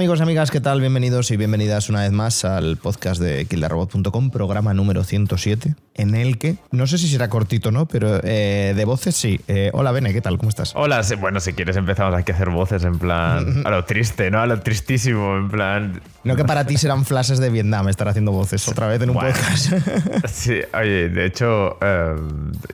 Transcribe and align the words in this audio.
Amigos 0.00 0.20
y 0.20 0.22
amigas, 0.22 0.50
¿qué 0.50 0.62
tal? 0.62 0.80
Bienvenidos 0.80 1.30
y 1.30 1.36
bienvenidas 1.36 1.90
una 1.90 2.00
vez 2.00 2.10
más 2.10 2.46
al 2.46 2.78
podcast 2.78 3.20
de 3.20 3.44
kildarrobot.com, 3.44 4.30
programa 4.30 4.72
número 4.72 5.04
107, 5.04 5.74
en 6.00 6.14
el 6.14 6.38
que, 6.38 6.56
no 6.70 6.86
sé 6.86 6.98
si 6.98 7.08
será 7.08 7.28
cortito 7.28 7.68
o 7.68 7.72
no, 7.72 7.86
pero 7.86 8.20
eh, 8.24 8.72
de 8.76 8.84
voces 8.84 9.14
sí. 9.16 9.40
Eh, 9.48 9.70
hola, 9.74 9.92
Bene, 9.92 10.12
¿qué 10.12 10.20
tal? 10.20 10.38
¿Cómo 10.38 10.48
estás? 10.48 10.72
Hola, 10.74 11.02
sí, 11.02 11.14
bueno, 11.16 11.40
si 11.40 11.52
quieres 11.52 11.76
empezamos 11.76 12.14
aquí 12.14 12.32
a 12.32 12.34
hacer 12.34 12.50
voces 12.50 12.84
en 12.84 12.98
plan 12.98 13.62
a 13.66 13.70
lo 13.70 13.84
triste, 13.84 14.30
¿no? 14.30 14.40
A 14.40 14.46
lo 14.46 14.60
tristísimo, 14.60 15.36
en 15.36 15.48
plan... 15.50 16.00
No 16.22 16.36
que 16.36 16.44
para 16.44 16.66
ti 16.66 16.76
serán 16.76 17.04
flashes 17.06 17.38
de 17.38 17.48
Vietnam 17.48 17.88
estar 17.88 18.06
haciendo 18.06 18.30
voces 18.32 18.66
otra 18.68 18.86
vez 18.88 19.00
en 19.00 19.10
un 19.10 19.14
Bueno. 19.16 19.30
podcast. 19.34 19.72
Sí, 20.30 20.60
oye, 20.74 21.08
de 21.08 21.24
hecho, 21.26 21.78
eh, 21.80 22.14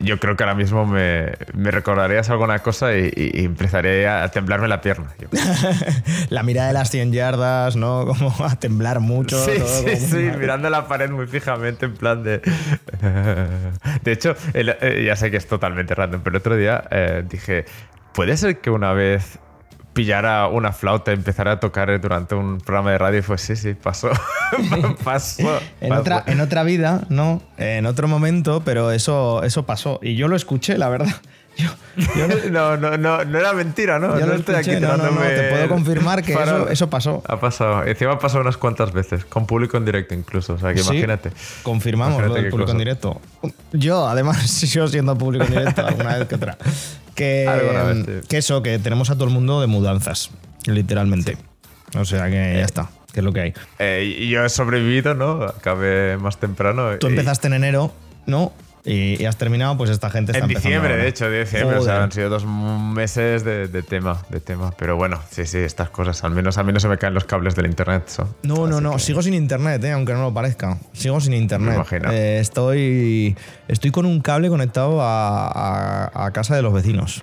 yo 0.01 0.19
creo 0.19 0.37
que 0.37 0.43
ahora 0.43 0.55
mismo 0.57 0.85
me, 0.85 1.33
me 1.55 1.71
recordarías 1.71 2.29
alguna 2.31 2.59
cosa 2.61 2.97
y, 2.97 3.13
y- 3.17 3.45
empezaré 3.45 4.09
a 4.09 4.29
temblarme 4.29 4.67
la 4.69 4.81
pierna. 4.81 5.07
La 6.29 6.43
mirada 6.43 6.69
de 6.69 6.75
las 6.75 6.91
100 6.91 7.13
yardas, 7.13 7.77
¿no? 7.77 8.05
Como 8.07 8.35
a 8.45 8.57
temblar 8.59 9.01
mucho. 9.01 9.43
Sí, 9.45 9.53
todo 9.59 9.69
sí, 9.69 9.97
sí, 9.97 10.17
mirando 10.39 10.69
la 10.71 10.87
pared 10.89 11.11
muy 11.11 11.27
fijamente 11.27 11.87
en 11.87 11.95
plan 11.95 12.23
de... 12.23 12.41
De 14.03 14.13
hecho, 14.13 14.35
el- 14.55 14.77
eh, 14.81 15.05
ya 15.07 15.17
sé 15.17 15.31
que 15.31 15.37
es 15.37 15.47
totalmente 15.47 15.95
random, 15.95 16.21
pero 16.23 16.37
el 16.37 16.41
otro 16.41 16.57
día 16.57 16.85
eh, 16.91 17.25
dije, 17.29 17.65
¿puede 18.13 18.37
ser 18.37 18.59
que 18.61 18.71
una 18.71 18.93
vez 18.93 19.39
pillara 19.93 20.47
una 20.49 20.73
flauta 20.73 21.11
y 21.11 21.15
empezara 21.15 21.53
a 21.53 21.61
tocar 21.61 21.99
durante 22.01 22.35
un 22.35 22.59
programa 22.59 22.91
de 22.93 22.99
radio? 22.99 23.19
Y 23.21 23.23
fue, 23.23 23.39
sí, 23.39 23.57
sí, 23.57 23.75
pasó. 23.75 24.11
pasó. 25.05 25.61
En 25.81 25.89
pasó. 25.89 26.01
otra, 26.03 26.25
en 26.27 26.41
otra 26.41 26.63
vida, 26.63 27.05
¿no? 27.09 27.43
En 27.57 27.87
otro 27.87 28.07
momento, 28.09 28.63
pero 28.65 28.91
eso, 28.93 29.43
eso 29.43 29.65
pasó. 29.67 29.99
Y 30.03 30.17
yo 30.17 30.29
lo 30.29 30.37
escuché, 30.37 30.77
la 30.79 30.89
verdad. 30.89 31.15
Yo, 31.57 31.71
yo 32.17 32.27
lo- 32.29 32.51
No, 32.51 32.77
no, 32.77 32.97
no, 32.99 33.25
no 33.25 33.39
era 33.39 33.53
mentira, 33.55 33.99
¿no? 33.99 34.19
Yo 34.21 34.27
no 34.27 34.35
estoy 34.35 34.57
escuché, 34.57 34.77
aquí 34.77 34.81
no, 34.85 34.97
no, 34.97 35.05
no, 35.05 35.09
tirándome 35.11 35.29
te 35.31 35.51
puedo 35.51 35.69
confirmar 35.69 36.23
que 36.23 36.35
para- 36.35 36.57
eso- 36.57 36.69
eso 36.69 36.91
pasó. 36.91 37.23
Ha 37.27 37.41
pasado. 37.41 37.85
Encima 37.85 38.13
ha 38.13 38.19
pasado 38.19 38.43
unas 38.43 38.57
cuantas 38.59 38.93
veces, 38.93 39.25
con 39.25 39.47
público 39.47 39.77
en 39.79 39.85
directo 39.87 40.15
incluso. 40.15 40.55
O 40.55 40.59
sea, 40.59 40.73
que 40.75 40.81
Sí, 40.81 40.91
imagínate. 40.91 41.31
Confirmamos 41.63 42.15
Imagínate 42.19 42.39
lo 42.39 42.43
del 42.43 42.51
público 42.51 42.73
en 42.73 42.79
directo. 42.79 43.21
Yo, 43.73 44.07
además, 44.07 44.39
sigo 44.51 44.87
siendo 44.89 45.17
público 45.17 45.45
en 45.47 45.51
directo 45.53 45.87
alguna 45.87 46.19
vez 46.19 46.29
que 46.29 46.35
otra. 46.35 46.59
Que, 47.15 47.49
Alguna 47.49 47.83
vez, 47.85 48.05
sí. 48.05 48.29
que 48.29 48.37
eso, 48.39 48.63
que 48.63 48.79
tenemos 48.79 49.09
a 49.09 49.15
todo 49.15 49.25
el 49.25 49.31
mundo 49.33 49.63
de 49.63 49.67
mudanzas, 49.67 50.31
literalmente. 50.67 51.39
O 51.99 52.05
sea 52.05 52.27
que 52.27 52.57
ya 52.59 52.65
está, 52.65 52.91
que 53.15 53.21
es 53.21 53.25
lo 53.25 53.33
que 53.33 53.41
hay. 53.41 53.55
Eh, 53.79 54.17
y 54.19 54.29
yo 54.29 54.45
he 54.45 54.49
sobrevivido, 54.51 55.15
¿no? 55.15 55.45
Acabé 55.45 56.19
más 56.19 56.37
temprano. 56.37 56.99
Tú 56.99 57.07
y- 57.07 57.11
empezaste 57.11 57.47
en 57.47 57.55
enero, 57.55 57.95
¿no? 58.27 58.53
Y, 58.89 59.21
y 59.21 59.27
has 59.27 59.37
terminado, 59.37 59.77
pues 59.77 59.91
esta 59.91 60.11
gente 60.11 60.31
está 60.31 60.45
En 60.45 60.49
diciembre, 60.49 60.93
ahora. 60.93 61.03
de 61.03 61.09
hecho, 61.09 61.29
de 61.29 61.41
diciembre. 61.41 61.79
O 61.79 61.83
sea, 61.83 61.95
Joder. 61.95 62.03
han 62.05 62.13
sido 62.13 62.29
dos 62.29 62.47
meses 62.47 63.43
de, 63.45 63.67
de 63.67 63.83
tema, 63.83 64.23
de 64.29 64.39
tema. 64.39 64.71
Pero 64.79 64.95
bueno, 64.97 65.21
sí, 65.31 65.45
sí, 65.45 65.59
estas 65.59 65.91
cosas. 65.91 66.23
Al 66.23 66.31
menos 66.31 66.57
a 66.57 66.63
mí 66.63 66.73
no 66.73 66.79
se 66.79 66.87
me 66.87 66.97
caen 66.97 67.13
los 67.13 67.25
cables 67.25 67.57
del 67.57 67.67
internet. 67.67 68.05
so. 68.07 68.37
No, 68.45 68.67
no, 68.69 68.77
Así 68.77 68.83
no. 68.85 68.93
que- 68.93 68.99
Sigo 69.01 69.23
sin 69.23 69.35
internet, 69.35 69.83
eh, 69.83 69.91
aunque 69.91 70.13
no 70.13 70.23
lo 70.23 70.33
parezca. 70.33 70.79
Sigo 70.93 71.21
sin 71.21 71.33
internet. 71.33 71.71
Me 71.71 71.75
imagino. 71.75 72.13
Eh, 72.13 72.39
estoy, 72.39 73.37
estoy 73.67 73.91
con 73.91 74.07
un 74.07 74.21
cable 74.21 74.49
conectado 74.49 75.03
a, 75.03 75.49
a- 75.49 76.27
a 76.27 76.31
casa 76.31 76.55
de 76.55 76.63
los 76.63 76.73
vecinos. 76.73 77.23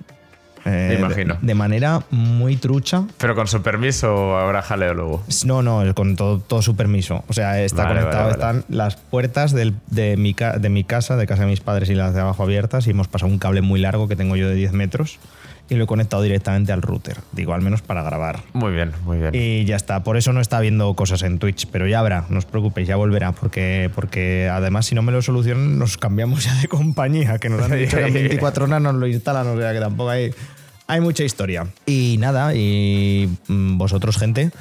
Eh, 0.66 0.96
imagino. 0.97 1.35
De, 1.41 1.47
de 1.47 1.56
manera 1.56 2.01
muy 2.12 2.56
trucha. 2.56 3.03
Pero 3.18 3.35
con 3.35 3.47
su 3.47 3.62
permiso 3.62 4.38
habrá 4.38 4.62
jaleo 4.62 4.94
luego. 4.94 5.24
No, 5.46 5.62
no, 5.62 5.94
con 5.94 6.16
todo, 6.16 6.40
todo 6.40 6.62
su 6.62 6.75
permiso. 6.75 7.24
O 7.28 7.34
sea, 7.34 7.62
está 7.62 7.84
Vale, 7.84 8.00
conectado, 8.00 8.29
vale, 8.29 8.38
vale. 8.38 8.57
están 8.59 8.75
las 8.75 8.96
puertas 8.96 9.52
del- 9.52 9.73
de, 9.88 10.16
mi, 10.18 10.34
de 10.59 10.69
mi 10.69 10.84
casa, 10.84 11.16
de 11.18 11.28
casa 11.28 11.44
de 11.44 11.50
mis 11.50 11.59
padres 11.62 11.90
y 11.90 11.96
las 11.96 12.13
de 12.13 12.22
abajo 12.22 12.44
abiertas. 12.44 12.88
Y 12.88 12.91
hemos 12.91 13.07
pasado 13.07 13.31
un 13.31 13.40
cable 13.40 13.62
muy 13.62 13.79
largo 13.79 14.07
que 14.07 14.16
tengo 14.16 14.35
yo 14.35 14.47
de 14.47 14.56
10 14.56 14.72
metros 14.73 15.19
y 15.69 15.75
lo 15.75 15.85
he 15.85 15.88
conectado 15.88 16.22
directamente 16.22 16.72
al 16.72 16.81
router. 16.81 17.18
Digo, 17.31 17.53
al 17.53 17.62
menos 17.62 17.81
para 17.81 18.03
grabar. 18.03 18.41
Muy 18.53 18.74
bien, 18.74 18.91
muy 19.06 19.18
bien. 19.18 19.31
Y 19.34 19.66
ya 19.66 19.75
está, 19.75 20.03
por 20.03 20.18
eso 20.18 20.34
no 20.34 20.41
está 20.41 20.59
viendo 20.59 20.94
cosas 20.94 21.24
en 21.24 21.40
Twitch, 21.40 21.68
pero 21.72 21.88
ya 21.88 22.00
habrá, 22.00 22.25
no 22.29 22.40
os 22.40 22.46
preocupéis, 22.46 22.88
ya 22.88 22.96
volverá, 22.96 23.31
porque, 23.31 23.90
porque 23.96 24.50
además 24.52 24.85
si 24.85 24.96
no 24.96 25.02
me 25.02 25.12
lo 25.12 25.22
solucionan 25.22 25.79
nos 25.79 25.97
cambiamos 25.97 26.44
ya 26.44 26.53
de 26.56 26.68
compañía, 26.68 27.40
que 27.40 27.50
nos 27.50 27.62
han 27.62 27.78
dicho 27.78 27.97
que 27.97 28.07
en 28.07 28.13
24 28.13 28.66
horas 28.66 28.81
nos 28.81 28.96
lo 28.96 29.07
instalan, 29.07 29.47
o 29.47 29.57
sea 29.57 29.73
que 29.73 29.79
tampoco 29.79 30.09
hay, 30.09 30.31
hay 30.88 31.02
mucha 31.02 31.23
historia. 31.23 31.68
Y 31.85 32.18
nada, 32.19 32.53
y 32.53 33.29
mm, 33.47 33.78
vosotros 33.78 34.18
gente, 34.18 34.52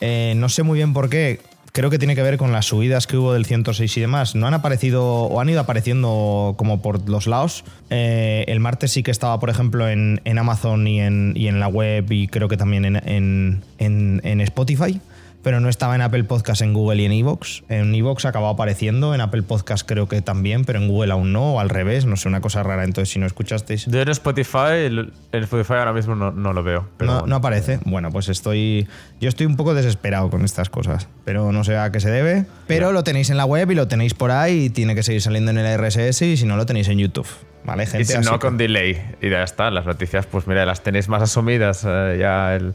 eh, 0.00 0.34
no 0.36 0.48
sé 0.48 0.62
muy 0.62 0.78
bien 0.78 0.92
por 0.92 1.08
qué, 1.08 1.40
creo 1.72 1.90
que 1.90 1.98
tiene 1.98 2.14
que 2.14 2.22
ver 2.22 2.36
con 2.36 2.52
las 2.52 2.66
subidas 2.66 3.06
que 3.06 3.16
hubo 3.16 3.32
del 3.32 3.46
106 3.46 3.96
y 3.96 4.00
demás, 4.00 4.34
no 4.34 4.46
han 4.46 4.54
aparecido 4.54 5.04
o 5.04 5.40
han 5.40 5.48
ido 5.48 5.60
apareciendo 5.60 6.54
como 6.56 6.82
por 6.82 7.08
los 7.08 7.26
lados. 7.26 7.64
Eh, 7.90 8.44
el 8.48 8.60
martes 8.60 8.92
sí 8.92 9.02
que 9.02 9.10
estaba, 9.10 9.38
por 9.40 9.50
ejemplo, 9.50 9.88
en, 9.88 10.20
Amazon 10.38 10.86
y 10.86 11.00
en, 11.00 11.60
la 11.60 11.68
web 11.68 12.10
y 12.12 12.28
creo 12.28 12.48
que 12.48 12.56
también 12.56 12.84
en 12.96 14.40
Spotify. 14.40 15.00
Pero 15.48 15.60
no 15.60 15.70
estaba 15.70 15.94
en 15.94 16.02
Apple 16.02 16.24
Podcast, 16.24 16.60
en 16.60 16.74
Google 16.74 17.00
y 17.00 17.06
en 17.06 17.12
Evox. 17.12 17.62
En 17.70 17.94
Evox 17.94 18.26
acabó 18.26 18.48
apareciendo, 18.48 19.14
en 19.14 19.22
Apple 19.22 19.42
Podcast 19.42 19.88
creo 19.88 20.06
que 20.06 20.20
también, 20.20 20.66
pero 20.66 20.78
en 20.78 20.88
Google 20.88 21.10
aún 21.10 21.32
no, 21.32 21.54
o 21.54 21.58
al 21.58 21.70
revés, 21.70 22.04
no 22.04 22.18
sé, 22.18 22.28
una 22.28 22.42
cosa 22.42 22.62
rara. 22.62 22.84
Entonces, 22.84 23.14
si 23.14 23.18
no 23.18 23.24
escuchasteis, 23.24 23.86
Yo 23.86 23.98
en 23.98 24.10
Spotify, 24.10 24.84
el, 24.84 25.10
el 25.32 25.42
Spotify 25.44 25.72
ahora 25.78 25.94
mismo 25.94 26.14
no, 26.14 26.32
no 26.32 26.52
lo 26.52 26.62
veo. 26.62 26.86
Pero 26.98 27.10
no, 27.10 27.18
bueno. 27.20 27.28
no 27.28 27.36
aparece. 27.36 27.80
Bueno, 27.86 28.10
pues 28.10 28.28
estoy. 28.28 28.88
Yo 29.22 29.30
estoy 29.30 29.46
un 29.46 29.56
poco 29.56 29.72
desesperado 29.72 30.28
con 30.28 30.44
estas 30.44 30.68
cosas. 30.68 31.08
Pero 31.24 31.50
no 31.50 31.64
sé 31.64 31.78
a 31.78 31.90
qué 31.90 32.00
se 32.00 32.10
debe. 32.10 32.44
Pero 32.66 32.92
lo 32.92 33.02
tenéis 33.02 33.30
en 33.30 33.38
la 33.38 33.46
web 33.46 33.70
y 33.70 33.74
lo 33.74 33.88
tenéis 33.88 34.12
por 34.12 34.32
ahí. 34.32 34.64
Y 34.64 34.68
tiene 34.68 34.94
que 34.94 35.02
seguir 35.02 35.22
saliendo 35.22 35.50
en 35.50 35.56
el 35.56 35.78
RSS. 35.78 36.20
Y 36.20 36.36
si 36.36 36.44
no, 36.44 36.58
lo 36.58 36.66
tenéis 36.66 36.88
en 36.88 36.98
YouTube. 36.98 37.26
¿Vale, 37.64 37.84
gente? 37.84 38.00
Y 38.02 38.04
si 38.06 38.14
Así 38.14 38.30
no, 38.30 38.38
con 38.38 38.56
delay. 38.56 38.98
Y 39.20 39.28
ya 39.28 39.42
está, 39.42 39.70
las 39.70 39.84
noticias, 39.84 40.24
pues 40.24 40.46
mira, 40.46 40.64
las 40.64 40.82
tenéis 40.82 41.08
más 41.08 41.20
asumidas. 41.22 41.84
eh, 41.86 42.16
ya 42.18 42.54
el- 42.54 42.74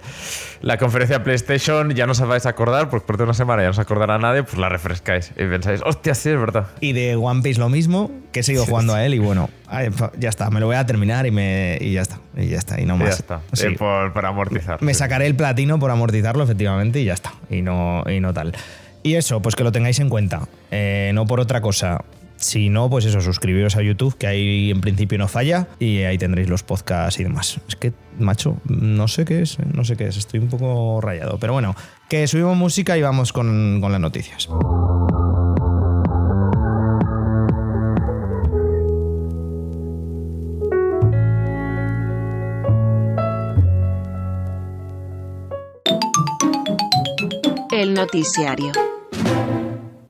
la 0.61 0.77
conferencia 0.77 1.23
PlayStation 1.23 1.91
ya 1.95 2.05
no 2.05 2.11
os 2.11 2.19
vais 2.21 2.45
a 2.45 2.49
acordar, 2.49 2.89
pues 2.89 3.01
por 3.01 3.19
una 3.21 3.33
semana 3.33 3.63
ya 3.63 3.69
no 3.69 3.73
se 3.73 3.81
acordará 3.81 4.17
nadie, 4.19 4.43
pues 4.43 4.57
la 4.57 4.69
refrescáis. 4.69 5.31
Y 5.31 5.45
pensáis, 5.45 5.81
hostia, 5.83 6.13
sí, 6.13 6.29
es 6.29 6.39
verdad. 6.39 6.67
Y 6.79 6.93
de 6.93 7.15
One 7.15 7.41
Piece 7.41 7.59
lo 7.59 7.69
mismo, 7.69 8.11
que 8.31 8.41
he 8.41 8.43
seguido 8.43 8.65
Sí, 8.65 8.69
jugando 8.69 8.93
a 8.93 9.03
él. 9.03 9.13
Y 9.15 9.19
bueno, 9.19 9.49
ya 10.19 10.29
está. 10.29 10.49
Me 10.51 10.59
lo 10.59 10.67
voy 10.67 10.75
a 10.75 10.85
terminar 10.85 11.25
y, 11.25 11.31
me, 11.31 11.77
y 11.81 11.93
ya 11.93 12.01
está. 12.01 12.19
Y 12.37 12.47
ya 12.49 12.59
está. 12.59 12.79
Y 12.79 12.85
no 12.85 12.95
Y 12.95 12.99
más. 12.99 13.09
ya 13.09 13.15
está. 13.15 13.41
Sí. 13.53 13.67
Eh, 13.67 13.71
por, 13.77 14.13
para 14.13 14.29
amortizar. 14.29 14.81
Me 14.83 14.93
sí. 14.93 14.99
sacaré 14.99 15.25
el 15.25 15.35
platino 15.35 15.79
por 15.79 15.89
amortizarlo, 15.89 16.43
efectivamente, 16.43 16.99
y 17.01 17.05
ya 17.05 17.13
está. 17.13 17.33
Y 17.49 17.61
no, 17.63 18.03
y 18.07 18.19
no 18.19 18.33
tal. 18.33 18.53
Y 19.01 19.15
eso, 19.15 19.41
pues 19.41 19.55
que 19.55 19.63
lo 19.63 19.71
tengáis 19.71 19.99
en 19.99 20.09
cuenta. 20.09 20.41
Eh, 20.71 21.11
no 21.15 21.25
por 21.25 21.39
otra 21.39 21.61
cosa. 21.61 22.03
Si 22.43 22.69
no, 22.69 22.89
pues 22.89 23.05
eso, 23.05 23.21
suscribiros 23.21 23.77
a 23.77 23.81
YouTube, 23.81 24.17
que 24.17 24.27
ahí 24.27 24.69
en 24.69 24.81
principio 24.81 25.17
no 25.17 25.29
falla, 25.29 25.69
y 25.79 25.99
ahí 25.99 26.17
tendréis 26.17 26.49
los 26.49 26.61
podcasts 26.61 27.17
y 27.21 27.23
demás. 27.23 27.61
Es 27.69 27.77
que, 27.77 27.93
macho, 28.19 28.57
no 28.65 29.07
sé 29.07 29.23
qué 29.23 29.41
es, 29.41 29.57
no 29.73 29.85
sé 29.85 29.95
qué 29.95 30.07
es, 30.07 30.17
estoy 30.17 30.41
un 30.41 30.49
poco 30.49 30.99
rayado. 30.99 31.37
Pero 31.39 31.53
bueno, 31.53 31.73
que 32.09 32.27
subimos 32.27 32.57
música 32.57 32.97
y 32.97 33.01
vamos 33.01 33.31
con, 33.31 33.79
con 33.79 33.93
las 33.93 34.01
noticias. 34.01 34.49
El 47.71 47.93
noticiario. 47.93 48.92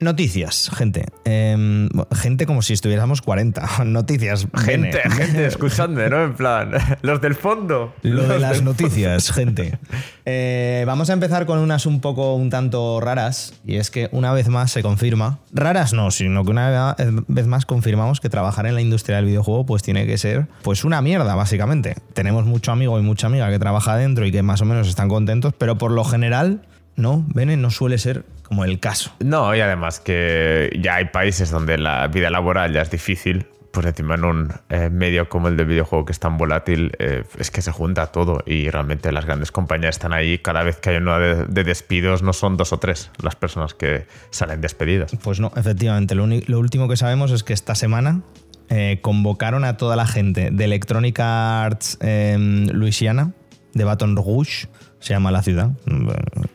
Noticias, 0.04 0.70
gente. 0.76 1.06
Em, 1.26 1.90
gente 2.14 2.46
como 2.46 2.62
si 2.62 2.74
estuviéramos 2.74 3.22
40. 3.22 3.84
Noticias. 3.86 4.48
Bene. 4.52 4.92
Gente, 4.92 5.10
gente, 5.10 5.46
escuchadme, 5.46 6.10
¿no? 6.10 6.24
En 6.24 6.34
plan, 6.36 6.72
los 7.02 7.22
del 7.22 7.36
fondo. 7.36 7.94
Lo 8.02 8.28
de 8.28 8.40
las 8.40 8.62
noticias, 8.62 9.32
gente. 9.34 9.80
Eh, 10.26 10.84
vamos 10.86 11.10
a 11.10 11.14
empezar 11.14 11.46
con 11.46 11.60
unas 11.60 11.86
un 11.86 12.02
poco 12.02 12.36
un 12.36 12.50
tanto 12.50 13.00
raras. 13.00 13.54
Y 13.66 13.78
es 13.78 13.90
que 13.90 14.10
una 14.12 14.34
vez 14.34 14.50
más 14.50 14.72
se 14.72 14.84
confirma. 14.84 15.40
Raras 15.52 15.94
no, 15.94 16.12
sino 16.12 16.44
que 16.44 16.52
una 16.52 16.96
vez 17.28 17.48
más 17.48 17.66
confirmamos 17.66 18.20
que 18.20 18.30
trabajar 18.30 18.66
en 18.66 18.76
la 18.76 18.82
industria 18.82 19.18
del 19.18 19.26
videojuego 19.26 19.66
pues 19.66 19.84
tiene 19.84 20.06
que 20.06 20.18
ser 20.18 20.48
pues 20.62 20.84
una 20.84 21.02
mierda, 21.02 21.36
básicamente. 21.36 21.96
Tenemos 22.14 22.46
mucho 22.46 22.72
amigo 22.72 23.00
y 23.00 23.02
mucha 23.02 23.28
amiga 23.28 23.50
que 23.50 23.60
trabaja 23.60 23.96
dentro 23.96 24.26
y 24.26 24.32
que 24.32 24.44
más 24.44 24.62
o 24.62 24.66
menos 24.66 24.88
están 24.88 25.10
contentos, 25.10 25.54
pero 25.58 25.78
por 25.78 25.92
lo 25.92 26.04
general, 26.04 26.62
no, 26.96 27.26
Bene, 27.34 27.58
no 27.58 27.72
suele 27.72 27.98
ser 27.98 28.26
como 28.54 28.66
el 28.66 28.80
caso. 28.80 29.12
No, 29.20 29.56
y 29.56 29.62
además 29.62 30.00
que 30.00 30.70
ya 30.80 30.96
hay 30.96 31.06
países 31.06 31.50
donde 31.50 31.80
la 31.80 32.06
vida 32.08 32.30
laboral 32.30 32.72
ya 32.72 32.82
es 32.82 32.92
difícil. 32.92 33.48
Pues 33.72 33.88
encima 33.88 34.14
en 34.14 34.24
un 34.24 34.54
eh, 34.70 34.92
medio 34.92 35.28
como 35.28 35.48
el 35.48 35.58
de 35.58 35.64
videojuego 35.64 36.06
que 36.06 36.12
es 36.12 36.20
tan 36.20 36.38
volátil, 36.38 36.92
eh, 37.00 37.24
es 37.40 37.50
que 37.50 37.64
se 37.64 37.72
junta 37.72 38.06
todo 38.12 38.44
y 38.46 38.70
realmente 38.70 39.12
las 39.12 39.26
grandes 39.26 39.52
compañías 39.52 39.96
están 39.96 40.14
ahí. 40.14 40.38
Cada 40.38 40.62
vez 40.62 40.78
que 40.78 40.92
hay 40.92 40.98
una 40.98 41.18
de, 41.18 41.46
de 41.46 41.64
despidos 41.64 42.22
no 42.22 42.34
son 42.34 42.56
dos 42.56 42.72
o 42.72 42.78
tres 42.78 43.10
las 43.24 43.36
personas 43.36 43.74
que 43.74 44.06
salen 44.30 44.62
despedidas. 44.62 45.12
Pues 45.24 45.40
no, 45.40 45.52
efectivamente. 45.56 46.14
Lo, 46.14 46.28
lo 46.28 46.60
último 46.60 46.88
que 46.88 46.98
sabemos 46.98 47.32
es 47.32 47.44
que 47.44 47.54
esta 47.54 47.74
semana 47.74 48.22
eh, 48.70 49.00
convocaron 49.02 49.66
a 49.66 49.78
toda 49.78 49.96
la 49.96 50.06
gente 50.06 50.52
de 50.52 50.64
Electronic 50.66 51.20
Arts 51.20 51.98
em, 52.00 52.68
Louisiana, 52.68 53.34
de 53.74 53.84
Baton 53.86 54.16
Rouge, 54.16 54.68
se 55.04 55.14
llama 55.14 55.32
la 55.32 55.44
ciudad, 55.44 55.72
mm, 55.86 56.10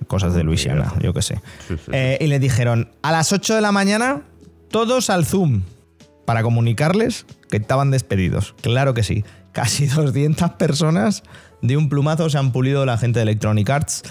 cosas 0.06 0.32
de 0.34 0.42
Luisiana, 0.42 0.94
yo 1.02 1.12
qué 1.12 1.20
sé. 1.20 1.34
Sí, 1.66 1.74
sí, 1.74 1.76
sí. 1.84 1.90
Eh, 1.92 2.16
y 2.20 2.28
le 2.28 2.38
dijeron, 2.38 2.90
a 3.02 3.12
las 3.12 3.32
8 3.32 3.54
de 3.54 3.60
la 3.60 3.72
mañana, 3.72 4.22
todos 4.70 5.10
al 5.10 5.26
Zoom, 5.26 5.62
para 6.24 6.42
comunicarles 6.42 7.26
que 7.50 7.58
estaban 7.58 7.90
despedidos. 7.90 8.54
Claro 8.62 8.94
que 8.94 9.02
sí. 9.02 9.24
Casi 9.52 9.86
200 9.94 10.52
personas 10.52 11.22
de 11.60 11.76
un 11.76 11.90
plumazo 11.90 12.30
se 12.30 12.38
han 12.38 12.52
pulido 12.52 12.86
la 12.86 12.96
gente 12.96 13.18
de 13.18 13.24
Electronic 13.24 13.68
Arts 13.68 14.02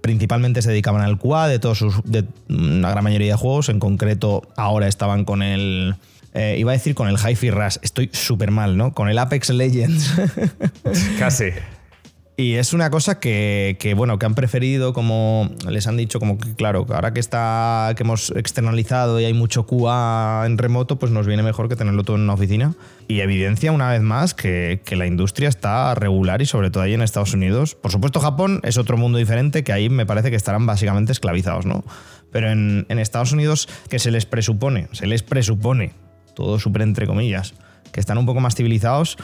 principalmente 0.00 0.62
se 0.62 0.70
dedicaban 0.70 1.02
al 1.02 1.18
QA 1.18 1.48
de 1.48 1.58
todos 1.58 1.78
sus, 1.78 2.02
de 2.04 2.24
una 2.48 2.90
gran 2.90 3.04
mayoría 3.04 3.32
de 3.32 3.38
juegos. 3.38 3.68
En 3.68 3.80
concreto, 3.80 4.42
ahora 4.56 4.86
estaban 4.88 5.24
con 5.24 5.42
el. 5.42 5.96
eh, 6.34 6.56
iba 6.58 6.72
a 6.72 6.74
decir 6.74 6.94
con 6.94 7.08
el 7.08 7.16
Hi-Fi 7.16 7.50
Rush. 7.50 7.76
Estoy 7.82 8.10
súper 8.12 8.50
mal, 8.50 8.76
¿no? 8.76 8.94
Con 8.94 9.08
el 9.08 9.18
Apex 9.18 9.50
Legends. 9.50 10.14
Casi. 11.18 11.50
Y 12.40 12.54
es 12.54 12.72
una 12.72 12.88
cosa 12.88 13.18
que, 13.18 13.76
que, 13.80 13.94
bueno, 13.94 14.20
que 14.20 14.24
han 14.24 14.36
preferido, 14.36 14.92
como 14.92 15.50
les 15.68 15.88
han 15.88 15.96
dicho, 15.96 16.20
como 16.20 16.38
que, 16.38 16.54
claro, 16.54 16.86
ahora 16.88 17.12
que 17.12 17.18
está, 17.18 17.92
que 17.96 18.04
hemos 18.04 18.30
externalizado 18.30 19.18
y 19.18 19.24
hay 19.24 19.34
mucho 19.34 19.66
QA 19.66 20.44
en 20.46 20.56
remoto, 20.56 21.00
pues 21.00 21.10
nos 21.10 21.26
viene 21.26 21.42
mejor 21.42 21.68
que 21.68 21.74
tenerlo 21.74 22.04
todo 22.04 22.14
en 22.14 22.22
una 22.22 22.34
oficina. 22.34 22.74
Y 23.08 23.22
evidencia 23.22 23.72
una 23.72 23.90
vez 23.90 24.02
más 24.02 24.34
que, 24.34 24.82
que 24.84 24.94
la 24.94 25.08
industria 25.08 25.48
está 25.48 25.92
regular 25.96 26.40
y 26.40 26.46
sobre 26.46 26.70
todo 26.70 26.84
ahí 26.84 26.94
en 26.94 27.02
Estados 27.02 27.34
Unidos. 27.34 27.74
Por 27.74 27.90
supuesto, 27.90 28.20
Japón 28.20 28.60
es 28.62 28.78
otro 28.78 28.96
mundo 28.96 29.18
diferente 29.18 29.64
que 29.64 29.72
ahí 29.72 29.88
me 29.88 30.06
parece 30.06 30.30
que 30.30 30.36
estarán 30.36 30.64
básicamente 30.64 31.10
esclavizados, 31.10 31.66
¿no? 31.66 31.82
Pero 32.30 32.52
en, 32.52 32.86
en 32.88 33.00
Estados 33.00 33.32
Unidos, 33.32 33.68
que 33.90 33.98
se 33.98 34.12
les 34.12 34.26
presupone, 34.26 34.86
se 34.92 35.08
les 35.08 35.24
presupone, 35.24 35.90
todo 36.36 36.60
súper 36.60 36.82
entre 36.82 37.08
comillas, 37.08 37.54
que 37.90 37.98
están 37.98 38.16
un 38.16 38.26
poco 38.26 38.38
más 38.38 38.54
civilizados, 38.54 39.18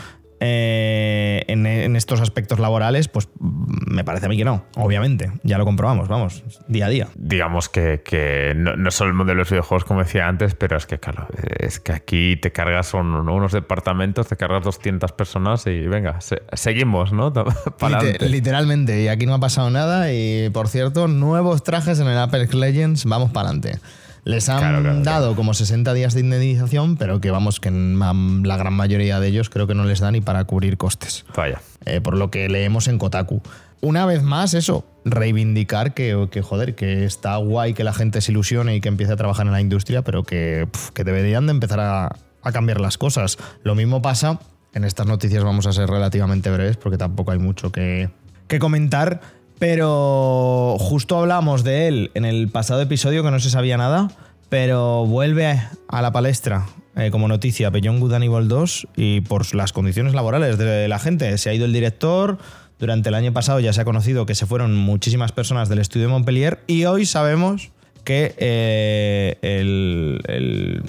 eh, 0.46 1.44
en, 1.48 1.66
en 1.66 1.96
estos 1.96 2.20
aspectos 2.20 2.58
laborales, 2.58 3.08
pues 3.08 3.28
me 3.40 4.04
parece 4.04 4.26
a 4.26 4.28
mí 4.28 4.36
que 4.36 4.44
no, 4.44 4.64
obviamente. 4.76 5.32
Ya 5.42 5.56
lo 5.58 5.64
comprobamos, 5.64 6.08
vamos, 6.08 6.42
día 6.68 6.86
a 6.86 6.88
día. 6.90 7.08
Digamos 7.16 7.68
que, 7.68 8.02
que 8.04 8.52
no, 8.56 8.76
no 8.76 8.90
solo 8.90 9.10
el 9.10 9.16
mundo 9.16 9.32
de 9.32 9.36
los 9.36 9.48
videojuegos, 9.50 9.84
como 9.84 10.00
decía 10.00 10.28
antes, 10.28 10.54
pero 10.54 10.76
es 10.76 10.86
que, 10.86 10.98
claro, 11.00 11.26
es 11.58 11.80
que 11.80 11.92
aquí 11.92 12.36
te 12.36 12.52
cargas 12.52 12.92
un- 12.94 13.14
unos 13.28 13.52
departamentos, 13.52 14.28
te 14.28 14.36
cargas 14.36 14.62
200 14.64 15.12
personas 15.12 15.66
y 15.66 15.80
venga, 15.86 16.20
se- 16.20 16.42
seguimos, 16.52 17.12
¿no? 17.12 17.32
Liter- 17.80 18.30
literalmente, 18.30 19.02
y 19.02 19.08
aquí 19.08 19.26
no 19.26 19.34
ha 19.34 19.40
pasado 19.40 19.70
nada. 19.70 20.12
Y 20.12 20.50
por 20.50 20.68
cierto, 20.68 21.08
nuevos 21.08 21.64
trajes 21.64 21.98
en 22.00 22.06
el 22.08 22.18
Apex 22.18 22.54
Legends, 22.54 23.04
vamos 23.06 23.30
para 23.30 23.48
adelante. 23.48 23.78
Les 24.24 24.48
han 24.48 24.58
Claro, 24.58 24.80
claro, 24.82 25.00
dado 25.02 25.36
como 25.36 25.52
60 25.54 25.92
días 25.92 26.14
de 26.14 26.20
indemnización, 26.20 26.96
pero 26.96 27.20
que 27.20 27.30
vamos, 27.30 27.60
que 27.60 27.70
la 27.70 28.56
gran 28.56 28.72
mayoría 28.72 29.20
de 29.20 29.28
ellos 29.28 29.50
creo 29.50 29.66
que 29.66 29.74
no 29.74 29.84
les 29.84 30.00
da 30.00 30.10
ni 30.10 30.20
para 30.20 30.44
cubrir 30.44 30.76
costes. 30.78 31.24
Vaya. 31.36 31.60
eh, 31.84 32.00
por 32.00 32.16
lo 32.16 32.30
que 32.30 32.48
leemos 32.48 32.88
en 32.88 32.98
Kotaku. 32.98 33.42
Una 33.82 34.06
vez 34.06 34.22
más, 34.22 34.54
eso, 34.54 34.86
reivindicar 35.04 35.92
que, 35.92 36.28
que, 36.30 36.40
joder, 36.40 36.74
que 36.74 37.04
está 37.04 37.36
guay 37.36 37.74
que 37.74 37.84
la 37.84 37.92
gente 37.92 38.22
se 38.22 38.32
ilusione 38.32 38.76
y 38.76 38.80
que 38.80 38.88
empiece 38.88 39.12
a 39.12 39.16
trabajar 39.16 39.44
en 39.46 39.52
la 39.52 39.60
industria, 39.60 40.00
pero 40.00 40.22
que, 40.22 40.66
pf, 40.72 40.92
que 40.92 41.04
deberían 41.04 41.46
de 41.46 41.50
empezar 41.52 41.80
a, 41.80 42.16
a 42.42 42.52
cambiar 42.52 42.80
las 42.80 42.96
cosas. 42.96 43.36
Lo 43.62 43.74
mismo 43.74 44.00
pasa, 44.00 44.38
en 44.72 44.84
estas 44.84 45.06
noticias 45.06 45.44
vamos 45.44 45.66
a 45.66 45.72
ser 45.72 45.90
relativamente 45.90 46.50
breves 46.50 46.78
porque 46.78 46.96
tampoco 46.96 47.32
hay 47.32 47.38
mucho 47.38 47.70
que, 47.70 48.08
que 48.48 48.58
comentar, 48.58 49.20
pero 49.58 50.76
justo 50.78 51.18
hablamos 51.18 51.64
de 51.64 51.88
él 51.88 52.10
en 52.14 52.24
el 52.24 52.48
pasado 52.48 52.80
episodio 52.82 53.22
que 53.22 53.30
no 53.30 53.40
se 53.40 53.50
sabía 53.50 53.76
nada, 53.76 54.10
pero 54.48 55.06
vuelve 55.06 55.60
a 55.88 56.02
la 56.02 56.12
palestra 56.12 56.66
eh, 56.96 57.10
como 57.10 57.28
noticia 57.28 57.70
Beyond 57.70 58.00
Good 58.00 58.14
and 58.14 58.24
Evil 58.24 58.48
2 58.48 58.88
y 58.96 59.20
por 59.22 59.54
las 59.54 59.72
condiciones 59.72 60.14
laborales 60.14 60.58
de 60.58 60.88
la 60.88 60.98
gente. 60.98 61.36
Se 61.38 61.50
ha 61.50 61.54
ido 61.54 61.64
el 61.64 61.72
director, 61.72 62.38
durante 62.78 63.08
el 63.08 63.14
año 63.14 63.32
pasado 63.32 63.60
ya 63.60 63.72
se 63.72 63.80
ha 63.80 63.84
conocido 63.84 64.26
que 64.26 64.34
se 64.34 64.46
fueron 64.46 64.76
muchísimas 64.76 65.32
personas 65.32 65.68
del 65.68 65.78
estudio 65.78 66.06
de 66.06 66.12
Montpellier 66.12 66.60
y 66.66 66.84
hoy 66.84 67.06
sabemos 67.06 67.70
que 68.04 68.34
eh, 68.36 69.38
el 69.42 70.82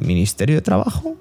Ministerio 0.00 0.56
de 0.56 0.62
Trabajo 0.62 1.16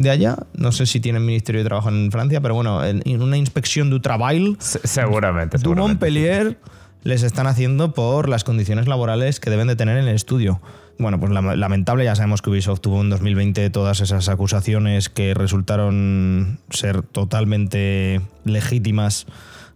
de 0.00 0.10
allá, 0.10 0.36
no 0.54 0.72
sé 0.72 0.86
si 0.86 0.98
tienen 0.98 1.24
Ministerio 1.26 1.60
de 1.60 1.66
Trabajo 1.66 1.90
en 1.90 2.10
Francia, 2.10 2.40
pero 2.40 2.54
bueno, 2.54 2.82
en, 2.84 3.02
una 3.22 3.36
inspección 3.36 3.90
du 3.90 4.00
travail 4.00 4.56
Se- 4.58 4.80
seguramente. 4.86 5.58
seguramente. 5.58 5.88
Montpellier 6.06 6.58
les 7.02 7.22
están 7.22 7.46
haciendo 7.46 7.92
por 7.92 8.28
las 8.28 8.42
condiciones 8.42 8.88
laborales 8.88 9.40
que 9.40 9.50
deben 9.50 9.68
de 9.68 9.76
tener 9.76 9.98
en 9.98 10.08
el 10.08 10.14
estudio. 10.14 10.60
Bueno, 10.98 11.20
pues 11.20 11.30
lam- 11.32 11.54
lamentable, 11.56 12.04
ya 12.04 12.14
sabemos 12.16 12.40
que 12.42 12.50
Ubisoft 12.50 12.80
tuvo 12.80 13.00
en 13.02 13.10
2020 13.10 13.68
todas 13.70 14.00
esas 14.00 14.28
acusaciones 14.30 15.08
que 15.10 15.34
resultaron 15.34 16.58
ser 16.70 17.02
totalmente 17.02 18.20
legítimas 18.44 19.26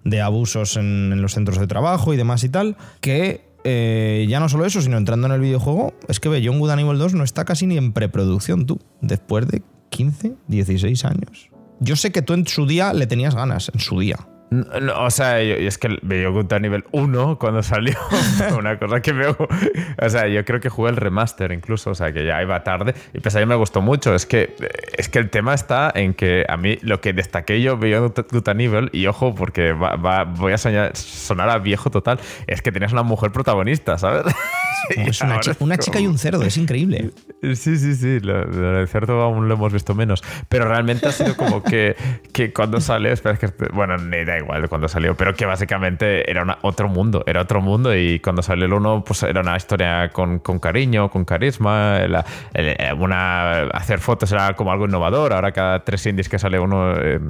de 0.05 0.21
abusos 0.21 0.77
en, 0.77 1.11
en 1.13 1.23
los 1.23 1.33
centros 1.35 1.59
de 1.59 1.67
trabajo 1.67 2.13
y 2.13 2.17
demás 2.17 2.45
y 2.45 2.49
tal, 2.51 2.77
que 3.01 3.43
eh, 3.65 4.27
ya 4.29 4.39
no 4.41 4.49
solo 4.51 4.67
eso, 4.67 4.83
sino 4.83 4.99
entrando 4.99 5.27
en 5.27 5.33
el 5.33 5.41
videojuego, 5.41 5.95
es 6.09 6.21
que 6.21 6.29
Beyond 6.29 6.59
Good 6.61 6.71
and 6.71 6.81
Evil 6.83 6.99
2 6.99 7.15
no 7.15 7.25
está 7.25 7.45
casi 7.47 7.67
ni 7.67 7.79
en 7.79 7.93
preproducción, 7.95 8.67
tú, 8.67 8.81
después 9.01 9.49
de 9.49 9.63
15, 9.95 10.33
16 10.49 11.05
años. 11.05 11.51
Yo 11.81 11.97
sé 11.97 12.13
que 12.13 12.23
tú 12.23 12.33
en 12.35 12.47
su 12.47 12.67
día 12.67 12.93
le 12.93 13.07
tenías 13.07 13.35
ganas, 13.35 13.71
en 13.73 13.81
su 13.81 14.01
día. 14.01 14.17
No, 14.51 14.79
no, 14.81 15.03
o 15.05 15.11
sea, 15.11 15.43
yo, 15.43 15.55
es 15.55 15.79
que 15.79 15.89
me 16.03 16.25
a 16.27 16.59
nivel 16.61 16.85
1 16.93 17.39
cuando 17.41 17.63
salió. 17.63 17.95
una 18.59 18.79
cosa 18.79 19.01
que 19.01 19.13
me. 19.13 19.27
O 19.27 20.09
sea, 20.09 20.29
yo 20.29 20.45
creo 20.45 20.61
que 20.61 20.69
jugué 20.69 20.91
el 20.91 20.97
remaster 20.97 21.51
incluso, 21.51 21.91
o 21.91 21.95
sea, 21.95 22.13
que 22.13 22.25
ya 22.25 22.41
iba 22.43 22.63
tarde. 22.63 22.95
Y 23.13 23.19
pese 23.21 23.39
a 23.39 23.41
ello 23.41 23.49
me 23.49 23.55
gustó 23.57 23.81
mucho. 23.81 24.15
Es 24.15 24.27
que, 24.27 24.55
es 24.97 25.09
que 25.09 25.19
el 25.19 25.31
tema 25.31 25.55
está 25.55 25.91
en 25.95 26.15
que 26.15 26.45
a 26.49 26.57
mí 26.57 26.79
lo 26.83 27.01
que 27.01 27.13
destaqué 27.13 27.61
yo 27.63 27.77
Good 27.79 28.49
and 28.49 28.61
Evil, 28.61 28.91
y 28.93 29.07
ojo, 29.07 29.35
porque 29.35 29.73
va- 29.73 29.97
va- 29.97 30.25
voy 30.25 30.53
a 30.53 30.57
soñar- 30.57 30.95
sonar 30.95 31.49
a 31.51 31.59
viejo 31.59 31.91
total, 31.91 32.21
es 32.47 32.63
que 32.63 32.71
tenías 32.71 32.93
una 32.93 33.03
mujer 33.03 33.33
protagonista, 33.33 33.99
¿sabes? 33.99 34.25
Es 34.97 35.21
una, 35.21 35.41
chi- 35.41 35.51
una 35.61 35.79
chica 35.79 36.01
y 36.01 36.07
un 36.07 36.19
cerdo, 36.19 36.43
es 36.45 36.57
increíble. 36.57 37.11
Sí, 37.43 37.77
sí, 37.77 37.95
sí, 37.95 38.21
lo, 38.21 38.45
lo 38.45 38.73
del 38.79 38.89
cerdo 38.89 39.21
aún 39.23 39.49
lo 39.49 39.55
hemos 39.55 39.73
visto 39.73 39.95
menos. 39.95 40.23
Pero 40.49 40.67
realmente 40.67 41.09
ha 41.09 41.13
sido 41.13 41.37
como 41.37 41.63
que, 41.63 41.95
que 42.33 42.53
cuando 42.53 42.81
salió, 42.81 43.13
espera, 43.13 43.35
es 43.35 43.41
que, 43.41 43.67
bueno, 43.73 43.97
ni 43.99 44.25
da 44.25 44.39
igual 44.39 44.69
cuando 44.69 44.89
salió, 44.89 45.17
pero 45.17 45.35
que 45.35 45.45
básicamente 45.47 46.31
era 46.31 46.43
una- 46.43 46.59
otro 46.63 46.89
mundo, 46.89 47.23
era 47.27 47.43
otro 47.43 47.61
mundo 47.61 47.95
y 47.97 48.21
cuando 48.21 48.43
salió 48.43 48.65
el 48.67 48.73
uno, 48.73 49.05
pues 49.05 49.23
era 49.25 49.41
una 49.41 49.57
historia 49.57 50.11
con, 50.11 50.39
con 50.39 50.59
cariño, 50.59 51.11
con 51.11 51.25
carisma, 51.25 51.99
la- 52.09 52.25
el- 52.55 52.75
una, 52.99 53.63
hacer 53.73 53.99
fotos 54.01 54.33
era 54.33 54.55
como 54.55 54.73
algo 54.73 54.87
innovador, 54.87 55.33
ahora 55.33 55.53
cada 55.53 55.85
tres 55.85 56.07
indies 56.07 56.29
que 56.29 56.39
sale 56.39 56.59
uno, 56.59 56.95
eh, 56.99 57.21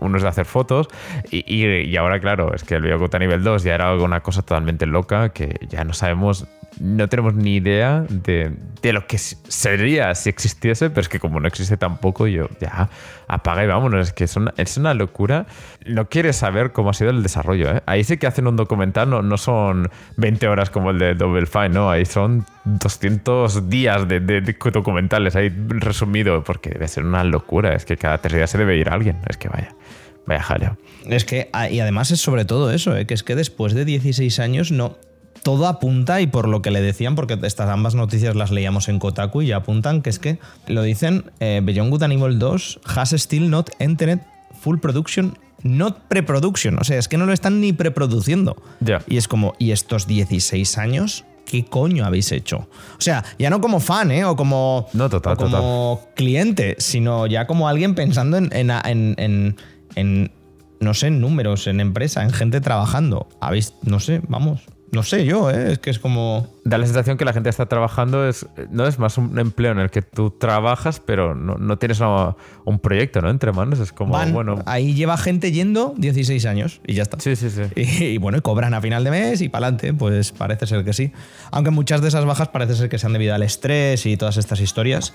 uno 0.00 0.16
es 0.16 0.22
de 0.22 0.28
hacer 0.28 0.44
fotos 0.46 0.88
y, 1.30 1.38
y- 1.46 1.82
y 1.88 1.96
ahora, 1.96 2.20
claro, 2.20 2.54
es 2.54 2.64
que 2.64 2.74
el 2.74 2.82
Bioguta 2.82 3.18
nivel 3.18 3.42
2 3.42 3.62
ya 3.62 3.74
era 3.74 3.94
una 3.94 4.20
cosa 4.20 4.42
totalmente 4.42 4.86
loca 4.86 5.30
que 5.30 5.58
ya 5.68 5.84
no 5.84 5.92
sabemos 5.92 6.46
no 6.82 7.08
tenemos 7.08 7.34
ni 7.34 7.54
idea 7.56 8.04
de, 8.08 8.52
de 8.82 8.92
lo 8.92 9.06
que 9.06 9.16
sería 9.16 10.14
si 10.16 10.28
existiese, 10.28 10.90
pero 10.90 11.02
es 11.02 11.08
que 11.08 11.20
como 11.20 11.38
no 11.38 11.46
existe 11.46 11.76
tampoco, 11.76 12.26
yo 12.26 12.48
ya 12.60 12.88
apaga 13.28 13.62
y 13.62 13.68
vámonos. 13.68 14.08
Es 14.08 14.12
que 14.12 14.24
es 14.24 14.34
una, 14.36 14.52
es 14.56 14.76
una 14.76 14.92
locura. 14.92 15.46
No 15.86 16.08
quieres 16.08 16.36
saber 16.36 16.72
cómo 16.72 16.90
ha 16.90 16.94
sido 16.94 17.10
el 17.10 17.22
desarrollo. 17.22 17.70
¿eh? 17.76 17.82
Ahí 17.86 18.02
sí 18.02 18.16
que 18.16 18.26
hacen 18.26 18.48
un 18.48 18.56
documental, 18.56 19.08
no, 19.08 19.22
no 19.22 19.36
son 19.38 19.90
20 20.16 20.48
horas 20.48 20.70
como 20.70 20.90
el 20.90 20.98
de 20.98 21.14
Double 21.14 21.46
Fine, 21.46 21.68
no, 21.70 21.88
ahí 21.90 22.04
son 22.04 22.44
200 22.64 23.68
días 23.70 24.08
de, 24.08 24.20
de- 24.20 24.40
de 24.40 24.56
documentales 24.72 25.36
ahí 25.36 25.50
resumido, 25.68 26.42
porque 26.44 26.70
debe 26.70 26.88
ser 26.88 27.04
una 27.04 27.22
locura. 27.24 27.74
Es 27.74 27.84
que 27.84 27.96
cada 27.96 28.18
tres 28.18 28.34
días 28.34 28.50
se 28.50 28.58
debe 28.58 28.76
ir 28.76 28.88
alguien. 28.88 29.18
Es 29.28 29.36
que 29.36 29.48
vaya, 29.48 29.74
vaya 30.26 30.42
jaleo. 30.42 30.76
Es 31.06 31.24
que, 31.24 31.48
ah, 31.52 31.68
y 31.70 31.80
además 31.80 32.10
es 32.10 32.20
sobre 32.20 32.44
todo 32.44 32.72
eso, 32.72 32.96
¿eh? 32.96 33.06
que 33.06 33.14
es 33.14 33.22
que 33.22 33.34
después 33.36 33.72
de 33.74 33.84
16 33.84 34.38
años 34.40 34.72
no. 34.72 34.96
Todo 35.42 35.66
apunta, 35.66 36.20
y 36.20 36.26
por 36.28 36.46
lo 36.48 36.62
que 36.62 36.70
le 36.70 36.80
decían, 36.80 37.16
porque 37.16 37.36
estas 37.42 37.68
ambas 37.68 37.94
noticias 37.96 38.36
las 38.36 38.50
leíamos 38.52 38.88
en 38.88 38.98
Kotaku 39.00 39.42
y 39.42 39.48
ya 39.48 39.56
apuntan, 39.56 40.00
que 40.02 40.10
es 40.10 40.18
que 40.20 40.38
lo 40.68 40.82
dicen: 40.82 41.30
eh, 41.40 41.60
Beyond 41.64 41.90
Good 41.90 42.02
and 42.04 42.12
Evil 42.12 42.38
2 42.38 42.80
has 42.96 43.12
still 43.12 43.50
not 43.50 43.70
entered 43.80 44.20
full 44.60 44.78
production, 44.78 45.36
not 45.64 45.96
pre-production. 46.08 46.78
O 46.78 46.84
sea, 46.84 46.96
es 46.98 47.08
que 47.08 47.18
no 47.18 47.26
lo 47.26 47.32
están 47.32 47.60
ni 47.60 47.72
preproduciendo. 47.72 48.54
Ya. 48.80 49.02
Y 49.08 49.16
es 49.16 49.26
como, 49.26 49.54
¿y 49.58 49.72
estos 49.72 50.06
16 50.06 50.78
años? 50.78 51.24
¿Qué 51.44 51.64
coño 51.64 52.04
habéis 52.06 52.30
hecho? 52.30 52.68
O 52.96 53.00
sea, 53.00 53.24
ya 53.36 53.50
no 53.50 53.60
como 53.60 53.80
fan, 53.80 54.12
¿eh? 54.12 54.24
O 54.24 54.36
como, 54.36 54.86
No, 54.92 55.10
total, 55.10 55.32
o 55.32 55.36
como 55.36 56.00
cliente, 56.14 56.76
sino 56.78 57.26
ya 57.26 57.48
como 57.48 57.68
alguien 57.68 57.96
pensando 57.96 58.36
en, 58.36 58.48
en, 58.52 58.70
en- 58.70 59.14
en- 59.18 59.56
en, 59.96 60.30
no 60.78 60.94
sé, 60.94 61.08
en 61.08 61.20
números, 61.20 61.66
en 61.66 61.80
empresa, 61.80 62.22
en 62.22 62.30
gente 62.30 62.60
trabajando. 62.60 63.28
Habéis, 63.40 63.74
no 63.82 63.98
sé, 63.98 64.22
vamos. 64.28 64.60
No 64.92 65.02
sé 65.02 65.24
yo, 65.24 65.50
¿eh? 65.50 65.72
Es 65.72 65.78
que 65.78 65.88
es 65.88 65.98
como... 65.98 66.46
Da 66.64 66.76
la 66.76 66.84
sensación 66.84 67.16
que 67.16 67.24
la 67.24 67.32
gente 67.32 67.48
está 67.48 67.64
trabajando, 67.66 68.28
es, 68.28 68.46
no 68.70 68.86
es 68.86 68.98
más 68.98 69.16
un 69.16 69.38
empleo 69.38 69.72
en 69.72 69.78
el 69.78 69.90
que 69.90 70.02
tú 70.02 70.30
trabajas, 70.30 71.00
pero 71.00 71.34
no, 71.34 71.54
no 71.56 71.78
tienes 71.78 71.98
una- 72.00 72.36
un 72.66 72.78
proyecto 72.78 73.22
¿no? 73.22 73.30
entre 73.30 73.52
manos. 73.52 73.78
Es 73.80 73.90
como, 73.90 74.12
Van, 74.12 74.34
bueno. 74.34 74.58
ahí 74.66 74.92
lleva 74.94 75.16
gente 75.16 75.50
yendo 75.50 75.94
16 75.96 76.44
años 76.44 76.82
y 76.86 76.92
ya 76.92 77.02
está. 77.04 77.18
Sí, 77.20 77.36
sí, 77.36 77.48
sí. 77.48 77.62
Y, 77.74 78.04
y 78.04 78.18
bueno, 78.18 78.36
y 78.36 78.42
cobran 78.42 78.74
a 78.74 78.82
final 78.82 79.02
de 79.02 79.10
mes 79.10 79.40
y 79.40 79.48
para 79.48 79.68
adelante, 79.68 79.94
pues 79.94 80.30
parece 80.32 80.66
ser 80.66 80.84
que 80.84 80.92
sí. 80.92 81.10
Aunque 81.50 81.70
muchas 81.70 82.02
de 82.02 82.08
esas 82.08 82.26
bajas 82.26 82.48
parece 82.48 82.74
ser 82.74 82.90
que 82.90 82.98
sean 82.98 83.14
debido 83.14 83.34
al 83.34 83.42
estrés 83.42 84.04
y 84.04 84.18
todas 84.18 84.36
estas 84.36 84.60
historias, 84.60 85.14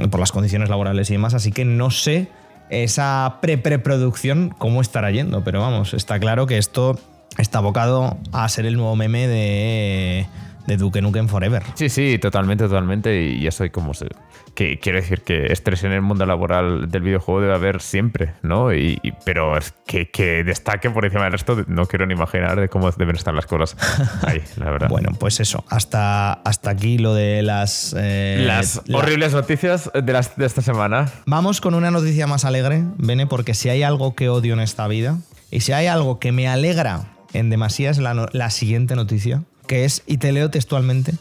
mm, 0.00 0.04
por 0.08 0.20
las 0.20 0.30
condiciones 0.30 0.68
laborales 0.70 1.10
y 1.10 1.14
demás, 1.14 1.34
así 1.34 1.50
que 1.50 1.64
no 1.64 1.90
sé 1.90 2.28
esa 2.70 3.38
pre-preproducción 3.42 4.54
cómo 4.56 4.80
estará 4.80 5.10
yendo, 5.10 5.42
pero 5.44 5.60
vamos, 5.60 5.94
está 5.94 6.18
claro 6.20 6.46
que 6.46 6.58
esto 6.58 6.98
está 7.38 7.58
abocado 7.58 8.16
a 8.32 8.48
ser 8.48 8.66
el 8.66 8.76
nuevo 8.76 8.96
meme 8.96 9.26
de 9.28 10.26
de 10.66 10.76
Duke 10.76 11.00
Nukem 11.00 11.28
Forever. 11.28 11.62
Sí, 11.74 11.88
sí, 11.88 12.18
totalmente, 12.18 12.64
totalmente. 12.64 13.22
Y 13.22 13.46
eso, 13.46 13.64
y 13.64 13.70
como 13.70 13.94
se. 13.94 14.08
Que, 14.56 14.80
quiero 14.80 14.98
decir 14.98 15.20
que 15.22 15.52
estrés 15.52 15.84
en 15.84 15.92
el 15.92 16.00
mundo 16.02 16.26
laboral 16.26 16.90
del 16.90 17.02
videojuego 17.02 17.40
debe 17.40 17.54
haber 17.54 17.80
siempre, 17.80 18.32
¿no? 18.42 18.74
Y, 18.74 18.98
y- 19.04 19.12
pero 19.24 19.56
es 19.56 19.72
que, 19.86 20.10
que 20.10 20.42
destaque 20.42 20.90
por 20.90 21.04
encima 21.04 21.22
del 21.22 21.32
resto, 21.34 21.62
no 21.68 21.86
quiero 21.86 22.04
ni 22.06 22.14
imaginar 22.14 22.58
de 22.58 22.68
cómo 22.68 22.90
deben 22.90 23.14
estar 23.14 23.32
las 23.32 23.46
cosas 23.46 23.76
ahí, 24.26 24.42
la 24.56 24.70
verdad. 24.72 24.88
Bueno, 24.88 25.10
pues 25.20 25.38
eso, 25.38 25.62
hasta, 25.68 26.32
hasta 26.32 26.70
aquí 26.70 26.98
lo 26.98 27.14
de 27.14 27.42
las... 27.44 27.94
eh, 27.96 28.42
las 28.44 28.82
la- 28.86 28.98
horribles 28.98 29.34
noticias 29.34 29.88
de, 29.94 30.12
las, 30.12 30.36
de 30.36 30.46
esta 30.46 30.62
semana. 30.62 31.12
Vamos 31.26 31.60
con 31.60 31.74
una 31.74 31.92
noticia 31.92 32.26
más 32.26 32.44
alegre, 32.44 32.82
Bene, 32.96 33.28
porque 33.28 33.54
si 33.54 33.68
hay 33.68 33.84
algo 33.84 34.16
que 34.16 34.30
odio 34.30 34.54
en 34.54 34.60
esta 34.60 34.88
vida 34.88 35.18
y 35.52 35.60
si 35.60 35.70
hay 35.72 35.86
algo 35.86 36.18
que 36.18 36.32
me 36.32 36.48
alegra 36.48 37.02
en 37.32 37.50
demasía 37.50 37.90
es 37.90 37.98
la, 37.98 38.14
no- 38.14 38.28
la 38.32 38.50
siguiente 38.50 38.96
noticia, 38.96 39.42
que 39.66 39.84
es, 39.84 40.02
y 40.06 40.18
te 40.18 40.32
leo 40.32 40.50
textualmente, 40.50 41.14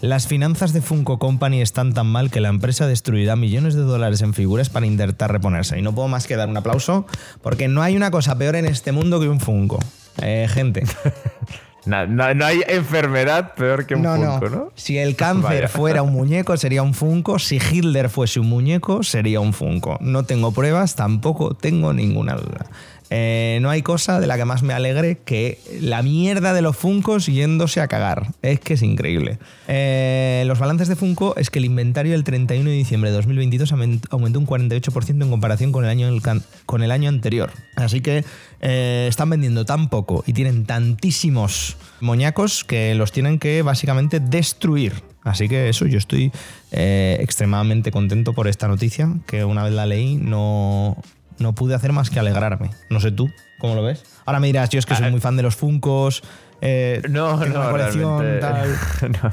las 0.00 0.26
finanzas 0.26 0.72
de 0.72 0.82
Funko 0.82 1.18
Company 1.20 1.60
están 1.62 1.92
tan 1.94 2.08
mal 2.08 2.30
que 2.30 2.40
la 2.40 2.48
empresa 2.48 2.88
destruirá 2.88 3.36
millones 3.36 3.74
de 3.74 3.82
dólares 3.82 4.20
en 4.22 4.34
figuras 4.34 4.68
para 4.68 4.84
intentar 4.86 5.30
reponerse. 5.30 5.78
Y 5.78 5.82
no 5.82 5.94
puedo 5.94 6.08
más 6.08 6.26
que 6.26 6.34
dar 6.34 6.48
un 6.48 6.56
aplauso 6.56 7.06
porque 7.40 7.68
no 7.68 7.82
hay 7.82 7.94
una 7.96 8.10
cosa 8.10 8.36
peor 8.36 8.56
en 8.56 8.66
este 8.66 8.90
mundo 8.90 9.20
que 9.20 9.28
un 9.28 9.38
Funko. 9.38 9.78
Eh, 10.20 10.48
gente, 10.50 10.82
no 11.86 12.44
hay 12.44 12.62
enfermedad 12.68 13.54
peor 13.54 13.86
que 13.86 13.94
un 13.94 14.02
no, 14.02 14.16
Funko, 14.16 14.48
no. 14.50 14.56
¿no? 14.56 14.72
Si 14.74 14.98
el 14.98 15.14
cáncer 15.16 15.42
Vaya. 15.42 15.68
fuera 15.68 16.02
un 16.02 16.12
muñeco, 16.12 16.56
sería 16.56 16.82
un 16.82 16.94
Funko. 16.94 17.38
Si 17.38 17.56
Hitler 17.58 18.08
fuese 18.08 18.40
un 18.40 18.48
muñeco, 18.48 19.04
sería 19.04 19.38
un 19.40 19.52
Funko. 19.52 19.98
No 20.00 20.24
tengo 20.24 20.50
pruebas, 20.52 20.96
tampoco 20.96 21.54
tengo 21.54 21.92
ninguna 21.92 22.34
duda. 22.34 22.66
Eh, 23.14 23.58
no 23.60 23.68
hay 23.68 23.82
cosa 23.82 24.20
de 24.20 24.26
la 24.26 24.38
que 24.38 24.46
más 24.46 24.62
me 24.62 24.72
alegre 24.72 25.18
que 25.22 25.58
la 25.82 26.02
mierda 26.02 26.54
de 26.54 26.62
los 26.62 26.74
Funcos 26.78 27.26
yéndose 27.26 27.82
a 27.82 27.86
cagar. 27.88 28.28
Es 28.40 28.58
que 28.60 28.72
es 28.72 28.82
increíble. 28.82 29.38
Eh, 29.68 30.44
los 30.46 30.58
balances 30.58 30.88
de 30.88 30.96
Funko 30.96 31.36
es 31.36 31.50
que 31.50 31.58
el 31.58 31.66
inventario 31.66 32.12
del 32.12 32.24
31 32.24 32.70
de 32.70 32.74
diciembre 32.76 33.10
de 33.10 33.16
2022 33.16 33.70
aument- 33.74 34.06
aumentó 34.08 34.38
un 34.38 34.46
48% 34.46 35.24
en 35.24 35.28
comparación 35.30 35.72
con 35.72 35.84
el 35.84 36.90
año, 36.90 37.08
anterior. 37.08 37.50
Así 37.76 38.00
que 38.00 38.24
eh, 38.62 39.06
están 39.10 39.28
vendiendo 39.28 39.66
tan 39.66 39.90
poco 39.90 40.24
y 40.26 40.32
tienen 40.32 40.64
tantísimos 40.64 41.76
moñacos 42.00 42.64
que 42.64 42.94
los 42.94 43.12
tienen 43.12 43.38
que 43.38 43.60
básicamente 43.60 44.20
destruir. 44.20 45.02
Así 45.22 45.50
que 45.50 45.68
eso, 45.68 45.86
yo 45.86 45.98
estoy 45.98 46.32
extremadamente 46.70 47.90
contento 47.90 48.32
por 48.32 48.48
esta 48.48 48.68
noticia, 48.68 49.08
que 49.26 49.44
una 49.44 49.64
vez 49.64 49.72
la 49.74 49.84
leí 49.86 50.16
no, 50.16 50.96
no 51.42 51.54
pude 51.54 51.74
hacer 51.74 51.92
más 51.92 52.10
que 52.10 52.18
alegrarme. 52.18 52.70
No 52.88 53.00
sé 53.00 53.10
tú, 53.10 53.30
¿cómo 53.58 53.74
lo 53.74 53.82
ves? 53.82 54.04
Ahora 54.24 54.40
me 54.40 54.46
dirás, 54.46 54.70
yo 54.70 54.78
es 54.78 54.86
que 54.86 54.94
soy 54.94 55.10
muy 55.10 55.20
fan 55.20 55.36
de 55.36 55.42
los 55.42 55.56
Funcos. 55.56 56.22
Eh, 56.62 57.02
No, 57.10 57.36
no, 57.36 57.60
una 57.60 57.70
colección, 57.70 58.20
realmente. 58.22 58.40
tal. 59.00 59.12
no. 59.22 59.30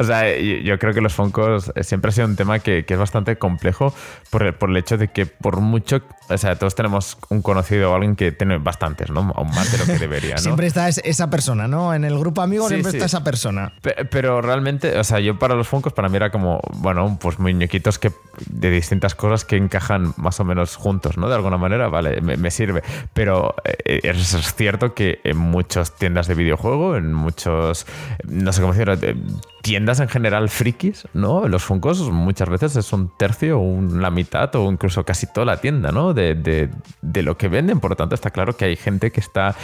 O 0.00 0.04
sea, 0.04 0.36
yo 0.38 0.78
creo 0.78 0.94
que 0.94 1.00
los 1.00 1.12
Funkos 1.14 1.72
siempre 1.80 2.10
ha 2.10 2.12
sido 2.12 2.26
un 2.26 2.36
tema 2.36 2.58
que, 2.60 2.84
que 2.84 2.94
es 2.94 3.00
bastante 3.00 3.36
complejo 3.36 3.92
por 4.30 4.42
el, 4.44 4.54
por 4.54 4.70
el 4.70 4.76
hecho 4.76 4.96
de 4.98 5.08
que 5.08 5.26
por 5.26 5.60
mucho, 5.60 6.02
o 6.28 6.38
sea, 6.38 6.56
todos 6.56 6.74
tenemos 6.74 7.16
un 7.30 7.42
conocido 7.42 7.90
o 7.90 7.94
alguien 7.94 8.14
que 8.14 8.30
tiene 8.32 8.58
bastantes, 8.58 9.10
¿no? 9.10 9.32
Aún 9.34 9.48
más 9.50 9.72
de 9.72 9.78
lo 9.78 9.86
que 9.86 9.98
debería, 9.98 10.34
¿no? 10.36 10.40
Siempre 10.42 10.66
está 10.66 10.88
es- 10.88 11.00
esa 11.04 11.30
persona, 11.30 11.66
¿no? 11.68 11.94
En 11.94 12.04
el 12.04 12.18
grupo 12.18 12.42
amigo 12.42 12.64
Sí, 12.68 12.74
siempre 12.74 12.92
sí. 12.92 12.96
está 12.98 13.06
esa 13.06 13.24
persona. 13.24 13.72
Pe- 13.80 14.04
Pero 14.10 14.40
realmente, 14.42 14.98
o 14.98 15.04
sea, 15.04 15.20
yo 15.20 15.38
para 15.38 15.54
los 15.54 15.66
Funkos, 15.68 15.92
para 15.94 16.08
mí 16.08 16.16
era 16.16 16.30
como, 16.30 16.60
bueno, 16.74 17.18
pues 17.20 17.38
muñequitos 17.38 17.98
que 17.98 18.12
de 18.50 18.70
distintas 18.70 19.14
cosas 19.14 19.44
que 19.44 19.56
encajan 19.56 20.12
más 20.16 20.38
o 20.40 20.44
menos 20.44 20.76
juntos, 20.76 21.16
¿no? 21.16 21.28
De 21.28 21.34
alguna 21.34 21.56
manera, 21.56 21.88
vale, 21.88 22.20
me, 22.20 22.36
me 22.36 22.50
sirve. 22.50 22.82
Pero 23.14 23.54
eh, 23.64 24.00
es, 24.02 24.54
cierto 24.54 24.94
que 24.94 25.20
en 25.24 25.36
muchas 25.38 25.94
tiendas 25.96 26.17
de 26.26 26.34
videojuego, 26.34 26.96
en 26.96 27.12
muchos, 27.12 27.86
no 28.24 28.52
sé 28.52 28.60
cómo 28.60 28.72
decirlo, 28.72 28.96
de- 28.96 29.16
tiendas 29.62 30.00
en 30.00 30.08
general 30.08 30.48
frikis, 30.48 31.06
¿no? 31.14 31.46
Los 31.48 31.62
Funkos 31.64 32.00
muchas 32.10 32.48
veces 32.48 32.74
es 32.76 32.92
un 32.92 33.10
tercio, 33.18 33.58
un, 33.58 34.00
la 34.00 34.10
mitad 34.10 34.54
o 34.56 34.70
incluso 34.70 35.04
casi 35.04 35.26
toda 35.26 35.44
la 35.44 35.56
tienda, 35.60 35.92
¿no? 35.92 36.14
De, 36.14 36.34
de- 36.34 36.70
de 37.02 37.22
lo 37.22 37.36
que 37.36 37.48
venden. 37.48 37.78
Por 37.80 37.90
lo 37.90 37.96
tanto, 37.96 38.14
está 38.14 38.30
claro 38.30 38.56
que 38.56 38.64
hay 38.66 38.76
gente 38.76 39.10
que 39.10 39.20
está, 39.20 39.54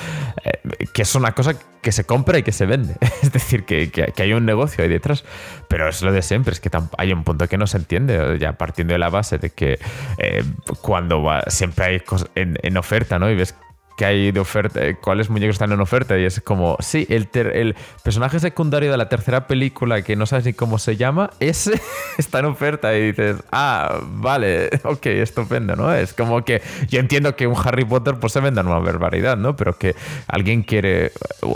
eh, 0.44 0.60
que 0.92 1.02
es 1.02 1.14
una 1.14 1.32
cosa 1.32 1.54
que 1.80 1.92
se 1.92 2.04
compra 2.04 2.38
y 2.38 2.42
que 2.42 2.52
se 2.52 2.66
vende. 2.66 2.96
Es 3.22 3.32
decir, 3.32 3.64
que, 3.64 3.90
que- 3.90 4.12
que 4.14 4.22
hay 4.22 4.32
un 4.34 4.44
negocio 4.44 4.82
ahí 4.84 4.90
detrás. 4.90 5.24
Pero 5.68 5.88
es 5.88 6.02
lo 6.02 6.12
de 6.12 6.22
siempre, 6.22 6.52
es 6.52 6.60
que 6.60 6.70
hay 6.98 7.12
un 7.12 7.24
punto 7.24 7.48
que 7.48 7.56
no 7.56 7.66
se 7.66 7.78
entiende, 7.78 8.36
ya 8.38 8.52
partiendo 8.54 8.92
de 8.92 8.98
la 8.98 9.08
base 9.08 9.38
de 9.38 9.50
que 9.50 9.78
eh, 10.18 10.44
cuando 10.82 11.22
va- 11.22 11.44
siempre 11.48 11.84
hay 11.86 12.00
cosas 12.00 12.28
en, 12.34 12.58
en 12.62 12.76
oferta, 12.76 13.18
¿no? 13.18 13.30
Y 13.30 13.34
ves 13.36 13.54
que 13.96 14.04
hay 14.04 14.32
de 14.32 14.40
oferta, 14.40 14.84
eh, 14.84 14.96
cuáles 15.00 15.30
muñecos 15.30 15.54
están 15.54 15.72
en 15.72 15.80
oferta 15.80 16.18
y 16.18 16.24
es 16.24 16.40
como, 16.40 16.76
sí, 16.80 17.06
el, 17.10 17.28
ter- 17.28 17.56
el 17.56 17.76
personaje 18.02 18.40
secundario 18.40 18.90
de 18.90 18.96
la 18.96 19.08
tercera 19.08 19.46
película 19.46 20.02
que 20.02 20.16
no 20.16 20.26
sabes 20.26 20.44
ni 20.44 20.52
cómo 20.52 20.78
se 20.78 20.96
llama, 20.96 21.30
ese 21.40 21.80
está 22.18 22.40
en 22.40 22.46
oferta 22.46 22.96
y 22.96 23.12
dices, 23.12 23.36
ah, 23.52 24.00
vale, 24.02 24.70
ok, 24.84 25.06
estupendo, 25.06 25.76
¿no? 25.76 25.94
Es 25.94 26.12
como 26.12 26.44
que 26.44 26.62
yo 26.88 27.00
entiendo 27.00 27.36
que 27.36 27.46
un 27.46 27.56
Harry 27.56 27.84
Potter 27.84 28.16
pues 28.20 28.32
se 28.32 28.40
venda 28.40 28.62
una 28.62 28.78
barbaridad, 28.78 29.36
¿no? 29.36 29.56
Pero 29.56 29.78
que 29.78 29.94
alguien 30.26 30.62
quiere 30.62 31.12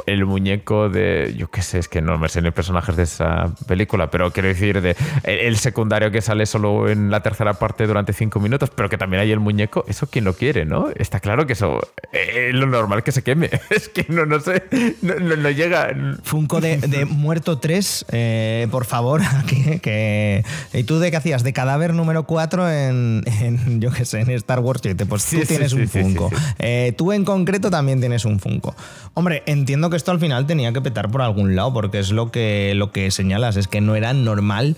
el 0.06 0.24
muñeco 0.24 0.88
de, 0.88 1.34
yo 1.36 1.50
qué 1.50 1.62
sé, 1.62 1.78
es 1.78 1.88
que 1.88 2.00
no 2.00 2.18
me 2.18 2.28
sé 2.28 2.42
ni 2.42 2.50
personajes 2.50 2.96
de 2.96 3.02
esa 3.02 3.52
película, 3.66 4.10
pero 4.10 4.30
quiero 4.32 4.48
decir 4.48 4.80
de 4.80 4.96
el, 5.24 5.56
secundario 5.56 6.10
que 6.10 6.20
sale 6.20 6.46
solo 6.46 6.88
en 6.88 7.10
la 7.10 7.20
tercera 7.22 7.54
parte 7.54 7.86
durante 7.86 8.12
cinco 8.12 8.38
minutos, 8.38 8.70
pero 8.74 8.88
que 8.88 8.96
también 8.96 9.22
hay 9.22 9.32
el 9.32 9.40
muñeco, 9.40 9.84
eso 9.88 10.06
quién 10.08 10.24
lo 10.24 10.34
quiere, 10.34 10.64
¿no? 10.64 10.88
Está 10.94 11.20
claro 11.20 11.46
que 11.46 11.54
eso 11.54 11.80
eh, 12.12 12.27
es 12.32 12.54
lo 12.54 12.66
normal 12.66 13.02
que 13.02 13.12
se 13.12 13.22
queme. 13.22 13.50
Es 13.70 13.88
que 13.88 14.06
no, 14.08 14.26
no 14.26 14.40
sé, 14.40 14.62
no, 15.02 15.14
no- 15.16 15.36
no 15.36 15.50
llega. 15.50 15.90
Funko 16.22 16.60
de, 16.60 16.78
de 16.78 17.04
Muerto 17.04 17.58
3, 17.58 18.06
eh, 18.12 18.68
por 18.70 18.84
favor, 18.84 19.20
que, 19.46 19.78
que- 19.80 20.44
¿Y 20.72 20.84
tú 20.84 20.98
de 20.98 21.10
qué 21.10 21.16
hacías? 21.16 21.42
De 21.42 21.52
cadáver 21.52 21.94
número 21.94 22.24
4 22.24 22.70
en, 22.70 23.22
en, 23.40 23.80
yo 23.80 23.90
qué 23.90 24.04
sé, 24.04 24.20
en 24.20 24.30
Star 24.30 24.60
Wars 24.60 24.80
7. 24.82 25.06
Pues 25.06 25.22
Sí, 25.22 25.36
tú 25.36 25.42
sí, 25.42 25.48
tienes 25.48 25.72
sí, 25.72 25.78
un 25.78 25.88
Funko. 25.88 26.30
Eh, 26.58 26.92
tú 26.96 27.12
en 27.12 27.24
concreto 27.24 27.70
también 27.70 28.00
tienes 28.00 28.24
un 28.24 28.40
Funko. 28.40 28.74
Hombre, 29.14 29.42
entiendo 29.46 29.90
que 29.90 29.96
esto 29.96 30.10
al 30.10 30.20
final 30.20 30.46
tenía 30.46 30.72
que 30.72 30.80
petar 30.80 31.10
por 31.10 31.22
algún 31.22 31.56
lado, 31.56 31.72
porque 31.72 31.98
es 31.98 32.10
lo 32.10 32.30
que, 32.30 32.72
lo 32.74 32.92
que 32.92 33.10
señalas, 33.10 33.56
es 33.56 33.68
que 33.68 33.80
no 33.80 33.94
era 33.96 34.12
normal 34.12 34.76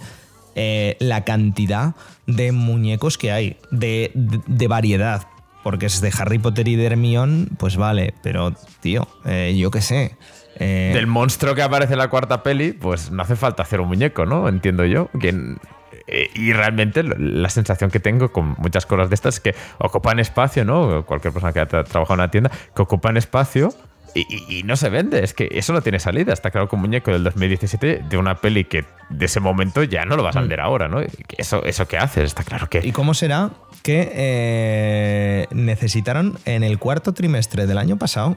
eh, 0.54 0.96
la 0.98 1.24
cantidad 1.24 1.94
de 2.26 2.52
muñecos 2.52 3.18
que 3.18 3.32
hay, 3.32 3.56
de, 3.70 4.10
de- 4.14 4.40
de 4.46 4.68
variedad. 4.68 5.22
Porque 5.62 5.86
es 5.86 6.00
de 6.00 6.10
Harry 6.18 6.38
Potter 6.38 6.66
y 6.68 6.76
de 6.76 6.86
Hermione, 6.86 7.46
pues 7.58 7.76
vale, 7.76 8.14
pero 8.22 8.54
tío, 8.80 9.06
eh, 9.26 9.54
yo 9.58 9.70
qué 9.70 9.80
sé. 9.82 10.16
eh, 10.56 10.90
Del 10.94 11.06
monstruo 11.06 11.54
que 11.54 11.62
aparece 11.62 11.92
en 11.92 11.98
la 11.98 12.08
cuarta 12.08 12.42
peli, 12.42 12.72
pues 12.72 13.10
no 13.10 13.22
hace 13.22 13.36
falta 13.36 13.62
hacer 13.62 13.80
un 13.80 13.88
muñeco, 13.88 14.24
¿no? 14.24 14.48
Entiendo 14.48 14.84
yo. 14.86 15.08
Que, 15.20 15.28
eh, 16.06 16.30
y 16.34 16.52
realmente 16.54 17.02
la 17.02 17.50
sensación 17.50 17.90
que 17.90 18.00
tengo 18.00 18.32
con 18.32 18.54
muchas 18.58 18.86
cosas 18.86 19.10
de 19.10 19.14
estas 19.14 19.34
es 19.34 19.40
que 19.40 19.54
ocupan 19.78 20.18
espacio, 20.18 20.64
¿no? 20.64 21.04
Cualquier 21.04 21.32
persona 21.32 21.52
que 21.52 21.60
ha 21.60 21.68
tra- 21.68 21.84
trabajado 21.84 22.14
en 22.14 22.20
una 22.20 22.30
tienda, 22.30 22.50
que 22.74 22.82
ocupan 22.82 23.16
espacio 23.18 23.74
y, 24.14 24.20
y- 24.28 24.58
y 24.58 24.62
no 24.62 24.76
se 24.76 24.88
vende. 24.88 25.22
Es 25.24 25.34
que 25.34 25.48
eso 25.52 25.72
no 25.72 25.82
tiene 25.82 25.98
salida. 26.00 26.32
Está 26.32 26.50
claro 26.50 26.68
que 26.68 26.76
un 26.76 26.82
muñeco 26.82 27.10
del 27.10 27.24
2017 27.24 28.02
de 28.08 28.16
una 28.16 28.36
peli 28.36 28.64
que 28.64 28.84
de 29.08 29.24
ese 29.26 29.40
momento 29.40 29.82
ya 29.82 30.04
no 30.04 30.16
lo 30.16 30.22
vas 30.22 30.36
a 30.36 30.40
vender 30.40 30.60
ahora, 30.60 30.88
¿no? 30.88 31.00
Eso, 31.38 31.64
eso 31.64 31.86
que 31.88 31.98
haces, 31.98 32.24
está 32.24 32.44
claro 32.44 32.68
que... 32.68 32.80
¿Y 32.84 32.92
cómo 32.92 33.14
será 33.14 33.50
que 33.82 34.10
eh, 34.14 35.46
necesitaron 35.50 36.38
en 36.44 36.62
el 36.62 36.78
cuarto 36.78 37.12
trimestre 37.14 37.66
del 37.66 37.78
año 37.78 37.96
pasado 37.96 38.36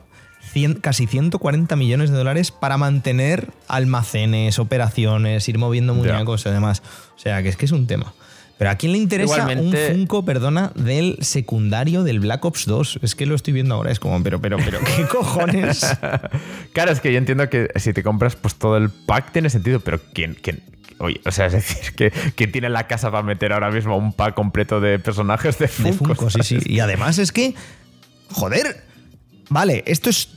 casi 0.81 1.07
140 1.07 1.75
millones 1.75 2.11
de 2.11 2.17
dólares 2.17 2.51
para 2.51 2.77
mantener 2.77 3.47
almacenes, 3.67 4.59
operaciones, 4.59 5.47
ir 5.49 5.57
moviendo 5.57 5.93
muñecos 5.95 6.45
y 6.45 6.49
demás? 6.49 6.83
O 7.15 7.19
sea, 7.19 7.41
que 7.41 7.49
es 7.49 7.57
que 7.57 7.65
es 7.65 7.71
un 7.71 7.87
tema. 7.87 8.13
Pero 8.57 8.69
¿a 8.69 8.75
quién 8.75 8.91
le 8.91 8.97
interesa 8.99 9.33
Igualmente- 9.39 9.89
un 9.91 9.95
Funko, 9.97 10.25
perdona, 10.25 10.71
del 10.75 11.17
secundario 11.21 12.03
del 12.03 12.19
Black 12.19 12.45
Ops 12.45 12.65
2? 12.65 12.99
Es 13.01 13.15
que 13.15 13.25
lo 13.25 13.35
estoy 13.35 13.53
viendo 13.53 13.75
ahora, 13.75 13.91
es 13.91 13.99
como, 13.99 14.21
pero, 14.23 14.39
pero, 14.39 14.57
pero, 14.63 14.79
¿qué 14.79 15.05
cojones? 15.11 15.85
Claro, 16.71 16.91
es 16.91 16.99
que 17.01 17.11
yo 17.11 17.17
entiendo 17.17 17.49
que 17.49 17.69
si 17.75 17.93
te 17.93 18.03
compras 18.03 18.35
pues 18.35 18.55
todo 18.55 18.77
el 18.77 18.89
pack 18.89 19.31
tiene 19.31 19.49
sentido, 19.49 19.79
pero 19.79 19.99
¿quién, 20.13 20.37
quién, 20.39 20.61
oye, 20.99 21.19
o 21.25 21.31
sea, 21.31 21.47
es 21.47 21.53
decir, 21.53 21.95
que 21.95 22.11
¿quién 22.35 22.51
tiene 22.51 22.69
la 22.69 22.87
casa 22.87 23.09
para 23.11 23.23
meter 23.23 23.51
ahora 23.53 23.71
mismo 23.71 23.97
un 23.97 24.13
pack 24.13 24.35
completo 24.35 24.79
de 24.79 24.99
personajes 24.99 25.57
de 25.57 25.67
Funko? 25.67 26.07
De 26.07 26.15
Funko, 26.15 26.29
sí, 26.29 26.39
sí. 26.43 26.57
Y 26.65 26.79
además 26.79 27.17
es 27.17 27.31
que, 27.31 27.55
joder, 28.31 28.83
vale, 29.49 29.83
esto 29.87 30.09
es 30.09 30.29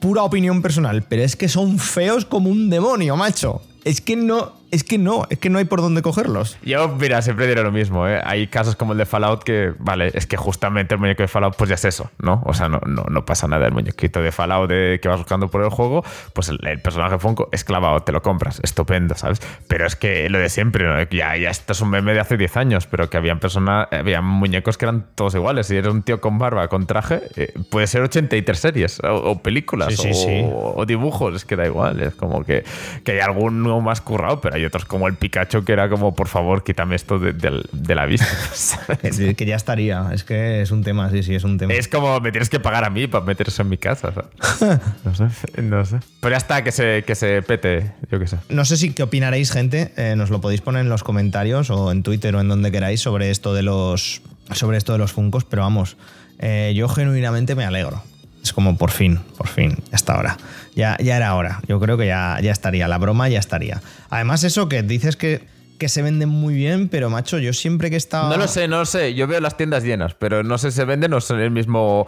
pura 0.00 0.22
opinión 0.22 0.62
personal, 0.62 1.02
pero 1.02 1.22
es 1.22 1.36
que 1.36 1.48
son 1.48 1.78
feos 1.78 2.24
como 2.24 2.48
un 2.48 2.70
demonio, 2.70 3.16
macho. 3.16 3.60
Es 3.84 4.00
que 4.00 4.16
no, 4.16 4.55
es 4.70 4.84
que 4.84 4.98
no, 4.98 5.26
es 5.30 5.38
que 5.38 5.50
no 5.50 5.58
hay 5.58 5.64
por 5.64 5.80
dónde 5.80 6.02
cogerlos. 6.02 6.58
Yo, 6.62 6.88
mira, 6.88 7.22
siempre 7.22 7.46
diré 7.46 7.62
lo 7.62 7.72
mismo, 7.72 8.06
¿eh? 8.06 8.20
Hay 8.24 8.46
casos 8.48 8.76
como 8.76 8.92
el 8.92 8.98
de 8.98 9.06
Fallout 9.06 9.42
que, 9.42 9.72
vale, 9.78 10.10
es 10.14 10.26
que 10.26 10.36
justamente 10.36 10.94
el 10.94 11.00
muñeco 11.00 11.22
de 11.22 11.28
Fallout, 11.28 11.56
pues 11.56 11.68
ya 11.68 11.74
es 11.74 11.84
eso, 11.84 12.10
¿no? 12.18 12.42
O 12.44 12.54
sea, 12.54 12.68
no, 12.68 12.80
no, 12.86 13.04
no 13.08 13.24
pasa 13.24 13.46
nada. 13.48 13.66
El 13.66 13.72
muñequito 13.72 14.20
de 14.22 14.32
Fallout 14.32 14.68
de, 14.68 14.98
que 15.00 15.08
vas 15.08 15.18
buscando 15.18 15.48
por 15.48 15.62
el 15.62 15.70
juego, 15.70 16.04
pues 16.32 16.48
el, 16.48 16.58
el 16.66 16.80
personaje 16.80 17.18
Funko 17.18 17.48
es 17.52 17.64
clavado, 17.64 18.00
te 18.00 18.12
lo 18.12 18.22
compras, 18.22 18.60
estupendo, 18.62 19.14
¿sabes? 19.14 19.40
Pero 19.68 19.86
es 19.86 19.96
que 19.96 20.28
lo 20.28 20.38
de 20.38 20.48
siempre, 20.48 20.84
¿no? 20.84 21.02
Ya, 21.10 21.36
ya 21.36 21.50
esto 21.50 21.72
es 21.72 21.80
un 21.80 21.90
meme 21.90 22.12
de 22.12 22.20
hace 22.20 22.36
10 22.36 22.56
años, 22.56 22.86
pero 22.86 23.08
que 23.08 23.16
habían 23.16 23.38
personas, 23.38 23.88
había 23.90 24.20
muñecos 24.20 24.76
que 24.78 24.84
eran 24.84 25.06
todos 25.14 25.34
iguales. 25.34 25.66
Si 25.66 25.76
eres 25.76 25.92
un 25.92 26.02
tío 26.02 26.20
con 26.20 26.38
barba, 26.38 26.68
con 26.68 26.86
traje, 26.86 27.22
eh, 27.36 27.52
puede 27.70 27.86
ser 27.86 28.02
83 28.02 28.58
series 28.58 29.00
o, 29.00 29.14
o 29.14 29.42
películas 29.42 29.94
Sí, 29.94 29.96
sí, 29.96 30.10
o, 30.10 30.14
sí. 30.14 30.42
o 30.76 30.86
dibujos, 30.86 31.34
es 31.34 31.44
que 31.44 31.56
da 31.56 31.66
igual. 31.66 32.00
Es 32.00 32.14
como 32.14 32.44
que, 32.44 32.64
que 33.04 33.12
hay 33.12 33.20
alguno 33.20 33.80
más 33.80 34.00
currado, 34.00 34.40
pero 34.40 34.56
hay 34.56 34.65
otros 34.66 34.84
como 34.84 35.08
el 35.08 35.14
Pikachu 35.14 35.64
que 35.64 35.72
era 35.72 35.88
como, 35.88 36.14
por 36.14 36.28
favor, 36.28 36.62
quítame 36.64 36.96
esto 36.96 37.18
de, 37.18 37.32
de- 37.32 37.62
de 37.72 37.94
la 37.94 38.06
vista. 38.06 38.26
¿sabes? 38.52 39.18
Es 39.20 39.34
que 39.36 39.46
ya 39.46 39.56
estaría, 39.56 40.10
es 40.12 40.24
que 40.24 40.62
es 40.62 40.70
un 40.70 40.82
tema, 40.84 41.10
sí, 41.10 41.22
sí, 41.22 41.34
es 41.34 41.44
un 41.44 41.58
tema. 41.58 41.72
Es 41.74 41.88
como 41.88 42.20
me 42.20 42.30
tienes 42.32 42.48
que 42.48 42.60
pagar 42.60 42.84
a 42.84 42.90
mí 42.90 43.06
para 43.06 43.24
meter 43.24 43.48
eso 43.48 43.62
en 43.62 43.68
mi 43.68 43.78
casa. 43.78 44.12
¿sabes? 44.12 44.80
No 45.04 45.14
sé, 45.14 45.62
no 45.62 45.84
sé. 45.84 45.98
Pero 46.20 46.32
ya 46.32 46.36
está, 46.38 46.62
que 46.64 46.72
se, 46.72 47.04
que 47.06 47.14
se 47.14 47.42
pete, 47.42 47.92
yo 48.10 48.18
qué 48.18 48.26
sé. 48.26 48.38
No 48.48 48.64
sé 48.64 48.76
si 48.76 48.92
qué 48.92 49.02
opinaréis, 49.02 49.50
gente. 49.52 49.92
eh, 49.96 50.14
nos 50.16 50.30
lo 50.30 50.40
podéis 50.40 50.60
poner 50.60 50.82
en 50.82 50.88
los 50.88 51.02
comentarios 51.04 51.70
o 51.70 51.92
en 51.92 52.02
Twitter 52.02 52.34
o 52.36 52.40
en 52.40 52.48
donde 52.48 52.70
queráis 52.72 53.00
sobre 53.00 53.30
esto 53.30 53.54
de 53.54 53.62
los 53.62 54.22
sobre 54.52 54.78
esto 54.78 54.92
de 54.92 54.98
los 54.98 55.12
Funcos, 55.12 55.44
pero 55.44 55.62
vamos, 55.62 55.96
eh, 56.38 56.72
yo 56.76 56.88
genuinamente 56.88 57.54
me 57.54 57.64
alegro. 57.64 58.02
Es 58.42 58.52
como 58.52 58.76
por 58.78 58.92
fin, 58.92 59.18
por 59.36 59.48
fin, 59.48 59.76
hasta 59.90 60.14
ahora. 60.14 60.36
Ya, 60.76 60.96
ya 61.00 61.16
era 61.16 61.34
hora. 61.34 61.60
Yo 61.66 61.80
creo 61.80 61.96
que 61.96 62.06
ya, 62.06 62.38
ya 62.42 62.52
estaría. 62.52 62.86
La 62.86 62.98
broma 62.98 63.28
ya 63.28 63.38
estaría. 63.38 63.80
Además, 64.10 64.44
eso 64.44 64.68
que 64.68 64.82
dices 64.82 65.16
que, 65.16 65.40
que 65.78 65.88
se 65.88 66.02
venden 66.02 66.28
muy 66.28 66.54
bien, 66.54 66.88
pero 66.88 67.08
macho, 67.08 67.38
yo 67.38 67.54
siempre 67.54 67.88
que 67.88 67.96
he 67.96 67.98
estado. 67.98 68.28
No 68.28 68.36
lo 68.36 68.46
sé, 68.46 68.68
no 68.68 68.78
lo 68.78 68.84
sé. 68.84 69.14
Yo 69.14 69.26
veo 69.26 69.40
las 69.40 69.56
tiendas 69.56 69.84
llenas, 69.84 70.14
pero 70.14 70.42
no 70.42 70.58
sé 70.58 70.70
si 70.70 70.76
se 70.76 70.84
venden 70.84 71.14
o 71.14 71.20
son 71.22 71.40
el 71.40 71.50
mismo, 71.50 72.06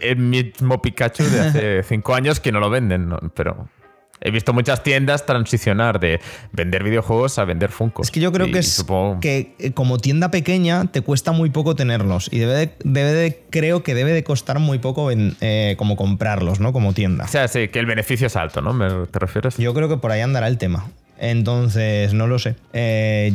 el 0.00 0.16
mismo 0.16 0.82
Pikachu 0.82 1.22
de 1.22 1.40
hace 1.40 1.82
cinco 1.88 2.14
años 2.16 2.40
que 2.40 2.50
no 2.50 2.58
lo 2.58 2.70
venden. 2.70 3.08
Pero 3.34 3.68
he 4.24 4.30
visto 4.30 4.52
muchas 4.52 4.82
tiendas 4.82 5.26
transicionar 5.26 6.00
de 6.00 6.20
vender 6.52 6.82
videojuegos 6.84 7.38
a 7.38 7.44
vender 7.44 7.70
Funkos. 7.70 8.06
Es 8.06 8.10
que 8.10 8.20
yo 8.20 8.32
creo 8.32 8.46
Y- 8.46 8.52
que 8.52 8.58
es 8.60 8.72
supongo- 8.72 9.20
que 9.20 9.54
eh, 9.58 9.72
como 9.72 9.98
tienda 9.98 10.30
pequeña 10.30 10.86
te 10.86 11.00
cuesta 11.02 11.32
muy 11.32 11.50
poco 11.50 11.74
tenerlos 11.76 12.28
y 12.32 12.38
debe 12.38 12.54
de, 12.54 12.72
debe 12.84 13.12
de- 13.12 13.42
creo 13.50 13.82
que 13.82 13.94
debe 13.94 14.12
de 14.12 14.24
costar 14.24 14.58
muy 14.58 14.78
poco 14.78 15.10
en, 15.10 15.36
eh, 15.40 15.74
como 15.78 15.96
comprarlos, 15.96 16.60
¿no? 16.60 16.72
Como 16.72 16.92
tienda. 16.94 17.24
O 17.24 17.28
sea, 17.28 17.48
sí, 17.48 17.68
que 17.68 17.78
el 17.78 17.86
beneficio 17.86 18.26
es 18.28 18.36
alto, 18.36 18.60
¿no? 18.62 18.72
¿Me- 18.72 19.06
¿Te 19.06 19.18
refieres? 19.18 19.56
Yo 19.58 19.74
creo 19.74 19.88
que 19.88 19.96
por 19.98 20.10
ahí 20.12 20.20
andará 20.20 20.48
el 20.48 20.58
tema. 20.58 20.86
Entonces, 21.18 22.12
no 22.14 22.26
lo 22.26 22.38
sé. 22.40 22.56
Eh, 22.72 23.32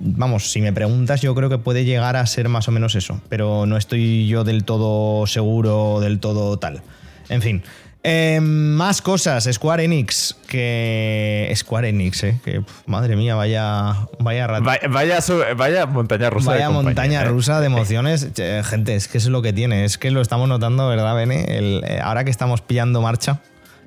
vamos, 0.00 0.50
si 0.52 0.60
me 0.60 0.72
preguntas, 0.72 1.20
yo 1.20 1.34
creo 1.34 1.48
que 1.50 1.58
puede 1.58 1.84
llegar 1.84 2.14
a 2.16 2.24
ser 2.26 2.48
más 2.48 2.68
o 2.68 2.70
menos 2.72 2.94
eso. 2.94 3.20
Pero 3.28 3.66
no 3.66 3.76
estoy 3.76 4.28
yo 4.28 4.44
del 4.44 4.64
todo 4.64 5.26
seguro, 5.26 5.98
del 6.00 6.20
todo 6.20 6.58
tal. 6.58 6.80
En 7.28 7.42
fin. 7.42 7.62
Eh, 8.04 8.38
más 8.40 9.02
cosas. 9.02 9.48
Square 9.52 9.84
Enix. 9.84 10.36
Que. 10.46 11.52
Square 11.56 11.88
Enix, 11.88 12.22
eh. 12.24 12.38
Que, 12.44 12.60
pf, 12.60 12.82
madre 12.86 13.16
mía, 13.16 13.34
vaya. 13.34 14.06
Vaya 14.20 14.46
rat- 14.46 14.62
Vaya, 14.62 14.88
vaya, 14.88 15.20
su- 15.20 15.42
vaya 15.56 15.86
montaña 15.86 16.30
rusa. 16.30 16.52
de 16.52 16.58
Vaya 16.58 16.66
compañía, 16.66 16.88
montaña 16.88 17.22
¿eh? 17.22 17.24
rusa 17.28 17.60
de 17.60 17.66
emociones. 17.66 18.28
Gente, 18.64 18.94
es 18.94 19.08
que 19.08 19.18
eso 19.18 19.28
es 19.28 19.32
lo 19.32 19.42
que 19.42 19.52
tiene. 19.52 19.84
Es 19.84 19.98
que 19.98 20.10
lo 20.10 20.20
estamos 20.20 20.48
notando, 20.48 20.88
¿verdad, 20.88 21.14
Bene? 21.16 21.44
El- 21.58 21.82
eh, 21.86 21.98
ahora 22.02 22.24
que 22.24 22.30
estamos 22.30 22.60
pillando 22.62 23.02
marcha 23.02 23.40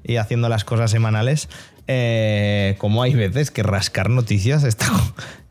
y 0.04 0.18
haciendo 0.18 0.50
las 0.50 0.66
cosas 0.66 0.92
semanales, 0.92 1.48
eh, 1.88 2.76
como 2.80 3.04
hay 3.04 3.14
veces 3.14 3.50
que 3.52 3.64
rascar 3.64 4.10
noticias 4.10 4.64
está, 4.64 4.88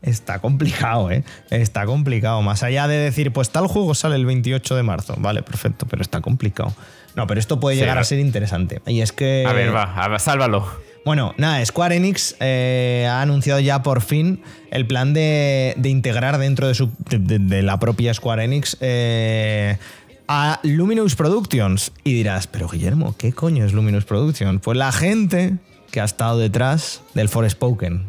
está 0.01 0.39
complicado, 0.39 1.09
¿eh? 1.11 1.23
Está 1.49 1.85
complicado. 1.85 2.41
Más 2.41 2.61
allá 2.63 2.87
de 2.87 2.97
decir, 2.97 3.33
pues 3.33 3.49
tal 3.49 3.67
juego 3.67 3.95
sale 3.95 4.15
el 4.15 4.25
28 4.25 4.75
de 4.75 4.83
marzo. 4.83 5.15
Vale, 5.17 5.41
perfecto, 5.41 5.87
pero 5.89 6.01
está 6.01 6.21
complicado. 6.21 6.73
No, 7.15 7.27
pero 7.27 7.39
esto 7.39 7.59
puede 7.59 7.75
Sí, 7.75 7.81
llegar 7.81 7.97
a 7.97 8.03
ser 8.03 8.19
interesante. 8.19 8.81
Y 8.87 9.01
es 9.01 9.11
que. 9.11 9.45
A 9.47 9.53
ver, 9.53 9.73
va, 9.73 9.83
a 9.83 10.07
ver, 10.07 10.19
sálvalo. 10.19 10.65
Bueno, 11.03 11.33
nada, 11.37 11.65
Square 11.65 11.95
Enix 11.95 12.35
eh, 12.39 13.07
ha 13.09 13.21
anunciado 13.21 13.59
ya 13.59 13.81
por 13.81 14.01
fin 14.01 14.43
el 14.69 14.85
plan 14.85 15.13
de, 15.13 15.73
de 15.77 15.89
integrar 15.89 16.37
dentro 16.37 16.67
de, 16.67 16.75
su, 16.75 16.91
de, 17.09 17.63
la 17.63 17.79
propia 17.79 18.13
Square 18.13 18.43
Enix 18.43 18.77
eh, 18.81 19.77
a 20.27 20.59
Luminous 20.61 21.15
Productions. 21.15 21.91
Y 22.03 22.13
dirás, 22.13 22.45
pero 22.45 22.67
Guillermo, 22.69 23.15
¿qué 23.17 23.33
coño 23.33 23.65
es 23.65 23.73
Luminous 23.73 24.05
Productions? 24.05 24.61
Pues 24.61 24.77
la 24.77 24.91
gente 24.91 25.55
que 25.91 26.01
ha 26.01 26.05
estado 26.05 26.37
detrás 26.37 27.01
del 27.15 27.29
Forspoken. 27.29 28.05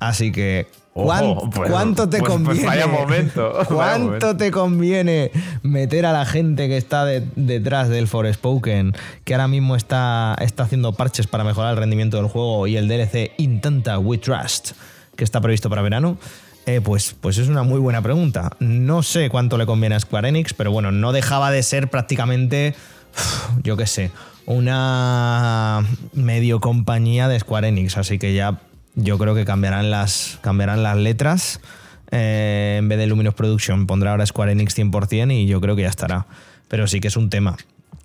Así 0.00 0.32
que, 0.32 0.66
¿cuán- 1.04 1.24
Ojo, 1.36 1.50
pues- 1.50 1.70
¿cuánto 1.70 2.08
te 2.08 2.18
pues- 2.18 2.30
pues 2.30 2.42
conviene? 2.44 2.66
vaya 2.66 2.86
momento, 2.86 3.52
vaya 3.54 3.64
¿Cuánto 3.66 4.04
momento. 4.06 4.36
te 4.36 4.50
conviene 4.50 5.30
meter 5.62 6.06
a 6.06 6.12
la 6.12 6.24
gente 6.26 6.68
que 6.68 6.76
está 6.76 7.04
de- 7.04 7.26
detrás 7.36 7.88
del 7.88 8.08
Forspoken, 8.08 8.94
que 9.24 9.34
ahora 9.34 9.48
mismo 9.48 9.76
está, 9.76 10.36
está 10.40 10.62
haciendo 10.64 10.92
parches 10.92 11.26
para 11.26 11.44
mejorar 11.44 11.72
el 11.72 11.78
rendimiento 11.78 12.16
del 12.16 12.26
juego 12.26 12.66
y 12.66 12.76
el 12.76 12.88
DLC 12.88 13.32
Intenta 13.38 13.98
We 13.98 14.18
Trust, 14.18 14.72
que 15.16 15.24
está 15.24 15.40
previsto 15.40 15.68
para 15.70 15.82
verano? 15.82 16.18
Eh, 16.68 16.80
pues, 16.82 17.14
pues 17.20 17.38
es 17.38 17.46
una 17.48 17.62
muy 17.62 17.78
buena 17.78 18.02
pregunta. 18.02 18.50
No 18.58 19.04
sé 19.04 19.30
cuánto 19.30 19.56
le 19.56 19.66
conviene 19.66 19.94
a 19.94 20.00
Square 20.00 20.28
Enix, 20.30 20.52
pero 20.52 20.72
bueno, 20.72 20.90
no 20.90 21.12
dejaba 21.12 21.52
de 21.52 21.62
ser 21.62 21.88
prácticamente, 21.90 22.74
yo 23.62 23.76
qué 23.76 23.86
sé, 23.86 24.10
una 24.46 25.84
medio 26.12 26.60
compañía 26.60 27.28
de 27.28 27.38
Square 27.38 27.68
Enix, 27.68 27.96
así 27.96 28.18
que 28.18 28.34
ya 28.34 28.60
yo 28.96 29.18
creo 29.18 29.34
que 29.34 29.44
cambiarán 29.44 29.90
las, 29.90 30.38
cambiarán 30.40 30.82
las 30.82 30.96
letras. 30.96 31.60
Eh, 32.10 32.76
en 32.78 32.88
vez 32.88 32.98
de 32.98 33.06
Luminous 33.06 33.34
Production 33.34 33.86
pondrá 33.86 34.12
ahora 34.12 34.26
Square 34.26 34.52
Enix 34.52 34.76
100% 34.76 35.32
y 35.32 35.46
yo 35.46 35.60
creo 35.60 35.76
que 35.76 35.82
ya 35.82 35.88
estará. 35.88 36.26
Pero 36.68 36.86
sí 36.86 37.00
que 37.00 37.08
es 37.08 37.16
un 37.16 37.30
tema 37.30 37.56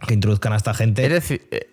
que 0.07 0.13
introduzcan 0.13 0.53
a 0.53 0.57
esta 0.57 0.73
gente. 0.73 1.03
Es 1.03 1.11
decir, 1.11 1.47
eh, 1.51 1.67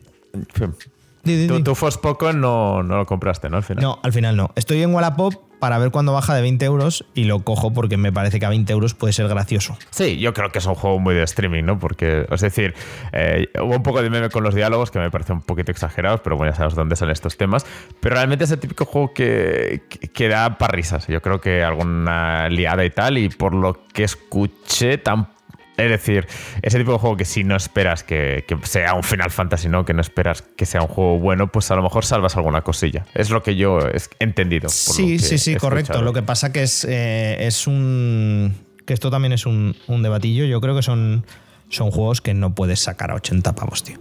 Di, 1.25 1.47
tú, 1.47 1.57
di. 1.57 1.63
tú 1.63 1.75
Forspoken 1.75 2.41
no, 2.41 2.83
no 2.83 2.97
lo 2.97 3.07
compraste, 3.07 3.49
¿no? 3.49 3.59
Al 3.59 3.63
final. 3.63 3.83
No, 3.83 3.99
al 4.03 4.13
final 4.13 4.37
no. 4.37 4.51
Estoy 4.55 4.83
en 4.83 4.95
Wallapop 4.95 5.35
para 5.59 5.79
ver 5.79 5.91
cuándo 5.91 6.13
baja 6.13 6.35
de 6.35 6.43
20 6.43 6.65
euros 6.65 7.05
y 7.15 7.25
lo 7.25 7.41
cojo 7.41 7.73
porque 7.73 7.97
me 7.97 8.13
parece 8.13 8.39
que 8.39 8.47
a 8.47 8.49
20 8.49 8.73
euros 8.73 8.95
puede 8.95 9.13
ser 9.13 9.29
gracioso. 9.29 9.77
Sí, 9.91 10.19
yo 10.19 10.33
creo 10.33 10.51
que 10.51 10.59
es 10.59 10.67
un 10.67 10.75
juego 10.75 10.99
muy 10.99 11.15
de 11.15 11.23
streaming, 11.23 11.65
¿no? 11.65 11.79
Porque, 11.79 12.27
es 12.31 12.41
decir, 12.41 12.75
eh, 13.13 13.49
hubo 13.61 13.77
un 13.77 13.83
poco 13.83 14.03
de 14.03 14.11
meme 14.11 14.31
con 14.31 14.43
los 14.45 14.55
diálogos 14.55 14.91
que 14.91 14.99
me 14.99 15.11
parecen 15.11 15.37
un 15.37 15.43
poquito 15.43 15.73
exagerados, 15.73 16.21
pero 16.21 16.37
bueno, 16.37 16.53
ya 16.53 16.57
sabes 16.57 16.75
dónde 16.75 16.97
son 16.97 17.11
estos 17.11 17.37
temas. 17.37 17.67
Pero 18.01 18.15
realmente 18.15 18.45
es 18.45 18.51
el 18.51 18.59
típico 18.59 18.85
juego 18.85 19.13
que, 19.13 19.83
que, 19.89 20.09
que 20.09 20.29
da 20.29 20.59
para 20.59 20.73
risas. 20.73 21.07
Yo 21.09 21.21
creo 21.21 21.41
que 21.41 21.63
alguna 21.63 22.49
liada 22.49 22.85
y 22.85 22.91
tal, 22.91 23.19
y 23.19 23.29
por 23.29 23.55
lo 23.55 23.87
que 23.93 24.05
escuché, 24.05 24.99
tampoco. 24.99 25.38
Es 25.79 25.91
decir, 25.91 26.27
ese 26.61 26.77
tipo 26.79 26.93
de 26.93 26.99
juego 26.99 27.17
que 27.17 27.25
si 27.25 27.45
no 27.45 27.55
esperas 27.55 28.03
que, 28.03 28.45
que 28.49 28.59
sea 28.65 28.95
un 28.95 29.05
Final 29.05 29.31
Fantasy, 29.31 29.69
¿no? 29.69 29.85
Que 29.85 29.95
no 29.95 30.01
esperas 30.01 30.43
que 30.43 30.67
sea 30.67 30.83
un 30.83 30.89
juego 30.89 31.21
bueno, 31.21 31.53
pues 31.53 31.71
a 31.71 31.77
lo 31.77 31.83
mejor 31.83 32.05
salvas 32.05 32.37
alguna 32.37 32.63
cosilla. 32.63 33.07
Es 33.15 33.31
lo 33.31 33.45
que 33.45 33.55
yo 33.55 33.79
he 33.81 34.01
entendido. 34.19 34.69
Sí, 34.69 35.21
sí, 35.21 35.39
sí, 35.39 35.55
correcto. 35.55 36.03
Lo 36.03 36.13
que 36.13 36.23
pasa 36.23 36.53
que 36.53 36.65
es, 36.65 36.85
eh, 36.85 37.47
es 37.47 37.69
un. 37.69 38.57
que 38.87 38.93
esto 38.93 39.09
también 39.11 39.33
es 39.33 39.47
un, 39.47 39.77
un 39.87 40.03
debatillo. 40.03 40.47
Yo 40.47 40.61
creo 40.61 40.75
que 40.75 40.83
son, 40.83 41.25
son 41.69 41.93
juegos 41.93 42.21
que 42.21 42.35
no 42.35 42.57
puedes 42.57 42.81
sacar 42.81 43.13
a 43.13 43.15
80 43.15 43.55
pavos, 43.55 43.85
tío. 43.85 43.99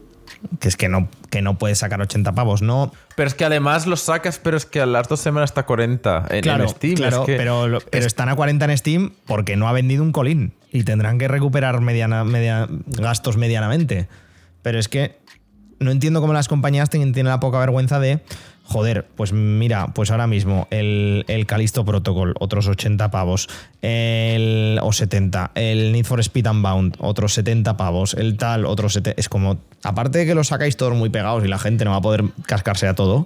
Que 0.60 0.68
es 0.70 0.78
que 0.78 0.90
no, 0.90 1.10
que 1.30 1.44
no 1.44 1.60
puedes 1.60 1.78
sacar 1.78 2.02
80 2.02 2.34
pavos, 2.34 2.64
no. 2.64 2.92
Pero 3.16 3.28
es 3.28 3.36
que 3.36 3.46
además 3.46 3.86
los 3.86 4.02
sacas, 4.02 4.40
pero 4.40 4.58
es 4.58 4.66
que 4.66 4.82
a 4.82 4.88
las 4.88 5.08
dos 5.08 5.20
semanas 5.20 5.52
está 5.52 5.68
40 5.68 6.26
en, 6.30 6.70
Steam. 6.70 6.96
claro, 6.96 7.20
es 7.22 7.26
que 7.26 7.38
pero, 7.38 7.80
pero 7.92 8.06
están 8.08 8.30
a 8.30 8.36
40 8.36 8.66
en 8.66 8.78
Steam 8.78 9.12
porque 9.28 9.56
no 9.56 9.68
ha 9.68 9.74
vendido 9.74 10.04
un 10.04 10.12
colín 10.12 10.54
y 10.78 10.84
tendrán 10.84 11.18
que 11.18 11.28
recuperar 11.28 11.80
gastos 12.86 13.38
medianamente. 13.38 14.08
Pero 14.62 14.78
es 14.78 14.88
que 14.88 15.18
no 15.80 15.92
entiendo 15.92 16.22
cómo 16.22 16.34
las 16.34 16.48
compañías 16.48 16.90
tienen, 16.90 17.14
la 17.26 17.40
poca 17.40 17.58
vergüenza 17.60 18.00
de, 18.00 18.20
joder, 18.64 19.08
pues 19.16 19.34
mira, 19.34 19.88
pues 19.96 20.12
ahora 20.12 20.28
mismo 20.28 20.68
el, 20.70 21.26
el 21.28 21.48
Callisto 21.48 21.84
Protocol, 21.84 22.36
otros 22.40 22.68
80 22.68 23.10
pavos, 23.10 23.50
el, 23.82 24.80
o 24.84 24.94
70, 24.94 25.52
el 25.56 25.94
Need 25.94 26.06
for 26.06 26.20
Speed 26.20 26.48
Unbound, 26.48 26.98
otros 27.00 27.34
70 27.34 27.76
pavos, 27.76 28.14
el 28.14 28.38
tal, 28.38 28.66
otros 28.66 28.94
70. 28.94 29.20
Es 29.20 29.30
como, 29.30 29.58
aparte 29.84 30.20
de 30.20 30.26
que 30.28 30.36
los 30.36 30.48
sacáis 30.48 30.78
todos 30.78 30.96
muy 30.96 31.10
pegados 31.10 31.44
y 31.44 31.48
la 31.48 31.58
gente 31.58 31.86
no 31.86 31.92
va 31.92 31.98
a 31.98 32.02
poder 32.02 32.24
cascarse 32.46 32.88
a 32.88 32.94
todo. 32.94 33.26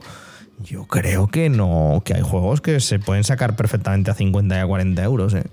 Yo 0.63 0.85
creo 0.85 1.27
que 1.27 1.49
no, 1.49 2.01
que 2.05 2.13
hay 2.13 2.21
juegos 2.21 2.61
que 2.61 2.79
se 2.79 2.99
pueden 2.99 3.23
sacar 3.25 3.57
perfectamente 3.57 4.11
a 4.11 4.13
50 4.13 4.55
y 4.55 4.59
a 4.59 4.67
40 4.67 5.03
euros. 5.03 5.33
¿eh? 5.33 5.43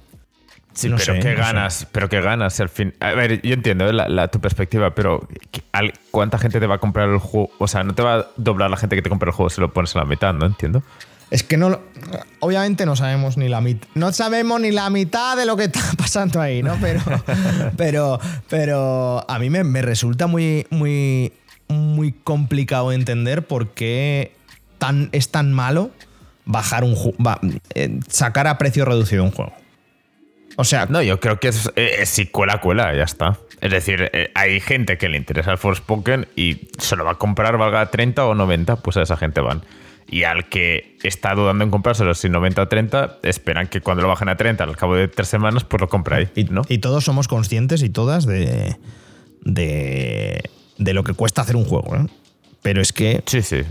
Sí, 0.79 0.89
no 0.89 0.97
pero 0.97 1.15
sé, 1.15 1.21
qué 1.21 1.31
no 1.31 1.37
sé. 1.37 1.43
ganas, 1.43 1.87
pero 1.93 2.09
qué 2.09 2.21
ganas 2.21 2.61
al 2.61 2.69
fin. 2.69 2.95
A 3.01 3.13
ver, 3.13 3.43
yo 3.43 3.55
entiendo 3.55 3.89
eh, 3.89 3.93
la- 3.93 4.09
la- 4.09 4.29
tu 4.29 4.41
perspectiva, 4.41 4.95
pero 4.95 5.27
¿qué- 5.51 5.63
al- 5.73 5.93
¿cuánta 6.11 6.39
gente 6.39 6.61
te 6.61 6.67
va 6.67 6.77
a 6.77 6.79
comprar 6.79 7.09
el 7.09 7.19
juego? 7.19 7.51
O 7.59 7.67
sea, 7.69 7.83
no 7.85 7.95
te 7.95 8.03
va 8.03 8.15
a 8.15 8.27
doblar 8.37 8.71
la 8.71 8.77
gente 8.77 8.95
que 8.97 9.03
te 9.03 9.09
compra 9.11 9.29
el 9.31 9.35
juego 9.35 9.51
si 9.51 9.61
lo 9.61 9.73
pones 9.73 9.95
a 9.97 10.01
la 10.01 10.05
mitad, 10.05 10.33
¿no? 10.35 10.47
Entiendo. 10.47 10.83
Es 11.31 11.43
que 11.43 11.57
no, 11.59 11.69
lo- 11.69 11.83
obviamente 12.41 12.87
no 12.87 12.97
sabemos 12.97 13.37
ni 13.37 13.49
la 13.49 13.61
mitad, 13.61 13.87
no 13.95 14.13
sabemos 14.13 14.61
ni 14.61 14.71
la 14.71 14.89
mitad 14.89 15.37
de 15.37 15.45
lo 15.47 15.57
que 15.57 15.65
está 15.65 15.81
pasando 15.99 16.41
ahí, 16.41 16.63
¿no? 16.63 16.77
Pero, 16.81 17.01
pero, 17.77 18.21
pero 18.49 19.25
a 19.31 19.39
mí 19.39 19.51
me, 19.51 19.65
me 19.65 19.83
resulta 19.83 20.27
muy, 20.27 20.67
muy, 20.71 21.33
muy 21.69 22.13
complicado 22.13 22.93
entender 22.93 23.47
por 23.47 23.69
qué 23.71 24.33
tan, 24.79 25.09
es 25.13 25.31
tan 25.31 25.53
malo 25.53 25.91
bajar 26.47 26.83
un 26.85 26.95
eh, 27.75 28.01
sacar 28.09 28.47
a 28.47 28.57
precio 28.57 28.85
reducido 28.87 29.23
un 29.25 29.33
juego. 29.33 29.53
O 30.61 30.65
sea, 30.65 30.87
No, 30.87 31.01
yo 31.01 31.21
creo 31.21 31.39
que 31.39 31.49
es, 31.49 31.71
eh, 31.77 32.05
si 32.05 32.27
cuela, 32.27 32.61
cuela, 32.61 32.93
ya 32.93 33.05
está. 33.05 33.39
Es 33.61 33.71
decir, 33.71 34.11
eh, 34.13 34.33
hay 34.35 34.59
gente 34.59 34.99
que 34.99 35.09
le 35.09 35.17
interesa 35.17 35.53
el 35.53 35.59
Forspoken 35.59 36.27
y 36.35 36.69
se 36.79 36.97
lo 36.97 37.05
va 37.05 37.13
a 37.13 37.15
comprar, 37.15 37.57
valga 37.57 37.89
30 37.93 38.27
o 38.27 38.35
90, 38.35 38.75
pues 38.77 38.97
a 38.97 39.03
esa 39.03 39.17
gente 39.17 39.41
van. 39.41 39.63
Y 40.09 40.25
al 40.25 40.49
que 40.49 40.97
está 41.05 41.37
dudando 41.37 41.63
en 41.63 41.71
comprárselo 41.71 42.13
sin 42.13 42.33
90 42.33 42.63
o 42.63 42.67
30, 42.67 43.19
esperan 43.23 43.69
que 43.69 43.81
cuando 43.81 44.03
lo 44.03 44.09
bajen 44.09 44.29
a 44.31 44.37
30 44.37 44.65
al 44.65 44.77
cabo 44.77 44.97
de 44.97 45.07
tres 45.07 45.29
semanas, 45.29 45.63
pues 45.63 45.81
lo 45.81 45.89
compra 45.89 46.17
ahí, 46.17 46.29
y, 46.35 46.43
¿no? 46.45 46.63
y 46.69 46.79
todos 46.79 47.05
somos 47.05 47.29
conscientes 47.29 47.85
y 47.85 47.89
todas 47.89 48.27
de, 48.27 48.77
de, 49.43 50.43
de 50.77 50.93
lo 50.93 51.05
que 51.05 51.13
cuesta 51.13 51.43
hacer 51.43 51.55
un 51.55 51.67
juego. 51.67 51.95
¿eh? 51.95 52.07
Pero 52.63 52.83
es 52.83 52.93
que 52.93 53.23
Sí, 53.27 53.43
sí. 53.43 53.63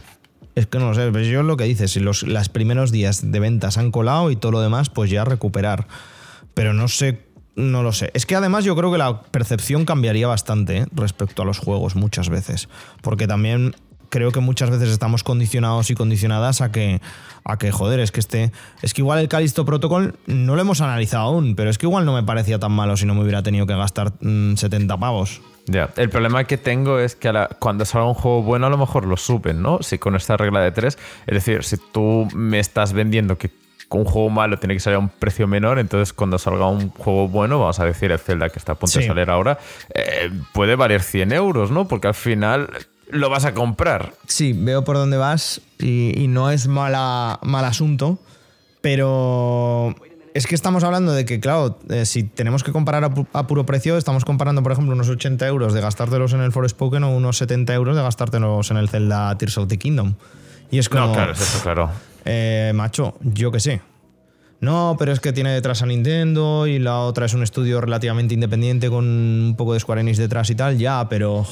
Es 0.56 0.68
que 0.68 0.80
no 0.80 0.88
lo 0.88 0.96
sé, 0.96 1.12
pues 1.12 1.28
yo 1.28 1.44
lo 1.44 1.58
que 1.58 1.66
dices, 1.66 1.92
si 1.92 2.00
los 2.00 2.24
las 2.24 2.48
primeros 2.48 2.94
días 2.94 3.30
de 3.30 3.40
ventas 3.42 3.78
han 3.78 3.92
colado 3.92 4.32
y 4.32 4.38
todo 4.38 4.54
lo 4.54 4.62
demás, 4.62 4.90
pues 4.90 5.12
ya 5.12 5.26
recuperar. 5.26 5.86
Pero 6.58 6.74
no 6.74 6.88
sé, 6.88 7.20
no 7.56 7.84
lo 7.84 7.94
sé. 7.94 8.10
Es 8.16 8.26
que 8.26 8.36
además 8.36 8.66
yo 8.66 8.76
creo 8.76 8.92
que 8.92 8.98
la 8.98 9.22
percepción 9.22 9.86
cambiaría 9.86 10.26
bastante 10.28 10.78
¿eh? 10.78 10.86
respecto 10.92 11.44
a 11.44 11.46
los 11.46 11.60
juegos 11.60 11.96
muchas 11.96 12.30
veces. 12.30 12.68
Porque 13.04 13.28
también 13.28 13.76
creo 14.10 14.32
que 14.32 14.40
muchas 14.40 14.72
veces 14.72 14.90
estamos 14.90 15.24
condicionados 15.24 15.92
y 15.92 15.94
condicionadas 15.94 16.62
a 16.62 16.72
que, 16.72 17.00
a 17.44 17.60
que 17.60 17.72
joder, 17.72 18.00
es 18.00 18.12
que 18.12 18.20
este, 18.22 18.52
es 18.82 18.96
que 18.96 19.02
igual 19.02 19.20
el 19.20 19.28
Callisto 19.28 19.66
Protocol 19.66 20.16
no 20.26 20.56
lo 20.56 20.62
hemos 20.64 20.82
analizado 20.82 21.26
aún, 21.26 21.56
pero 21.56 21.70
es 21.70 21.78
que 21.78 21.86
igual 21.86 22.06
no 22.06 22.14
me 22.16 22.24
parecía 22.24 22.58
tan 22.58 22.72
malo 22.72 22.98
si 22.98 23.06
no 23.06 23.14
me 23.14 23.22
hubiera 23.22 23.44
tenido 23.44 23.68
que 23.68 23.76
gastar 23.76 24.14
mm, 24.22 24.56
70 24.56 24.98
pavos. 24.98 25.42
Ya, 25.68 25.92
el 25.96 26.10
problema 26.10 26.44
que 26.46 26.58
tengo 26.58 26.98
es 26.98 27.16
que 27.16 27.32
la- 27.32 27.50
cuando 27.60 27.86
salga 27.86 28.08
un 28.08 28.16
juego 28.16 28.42
bueno 28.42 28.66
a 28.66 28.70
lo 28.72 28.80
mejor 28.80 29.06
lo 29.06 29.16
suben, 29.16 29.62
¿no? 29.62 29.84
Si 29.84 30.00
con 30.00 30.16
esta 30.16 30.38
regla 30.38 30.62
de 30.62 30.72
tres, 30.72 30.98
es 31.28 31.34
decir, 31.36 31.64
si 31.64 31.78
tú 31.92 32.28
me 32.34 32.58
estás 32.60 32.94
vendiendo 32.94 33.38
que 33.38 33.52
un 33.90 34.06
juego 34.06 34.30
malo 34.30 34.58
tiene 34.60 34.74
que 34.74 34.80
salir 34.80 34.96
a 34.96 35.00
un 35.00 35.10
precio 35.10 35.48
menor, 35.48 35.80
entonces 35.80 36.12
cuando 36.14 36.38
salga 36.38 36.68
un 36.68 36.90
juego 36.90 37.28
bueno, 37.28 37.60
vamos 37.60 37.80
a 37.80 37.86
decir 37.86 38.12
el 38.12 38.20
Zelda 38.20 38.50
que 38.50 38.60
está 38.60 38.74
a 38.74 38.76
punto 38.76 38.92
Sí. 38.94 39.00
de 39.00 39.08
salir 39.08 39.30
ahora, 39.30 39.60
eh, 39.94 40.30
puede 40.54 40.76
valer 40.76 41.02
100 41.02 41.32
euros, 41.32 41.72
¿no? 41.72 41.88
Porque 41.88 42.08
al 42.08 42.14
final 42.14 42.70
lo 43.10 43.30
vas 43.30 43.46
a 43.46 43.54
comprar. 43.54 44.12
Sí, 44.28 44.52
veo 44.54 44.84
por 44.84 44.98
dónde 44.98 45.16
vas 45.18 45.62
y, 45.80 46.20
y 46.22 46.28
no 46.28 46.52
es 46.52 46.68
mala, 46.68 47.40
mal 47.44 47.64
asunto, 47.66 48.20
pero 48.82 49.96
es 50.34 50.48
que 50.48 50.56
estamos 50.56 50.84
hablando 50.84 51.14
de 51.14 51.26
que, 51.26 51.40
claro, 51.40 51.80
eh, 51.90 52.06
si 52.06 52.24
tenemos 52.24 52.64
que 52.64 52.72
comparar 52.72 53.04
a, 53.04 53.10
pu- 53.10 53.28
a 53.34 53.48
puro 53.48 53.66
precio, 53.66 53.98
estamos 53.98 54.24
comparando, 54.26 54.62
por 54.64 54.72
ejemplo, 54.72 54.94
unos 54.94 55.10
80 55.10 55.48
euros 55.48 55.74
de 55.74 55.82
gastártelos 55.82 56.34
en 56.34 56.42
el 56.42 56.52
Forspoken 56.52 57.04
o 57.04 57.10
unos 57.16 57.38
70 57.38 57.74
euros 57.74 57.96
de 57.96 58.02
gastártelos 58.04 58.70
en 58.72 58.78
el 58.78 58.88
Zelda 58.90 59.36
Tears 59.38 59.58
of 59.58 59.68
the 59.68 59.78
Kingdom. 59.78 60.16
Y 60.70 60.80
es 60.80 60.90
como, 60.90 61.08
No, 61.08 61.14
claro, 61.14 61.32
es 61.32 61.42
eso, 61.42 61.60
claro. 61.64 61.90
Eh, 62.28 62.72
macho, 62.76 63.16
yo 63.22 63.52
qué 63.52 63.60
sé. 63.60 63.82
No, 64.60 64.96
pero 64.98 65.12
es 65.12 65.20
que 65.20 65.34
tiene 65.34 65.52
detrás 65.52 65.82
a 65.84 65.86
Nintendo 65.86 66.66
y 66.68 66.80
la 66.80 67.00
otra 67.00 67.26
es 67.28 67.34
un 67.34 67.44
estudio 67.44 67.80
relativamente 67.80 68.34
independiente 68.34 68.90
con 68.90 69.06
un 69.06 69.56
poco 69.56 69.74
de 69.74 69.80
Square 69.80 70.02
Enix 70.02 70.18
detrás 70.18 70.50
y 70.50 70.56
tal, 70.56 70.78
ya, 70.78 71.08
pero, 71.10 71.46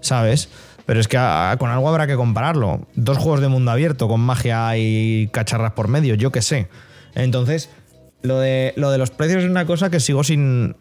¿sabes? 0.00 0.48
Pero 0.84 1.00
es 1.00 1.06
que 1.08 1.16
con 1.58 1.70
algo 1.70 1.88
habrá 1.88 2.06
que 2.06 2.16
compararlo. 2.16 2.86
Dos 2.96 3.18
juegos 3.18 3.40
de 3.40 3.48
mundo 3.48 3.70
abierto 3.70 4.08
con 4.08 4.20
magia 4.20 4.76
y 4.76 5.28
cacharras 5.32 5.72
por 5.72 5.88
medio, 5.88 6.14
yo 6.16 6.30
qué 6.32 6.42
sé. 6.42 6.68
Entonces, 7.14 7.70
lo 8.22 8.38
de, 8.40 8.74
lo 8.76 8.90
de 8.90 8.98
los 8.98 9.10
precios 9.10 9.44
es 9.44 9.48
una 9.50 9.64
cosa 9.64 9.88
que 9.88 10.00
sigo 10.00 10.24
sin, 10.24 10.74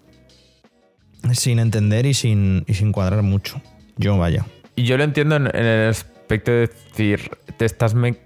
sin 1.34 1.60
entender 1.60 2.06
y 2.08 2.14
sin, 2.16 2.66
y 2.68 2.74
sin 2.74 2.92
cuadrar 2.92 3.22
mucho. 3.22 3.62
Yo 3.96 4.18
vaya. 4.18 4.46
Y 4.76 4.84
yo 4.86 4.98
lo 4.98 5.04
entiendo 5.04 5.36
en, 5.36 5.46
en 5.56 5.66
el 5.66 5.90
aspecto 5.92 6.52
de 6.52 6.62
decir, 6.68 7.30
te 7.58 7.66
estás... 7.66 7.94
me- 7.94 8.18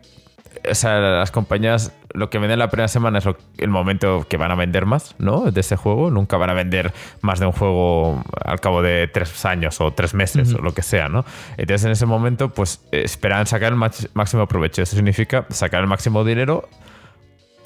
o 0.69 0.75
sea, 0.75 0.99
las 0.99 1.31
compañías 1.31 1.93
lo 2.13 2.29
que 2.29 2.39
venden 2.39 2.59
la 2.59 2.69
primera 2.69 2.87
semana 2.87 3.19
es 3.19 3.25
lo- 3.25 3.37
el 3.57 3.69
momento 3.69 4.25
que 4.29 4.37
van 4.37 4.51
a 4.51 4.55
vender 4.55 4.85
más, 4.85 5.15
¿no? 5.19 5.51
De 5.51 5.59
ese 5.61 5.75
juego. 5.75 6.09
Nunca 6.09 6.37
van 6.37 6.49
a 6.49 6.53
vender 6.53 6.93
más 7.21 7.39
de 7.39 7.45
un 7.45 7.51
juego 7.51 8.23
al 8.43 8.59
cabo 8.59 8.81
de 8.81 9.07
tres 9.07 9.45
años 9.45 9.79
o 9.81 9.91
tres 9.91 10.13
meses 10.13 10.53
o 10.53 10.59
lo 10.61 10.73
que 10.73 10.81
sea, 10.81 11.09
¿no? 11.09 11.25
Entonces 11.57 11.85
en 11.85 11.91
ese 11.91 12.05
momento, 12.05 12.49
pues 12.49 12.81
esperan 12.91 13.45
sacar 13.45 13.73
el 13.73 13.77
máximo 14.13 14.47
provecho. 14.47 14.81
Eso 14.81 14.95
significa 14.95 15.45
sacar 15.49 15.81
el 15.81 15.87
máximo 15.87 16.23
dinero 16.23 16.67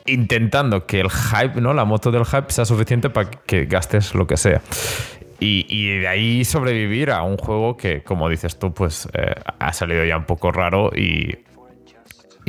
intentando 0.05 0.85
que 0.85 0.99
el 0.99 1.09
hype, 1.09 1.61
¿no? 1.61 1.73
La 1.73 1.85
moto 1.85 2.11
del 2.11 2.25
hype 2.25 2.49
sea 2.51 2.65
suficiente 2.65 3.09
para 3.09 3.29
que 3.29 3.65
gastes 3.65 4.15
lo 4.15 4.25
que 4.27 4.37
sea. 4.37 4.61
Y, 5.39 5.65
y 5.69 5.99
de 5.99 6.07
ahí 6.07 6.45
sobrevivir 6.45 7.11
a 7.11 7.23
un 7.23 7.37
juego 7.37 7.77
que, 7.77 8.03
como 8.03 8.29
dices 8.29 8.59
tú, 8.59 8.73
pues 8.73 9.07
eh, 9.13 9.33
ha 9.59 9.73
salido 9.73 10.03
ya 10.05 10.17
un 10.17 10.25
poco 10.25 10.51
raro 10.51 10.91
y, 10.95 11.37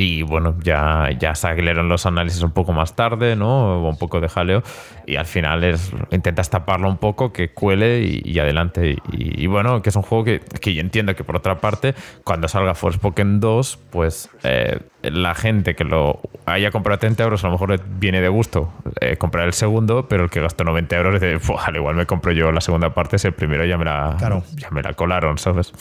y 0.03 0.21
bueno, 0.23 0.55
ya, 0.61 1.09
ya 1.17 1.33
salieron 1.35 1.87
los 1.87 2.05
análisis 2.05 2.41
un 2.43 2.51
poco 2.51 2.73
más 2.73 2.95
tarde, 2.95 3.35
¿no? 3.35 3.79
Hubo 3.79 3.89
un 3.89 3.97
poco 3.97 4.19
de 4.19 4.27
jaleo 4.27 4.61
y 5.05 5.15
al 5.15 5.25
final 5.25 5.63
es, 5.63 5.91
intentas 6.11 6.49
taparlo 6.49 6.89
un 6.89 6.97
poco, 6.97 7.31
que 7.31 7.49
cuele 7.53 8.01
y, 8.01 8.21
y 8.25 8.39
adelante. 8.39 8.97
Y, 9.11 9.43
y 9.43 9.47
bueno, 9.47 9.81
que 9.81 9.89
es 9.89 9.95
un 9.95 10.01
juego 10.01 10.23
que, 10.25 10.39
que 10.61 10.73
yo 10.73 10.81
entiendo 10.81 11.15
que 11.15 11.23
por 11.23 11.35
otra 11.37 11.59
parte, 11.59 11.95
cuando 12.23 12.47
salga 12.47 12.73
Forspoken 12.75 13.39
2, 13.39 13.79
pues 13.91 14.29
eh, 14.43 14.79
la 15.03 15.35
gente 15.35 15.75
que 15.75 15.83
lo 15.83 16.19
haya 16.45 16.71
comprado 16.71 16.95
a 16.95 16.99
30 16.99 17.23
euros 17.23 17.43
a 17.43 17.47
lo 17.47 17.53
mejor 17.53 17.79
viene 17.99 18.19
de 18.21 18.27
gusto 18.29 18.73
eh, 18.99 19.15
comprar 19.17 19.45
el 19.47 19.53
segundo, 19.53 20.07
pero 20.09 20.25
el 20.25 20.29
que 20.29 20.41
gastó 20.41 20.63
90 20.63 20.95
euros 20.97 21.13
dice, 21.21 21.37
"Buah, 21.47 21.65
al 21.67 21.75
igual 21.77 21.95
me 21.95 22.05
compro 22.05 22.31
yo 22.33 22.51
la 22.51 22.61
segunda 22.61 22.93
parte, 22.93 23.17
si 23.17 23.27
el 23.27 23.33
primero 23.33 23.63
ya 23.65 23.77
me 23.77 23.85
la, 23.85 24.15
Claro. 24.17 24.43
ya 24.55 24.69
me 24.71 24.81
la 24.81 24.93
colaron, 24.93 25.37
¿sabes? 25.37 25.71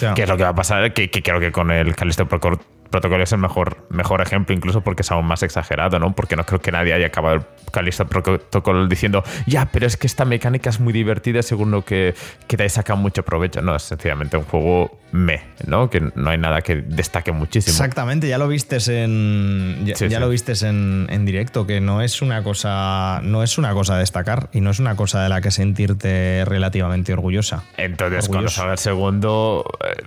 Ya. 0.00 0.14
Que 0.14 0.22
es 0.24 0.28
lo 0.28 0.36
que 0.36 0.42
va 0.42 0.50
a 0.50 0.54
pasar, 0.54 0.92
que, 0.92 1.10
que 1.10 1.22
creo 1.22 1.38
que 1.40 1.52
con 1.52 1.70
el 1.70 1.94
Callisto 1.94 2.26
Proco- 2.26 2.58
Protocol 2.92 3.20
es 3.22 3.32
el 3.32 3.38
mejor, 3.38 3.84
mejor 3.90 4.20
ejemplo, 4.22 4.54
incluso 4.54 4.82
porque 4.82 5.02
es 5.02 5.10
aún 5.10 5.26
más 5.26 5.42
exagerado, 5.42 5.98
¿no? 5.98 6.14
Porque 6.14 6.36
no 6.36 6.44
creo 6.46 6.60
que 6.60 6.70
nadie 6.70 6.92
haya 6.92 7.08
acabado 7.08 7.34
el 7.36 7.42
Callisto 7.72 8.06
Protocol 8.06 8.88
diciendo, 8.88 9.24
ya, 9.46 9.66
pero 9.72 9.86
es 9.88 9.96
que 9.96 10.06
esta 10.06 10.24
mecánica 10.24 10.70
es 10.70 10.78
muy 10.78 10.92
divertida 10.92 11.42
según 11.42 11.72
lo 11.72 11.84
que, 11.84 12.14
que 12.46 12.56
te 12.56 12.68
saca 12.68 12.94
mucho 12.94 13.24
provecho. 13.24 13.60
No, 13.62 13.74
es 13.74 13.82
sencillamente 13.82 14.36
un 14.36 14.44
juego 14.44 15.00
me, 15.10 15.42
¿no? 15.66 15.90
Que 15.90 16.00
no 16.14 16.30
hay 16.30 16.38
nada 16.38 16.60
que 16.62 16.76
destaque 16.76 17.32
muchísimo. 17.32 17.72
Exactamente, 17.72 18.28
ya 18.28 18.38
lo 18.38 18.46
vistes 18.48 18.86
en. 18.88 19.84
Ya, 19.84 19.96
Sí, 19.96 20.08
ya 20.08 20.18
sí. 20.18 20.20
lo 20.20 20.28
vistes 20.28 20.62
en, 20.62 21.06
en 21.10 21.24
directo, 21.24 21.66
que 21.66 21.80
no 21.80 22.00
es 22.02 22.22
una 22.22 22.42
cosa. 22.42 23.20
No 23.24 23.42
es 23.42 23.58
una 23.58 23.72
cosa 23.74 23.96
a 23.96 23.98
destacar 23.98 24.48
y 24.52 24.60
no 24.60 24.70
es 24.70 24.78
una 24.78 24.94
cosa 24.96 25.22
de 25.22 25.28
la 25.28 25.40
que 25.40 25.50
sentirte 25.50 26.44
relativamente 26.46 27.12
orgullosa. 27.12 27.64
Entonces, 27.76 28.20
cuando 28.28 28.38
Orgulloso. 28.46 28.56
salga 28.56 28.72
el 28.72 28.78
segundo, 28.78 29.64
eh, 29.84 30.02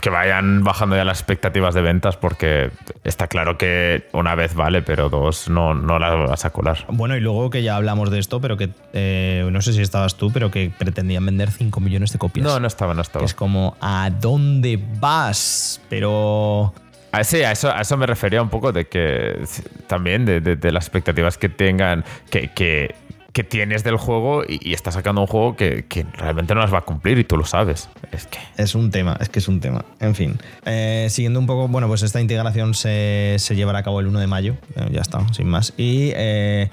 que 0.00 0.10
vayan 0.10 0.64
bajando 0.64 0.96
ya 0.96 1.04
las 1.04 1.18
expectativas 1.18 1.74
de 1.74 1.82
ventas, 1.82 2.16
porque 2.20 2.70
está 3.04 3.26
claro 3.28 3.56
que 3.58 4.06
una 4.12 4.34
vez 4.34 4.54
vale, 4.54 4.82
pero 4.82 5.08
dos 5.08 5.48
no, 5.48 5.74
no 5.74 5.98
las 5.98 6.16
vas 6.28 6.44
a 6.44 6.50
colar. 6.50 6.84
Bueno, 6.88 7.16
y 7.16 7.20
luego 7.20 7.50
que 7.50 7.62
ya 7.62 7.76
hablamos 7.76 8.10
de 8.10 8.18
esto, 8.18 8.40
pero 8.40 8.56
que 8.56 8.70
eh, 8.92 9.48
no 9.50 9.60
sé 9.62 9.72
si 9.72 9.82
estabas 9.82 10.16
tú, 10.16 10.30
pero 10.32 10.50
que 10.50 10.70
pretendían 10.76 11.24
vender 11.26 11.50
5 11.50 11.80
millones 11.80 12.12
de 12.12 12.18
copias. 12.18 12.46
No, 12.46 12.60
no 12.60 12.66
estaba, 12.66 12.94
no 12.94 13.02
estaba. 13.02 13.24
Es 13.24 13.34
como, 13.34 13.76
¿a 13.80 14.10
dónde 14.10 14.78
vas? 15.00 15.80
Pero. 15.88 16.72
Ah, 17.10 17.24
sí, 17.24 17.42
a 17.42 17.52
eso, 17.52 17.72
a 17.72 17.80
eso 17.80 17.96
me 17.96 18.06
refería 18.06 18.42
un 18.42 18.50
poco 18.50 18.70
de 18.70 18.86
que 18.86 19.42
también 19.86 20.26
de, 20.26 20.40
de- 20.42 20.56
de 20.56 20.72
las 20.72 20.84
expectativas 20.84 21.38
que 21.38 21.48
tengan, 21.48 22.04
que, 22.30 22.48
que, 22.48 22.94
que 23.32 23.44
tienes 23.44 23.84
del 23.84 23.96
juego 23.96 24.42
y, 24.42 24.58
y 24.62 24.74
estás 24.74 24.94
sacando 24.94 25.20
un 25.20 25.26
juego 25.26 25.54
que, 25.54 25.84
que 25.86 26.04
realmente 26.14 26.54
no 26.54 26.60
las 26.60 26.72
va 26.72 26.78
a 26.78 26.82
cumplir 26.82 27.18
y 27.18 27.24
tú 27.24 27.36
lo 27.36 27.44
sabes. 27.44 27.88
Es 28.10 28.26
que. 28.26 28.38
Es 28.56 28.74
un 28.74 28.90
tema, 28.90 29.16
es 29.20 29.28
que 29.28 29.38
es 29.38 29.48
un 29.48 29.60
tema. 29.60 29.84
En 30.00 30.14
fin, 30.14 30.38
Eh, 30.64 31.06
siguiendo 31.10 31.38
un 31.38 31.46
poco, 31.46 31.68
bueno, 31.68 31.86
pues 31.88 32.02
esta 32.02 32.20
integración 32.20 32.74
se, 32.74 33.36
se 33.38 33.54
llevará 33.54 33.80
a 33.80 33.82
cabo 33.82 34.00
el 34.00 34.06
1 34.06 34.18
de 34.20 34.26
mayo, 34.26 34.56
Eh, 34.76 34.88
ya 34.92 35.00
está, 35.02 35.26
sin 35.32 35.48
más. 35.48 35.74
Y 35.76 36.10
eh, 36.16 36.70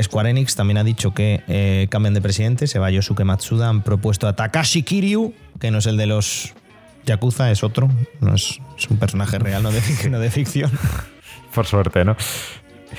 Square 0.00 0.30
Enix 0.30 0.54
también 0.54 0.76
ha 0.78 0.84
dicho 0.84 1.14
que 1.14 1.88
cambian 1.90 2.12
de 2.14 2.20
presidente, 2.20 2.66
se 2.66 2.78
va 2.78 2.90
Yosuke 2.90 3.24
Matsuda, 3.24 3.68
han 3.70 3.82
propuesto 3.82 4.28
a 4.28 4.36
Takashi 4.36 4.82
Kiryu, 4.82 5.32
que 5.58 5.70
no 5.70 5.78
es 5.78 5.86
el 5.86 5.96
de 5.96 6.06
los 6.06 6.52
Yakuza, 7.06 7.50
es 7.50 7.64
otro, 7.64 7.88
no 8.20 8.34
es, 8.34 8.60
es 8.76 8.90
un 8.90 8.98
personaje 8.98 9.38
real, 9.38 9.62
no 9.62 9.72
de, 9.72 9.80
no 10.10 10.20
de 10.20 10.30
ficción. 10.30 10.70
Por 11.54 11.66
suerte, 11.66 12.04
¿no? 12.04 12.16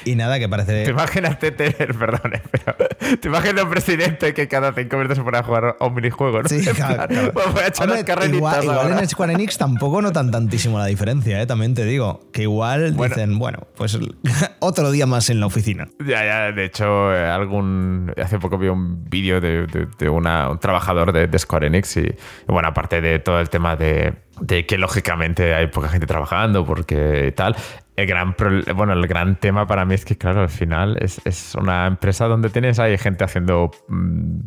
Y 0.06 0.15
nada, 0.15 0.36
que 0.39 0.45
Te 0.45 0.49
parece... 0.49 0.89
imagínate 0.89 1.52
tener, 1.52 1.95
perdón, 1.99 2.34
eh, 2.34 2.41
pero 2.52 2.75
te 3.19 3.28
imaginas 3.28 3.63
un 3.63 3.69
presidente 3.69 4.34
que 4.34 4.47
cada 4.47 4.73
cinco 4.73 4.97
minutos 4.97 5.17
se 5.17 5.23
pone 5.23 5.38
a 5.38 5.43
jugar 5.43 5.78
a 5.80 5.86
un 5.86 5.93
minijuego, 5.93 6.41
¿no? 6.41 6.49
Sí, 6.49 6.62
claro, 6.65 7.08
claro. 7.08 7.34
"Pues 7.34 7.54
voy 7.54 7.63
a 7.63 7.67
echar 7.67 7.89
Hombre, 7.89 8.04
las 8.15 8.28
igual, 8.30 8.63
igual 8.63 8.78
ahora". 8.80 8.99
en 8.99 9.08
Square 9.10 9.34
Enix 9.34 9.58
tampoco 9.58 10.02
notan 10.02 10.32
tantísimo 10.32 10.78
la 10.80 10.86
diferencia, 10.86 11.41
¿eh? 11.41 11.45
también 11.47 11.73
te 11.73 11.86
digo. 11.86 12.21
Que 12.32 12.43
igual 12.43 12.93
Bueno. 12.93 13.15
dicen, 13.15 13.39
bueno, 13.39 13.67
pues 13.75 13.97
otro 14.60 14.91
día 14.91 15.06
más 15.06 15.30
en 15.30 15.39
la 15.39 15.45
oficina. 15.47 15.88
Ya, 16.06 16.23
ya, 16.25 16.52
de 16.52 16.65
hecho, 16.65 17.13
eh, 17.13 17.25
algún 17.25 18.13
hace 18.21 18.39
poco 18.39 18.58
vi 18.58 18.67
un 18.67 19.10
vídeo 19.10 19.41
de, 19.41 19.65
de- 19.67 19.88
de 19.97 20.10
una- 20.10 20.49
un 20.49 20.60
trabajador 20.60 21.12
de, 21.13 21.28
de 21.28 21.39
Square 21.39 21.67
Enix 21.67 21.97
y 21.97 22.15
bueno, 22.47 22.67
aparte 22.69 23.02
de 23.02 23.19
todo 23.19 23.39
el 23.39 23.49
tema 23.49 23.75
de, 23.75 24.13
de 24.41 24.65
que 24.65 24.78
lógicamente 24.78 25.54
hay 25.54 25.67
poca 25.67 25.89
gente 25.89 26.08
trabajando 26.08 26.65
porque 26.65 27.34
tal, 27.36 27.56
el 27.95 28.08
gran, 28.08 28.36
bueno, 28.75 28.93
el 28.93 29.08
gran 29.08 29.36
tema 29.36 29.67
para 29.67 29.86
mí 29.86 29.95
es 29.95 30.06
que, 30.06 30.17
claro, 30.17 30.41
al 30.41 30.49
final 30.49 30.97
es, 31.02 31.21
es 31.25 31.56
una 31.56 31.88
empresa 31.88 32.25
donde 32.28 32.49
tienes 32.49 32.80
ahí 32.80 32.97
gente 32.97 33.23
haciendo 33.23 33.71
mm, 33.88 34.39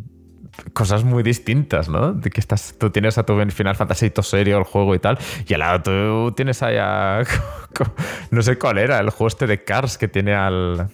cosas 0.73 1.05
muy 1.05 1.23
distintas, 1.23 1.89
¿no? 1.89 2.13
De 2.13 2.31
que 2.31 2.41
estás, 2.41 2.75
tú 2.79 2.91
tienes 2.91 3.19
a 3.19 3.25
tu 3.25 3.39
Final 3.51 3.77
Fantasy 3.77 4.11
serio 4.23 4.59
el 4.59 4.65
juego 4.65 4.95
y 4.95 4.99
tal, 4.99 5.19
y 5.47 5.55
al 5.55 5.61
lado 5.61 5.83
tú 5.83 6.33
tienes 6.33 6.63
ahí 6.63 6.77
a... 6.79 7.23
No 8.31 8.43
sé 8.43 8.59
cuál 8.59 8.79
era, 8.79 8.99
el 8.99 9.11
juego 9.11 9.29
este 9.29 9.47
de 9.47 9.65
Cars 9.65 9.97
que 9.97 10.09
tiene 10.09 10.35
al... 10.35 10.89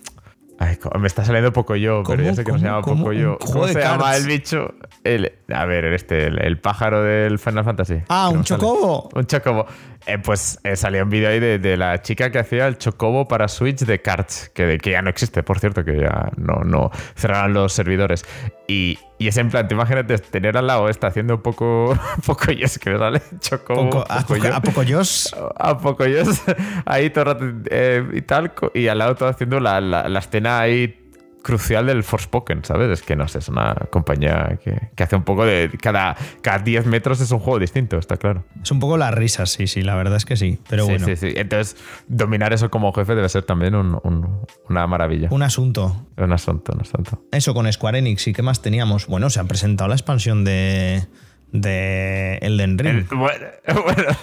Ay, 0.60 0.76
me 0.98 1.06
está 1.06 1.24
saliendo 1.24 1.52
poco 1.52 1.76
yo, 1.76 2.02
pero 2.04 2.22
ya 2.22 2.34
sé 2.34 2.44
que 2.44 2.50
no 2.50 2.58
se 2.58 2.64
llama 2.64 2.82
poco 2.82 3.12
yo. 3.12 3.38
¿Cómo 3.38 3.68
se 3.68 3.80
llama 3.80 4.16
el 4.16 4.26
bicho? 4.26 4.74
El, 5.04 5.32
a 5.52 5.64
ver, 5.66 5.84
este, 5.86 6.26
el, 6.26 6.58
pájaro 6.58 7.02
del 7.02 7.38
Final 7.38 7.64
Fantasy. 7.64 8.02
Ah, 8.08 8.28
un 8.28 8.42
chocobo. 8.42 9.08
Un 9.14 9.24
chocobo. 9.26 9.66
Eh, 10.08 10.16
pues 10.16 10.58
eh, 10.64 10.74
salía 10.74 11.04
un 11.04 11.10
vídeo 11.10 11.28
ahí 11.28 11.38
de, 11.38 11.76
la 11.76 12.00
chica 12.00 12.30
que 12.30 12.38
hacía 12.38 12.66
el 12.66 12.78
chocobo 12.78 13.28
para 13.28 13.46
Switch 13.46 13.80
de 13.80 14.00
cards, 14.00 14.50
que, 14.54 14.78
que 14.78 14.92
ya 14.92 15.02
no 15.02 15.10
existe, 15.10 15.42
por 15.42 15.60
cierto, 15.60 15.84
que 15.84 16.00
ya 16.00 16.30
no, 16.38 16.64
no 16.64 16.90
cerraron 17.14 17.52
los 17.52 17.74
servidores. 17.74 18.24
Y, 18.66 18.98
y 19.18 19.28
es 19.28 19.36
en 19.36 19.50
plan, 19.50 19.68
te 19.68 19.74
imagínate 19.74 20.16
tener 20.16 20.56
al 20.56 20.66
lado 20.66 20.88
esta 20.88 21.08
haciendo 21.08 21.34
un 21.34 21.42
poco, 21.42 21.94
poco 22.26 22.52
yes, 22.52 22.78
que 22.78 22.96
sale 22.96 23.20
chocobo. 23.38 24.02
a, 24.08 24.22
poco, 24.22 24.46
a 24.50 24.62
poco 24.62 24.82
yos. 24.82 25.36
A 25.56 25.76
poco 25.76 26.06
yos. 26.06 26.40
Ahí 26.86 27.10
todo 27.10 27.24
el 27.24 27.26
rato 27.26 27.68
eh, 27.70 28.02
y 28.14 28.22
tal. 28.22 28.54
Y 28.72 28.88
al 28.88 28.96
lado 28.96 29.14
todo 29.14 29.28
haciendo 29.28 29.60
la, 29.60 29.78
la, 29.82 30.08
la 30.08 30.18
escena 30.20 30.60
ahí 30.60 31.07
crucial 31.42 31.86
del 31.86 32.02
Forspoken, 32.02 32.64
¿sabes? 32.64 32.90
Es 32.90 33.02
que 33.02 33.16
no 33.16 33.28
sé, 33.28 33.38
es 33.38 33.48
una 33.48 33.74
compañía 33.90 34.58
que, 34.62 35.02
hace 35.02 35.16
un 35.16 35.24
poco 35.24 35.44
de. 35.44 35.70
Cada, 35.80 36.16
cada 36.42 36.58
10 36.58 36.86
metros 36.86 37.20
es 37.20 37.30
un 37.30 37.38
juego 37.38 37.58
distinto, 37.58 37.98
está 37.98 38.16
claro. 38.16 38.44
Es 38.62 38.70
un 38.70 38.80
poco 38.80 38.96
la 38.96 39.10
risa, 39.10 39.46
sí, 39.46 39.66
sí, 39.66 39.82
la 39.82 39.94
verdad 39.94 40.16
es 40.16 40.24
que 40.24 40.36
sí. 40.36 40.58
Pero 40.68 40.84
sí, 40.84 40.90
bueno. 40.90 41.06
Sí, 41.06 41.16
sí. 41.16 41.32
Entonces, 41.36 41.76
dominar 42.06 42.52
eso 42.52 42.70
como 42.70 42.92
jefe 42.92 43.14
debe 43.14 43.28
ser 43.28 43.44
también 43.44 43.74
una 43.74 44.86
maravilla. 44.86 45.28
Un 45.30 45.42
asunto. 45.42 46.06
Un 46.16 46.32
asunto, 46.32 46.72
un 46.74 46.80
asunto. 46.80 47.22
Eso 47.32 47.54
con 47.54 47.70
Square 47.72 47.98
Enix, 47.98 48.26
¿y 48.28 48.32
qué 48.32 48.42
más 48.42 48.62
teníamos? 48.62 49.06
Bueno, 49.06 49.30
se 49.30 49.40
ha 49.40 49.44
presentado 49.44 49.88
la 49.88 49.94
expansión 49.94 50.44
de 50.44 51.06
de 51.52 52.38
Elden 52.42 52.78
Ring. 52.78 53.06
bueno, 53.14 53.46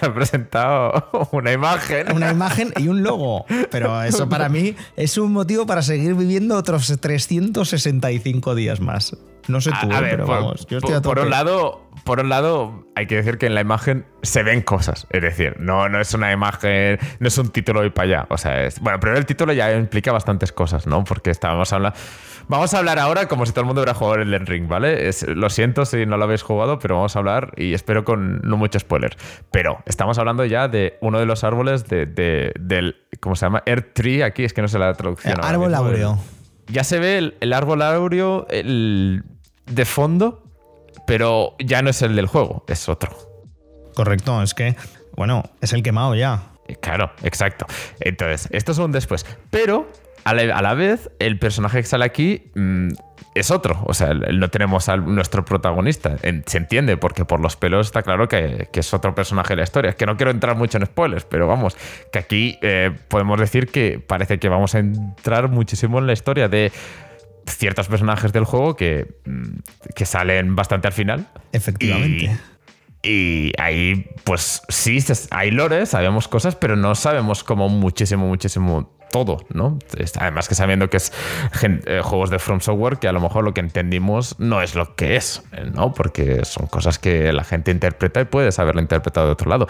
ha 0.00 0.14
presentado 0.14 1.28
una 1.32 1.52
imagen. 1.52 2.12
Una 2.12 2.30
imagen 2.30 2.72
y 2.76 2.88
un 2.88 3.02
logo. 3.02 3.46
Pero 3.70 4.02
eso 4.02 4.28
para 4.28 4.48
mí 4.48 4.74
es 4.96 5.18
un 5.18 5.32
motivo 5.32 5.66
para 5.66 5.82
seguir 5.82 6.14
viviendo 6.14 6.56
otros 6.56 6.98
365 7.00 8.54
días 8.54 8.80
más. 8.80 9.16
No 9.48 9.60
sé 9.60 9.70
tú, 9.80 9.88
pero 9.88 10.26
por, 10.26 10.36
vamos. 10.36 10.66
Yo 10.66 10.78
estoy 10.78 11.00
por, 11.00 11.18
un 11.18 11.30
lado, 11.30 11.88
por 12.04 12.20
un 12.20 12.28
lado, 12.28 12.84
hay 12.94 13.06
que 13.06 13.16
decir 13.16 13.38
que 13.38 13.46
en 13.46 13.54
la 13.54 13.60
imagen 13.60 14.06
se 14.22 14.42
ven 14.42 14.62
cosas. 14.62 15.06
Es 15.10 15.22
decir, 15.22 15.56
no, 15.58 15.88
no 15.88 16.00
es 16.00 16.12
una 16.14 16.32
imagen, 16.32 16.98
no 17.20 17.28
es 17.28 17.38
un 17.38 17.50
título 17.50 17.84
y 17.84 17.90
para 17.90 18.18
allá. 18.18 18.26
O 18.30 18.38
sea, 18.38 18.64
es. 18.64 18.80
Bueno, 18.80 18.98
pero 19.00 19.16
el 19.16 19.26
título 19.26 19.52
ya 19.52 19.72
implica 19.72 20.12
bastantes 20.12 20.52
cosas, 20.52 20.86
¿no? 20.86 21.04
Porque 21.04 21.30
estábamos 21.30 21.72
hablando. 21.72 21.98
Vamos 22.48 22.74
a 22.74 22.78
hablar 22.78 22.98
ahora 22.98 23.26
como 23.26 23.44
si 23.44 23.52
todo 23.52 23.62
el 23.62 23.66
mundo 23.66 23.80
hubiera 23.80 23.94
jugado 23.94 24.22
el 24.22 24.46
Ring, 24.46 24.68
¿vale? 24.68 25.10
lo 25.28 25.50
siento 25.50 25.84
si 25.84 26.06
no 26.06 26.16
lo 26.16 26.24
habéis 26.24 26.42
jugado, 26.42 26.78
pero 26.78 26.94
vamos 26.94 27.16
a 27.16 27.18
hablar 27.18 27.52
y 27.56 27.74
espero 27.74 28.04
con 28.04 28.40
no 28.42 28.56
mucho 28.56 28.78
spoiler. 28.78 29.16
Pero 29.50 29.78
estamos 29.84 30.18
hablando 30.18 30.44
ya 30.44 30.68
de 30.68 30.96
uno 31.00 31.18
de 31.18 31.26
los 31.26 31.42
árboles 31.42 31.88
de, 31.88 32.06
del. 32.06 32.96
¿Cómo 33.20 33.34
se 33.34 33.46
llama? 33.46 33.62
Earth 33.66 33.94
Tree, 33.94 34.22
aquí 34.22 34.44
es 34.44 34.52
que 34.52 34.62
no 34.62 34.68
sé 34.68 34.78
la 34.78 34.94
traducción. 34.94 35.42
árbol 35.42 35.74
áureo. 35.74 36.18
Ya 36.68 36.84
se 36.84 36.98
ve 36.98 37.34
el, 37.40 37.52
árbol 37.52 37.82
áureo 37.82 38.46
de 39.66 39.84
fondo, 39.84 40.42
pero 41.06 41.54
ya 41.58 41.82
no 41.82 41.90
es 41.90 42.02
el 42.02 42.16
del 42.16 42.26
juego, 42.26 42.64
es 42.68 42.88
otro. 42.88 43.10
Correcto, 43.94 44.42
es 44.42 44.54
que, 44.54 44.76
bueno, 45.16 45.42
es 45.60 45.72
el 45.72 45.82
quemado 45.82 46.14
ya. 46.14 46.50
Claro, 46.80 47.12
exacto. 47.22 47.66
Entonces, 48.00 48.48
estos 48.52 48.76
son 48.76 48.92
después. 48.92 49.24
Pero 49.50 49.88
a 50.24 50.34
la, 50.34 50.74
vez, 50.74 51.08
el 51.20 51.38
personaje 51.38 51.78
que 51.78 51.86
sale 51.86 52.04
aquí 52.04 52.50
mm, 52.56 52.88
es 53.36 53.52
otro. 53.52 53.80
O 53.86 53.94
sea, 53.94 54.12
no 54.12 54.50
tenemos 54.50 54.88
a 54.88 54.96
nuestro 54.96 55.44
protagonista. 55.44 56.16
se 56.18 56.58
entiende, 56.58 56.96
porque 56.96 57.24
por 57.24 57.38
los 57.38 57.56
pelos 57.56 57.86
está 57.86 58.02
claro 58.02 58.26
que, 58.26 58.68
es 58.72 58.94
otro 58.94 59.14
personaje 59.14 59.52
de 59.52 59.58
la 59.58 59.62
historia. 59.62 59.90
Es 59.90 59.94
que 59.94 60.04
no 60.04 60.16
quiero 60.16 60.32
entrar 60.32 60.56
mucho 60.56 60.78
en 60.78 60.86
spoilers, 60.86 61.24
pero 61.24 61.46
vamos, 61.46 61.76
que 62.12 62.18
aquí 62.18 62.58
eh, 62.60 62.90
podemos 63.08 63.38
decir 63.38 63.68
que 63.68 64.00
parece 64.04 64.38
que 64.38 64.48
vamos 64.48 64.74
a 64.74 64.80
entrar 64.80 65.48
muchísimo 65.48 66.00
en 66.00 66.08
la 66.08 66.12
historia 66.12 66.48
de 66.48 66.72
ciertos 67.46 67.88
personajes 67.88 68.32
del 68.32 68.44
juego 68.44 68.76
que, 68.76 69.18
mm, 69.24 69.58
que 69.94 70.06
salen 70.06 70.56
bastante 70.56 70.88
al 70.88 70.92
final. 70.92 71.28
Efectivamente. 71.52 72.36
Y, 73.02 73.52
ahí, 73.58 74.10
pues 74.24 74.62
sí, 74.68 74.98
hay 75.30 75.50
lores, 75.52 75.90
sabemos 75.90 76.26
cosas, 76.26 76.56
pero 76.56 76.74
no 76.74 76.94
sabemos 76.96 77.44
como 77.44 77.68
muchísimo, 77.68 78.26
muchísimo 78.26 78.96
todo, 79.12 79.38
¿no? 79.50 79.78
Además 80.18 80.48
que 80.48 80.56
sabiendo 80.56 80.90
que 80.90 80.96
es 80.96 81.12
eh, 81.62 82.00
juegos 82.02 82.30
de 82.30 82.38
From 82.38 82.60
Software, 82.60 82.98
que 82.98 83.06
a 83.06 83.12
lo 83.12 83.20
mejor 83.20 83.44
lo 83.44 83.54
que 83.54 83.60
entendimos 83.60 84.38
no 84.40 84.60
es 84.60 84.74
lo 84.74 84.96
que 84.96 85.16
es, 85.16 85.42
¿no? 85.72 85.94
Porque 85.94 86.44
son 86.44 86.66
cosas 86.66 86.98
que 86.98 87.32
la 87.32 87.44
gente 87.44 87.70
interpreta 87.70 88.20
y 88.20 88.24
puedes 88.24 88.58
haberlo 88.58 88.80
interpretado 88.80 89.26
de 89.26 89.32
otro 89.32 89.48
lado. 89.48 89.68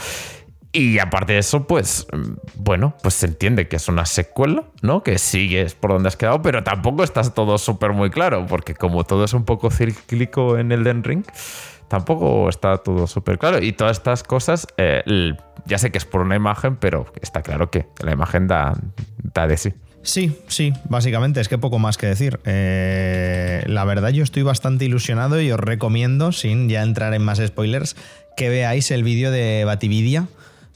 Y 0.77 0.99
aparte 0.99 1.33
de 1.33 1.39
eso, 1.39 1.67
pues, 1.67 2.07
bueno, 2.55 2.95
pues 3.03 3.15
se 3.15 3.25
entiende 3.25 3.67
que 3.67 3.77
es 3.77 3.89
una 3.89 4.05
secuela, 4.05 4.65
¿no? 4.83 5.03
Que 5.03 5.17
sigues 5.17 5.75
por 5.75 5.91
donde 5.91 6.09
has 6.09 6.19
quedado, 6.19 6.43
pero 6.43 6.65
tampoco 6.65 7.03
estás 7.03 7.33
todo 7.33 7.57
súper 7.57 7.95
muy 7.95 8.11
claro, 8.11 8.45
porque 8.47 8.75
como 8.75 9.05
todo 9.05 9.25
es 9.25 9.33
un 9.33 9.47
poco 9.47 9.71
cíclico 9.71 10.59
en 10.59 10.73
el 10.73 10.85
Den 10.85 11.03
Ring, 11.03 11.25
tampoco 11.89 12.51
está 12.51 12.77
todo 12.77 13.07
súper 13.07 13.39
claro. 13.39 13.65
Y 13.65 13.73
todas 13.73 13.97
estas 13.97 14.23
cosas, 14.23 14.67
eh, 14.77 15.03
ya 15.65 15.79
sé 15.79 15.91
que 15.91 15.97
es 15.97 16.05
por 16.05 16.21
una 16.21 16.37
imagen, 16.37 16.77
pero 16.77 17.07
está 17.23 17.41
claro 17.41 17.71
que 17.71 17.87
la 18.05 18.13
imagen 18.13 18.47
da, 18.47 18.75
da 19.33 19.47
de 19.47 19.57
sí. 19.57 19.73
Sí, 20.03 20.39
sí, 20.47 20.75
básicamente 20.91 21.41
es 21.41 21.49
que 21.49 21.57
poco 21.57 21.79
más 21.79 21.97
que 21.97 22.07
decir. 22.07 22.39
Eh, 22.45 23.65
la 23.67 23.87
verdad 23.87 24.11
yo 24.11 24.23
estoy 24.23 24.43
bastante 24.43 24.85
ilusionado 24.85 25.41
y 25.41 25.51
os 25.51 25.59
recomiendo, 25.59 26.33
sin 26.33 26.69
ya 26.69 26.83
entrar 26.83 27.15
en 27.15 27.23
más 27.23 27.39
spoilers, 27.39 27.97
que 28.37 28.51
veáis 28.51 28.91
el 28.91 29.05
vídeo 29.05 29.31
de 29.31 29.65
Batividia 29.65 30.27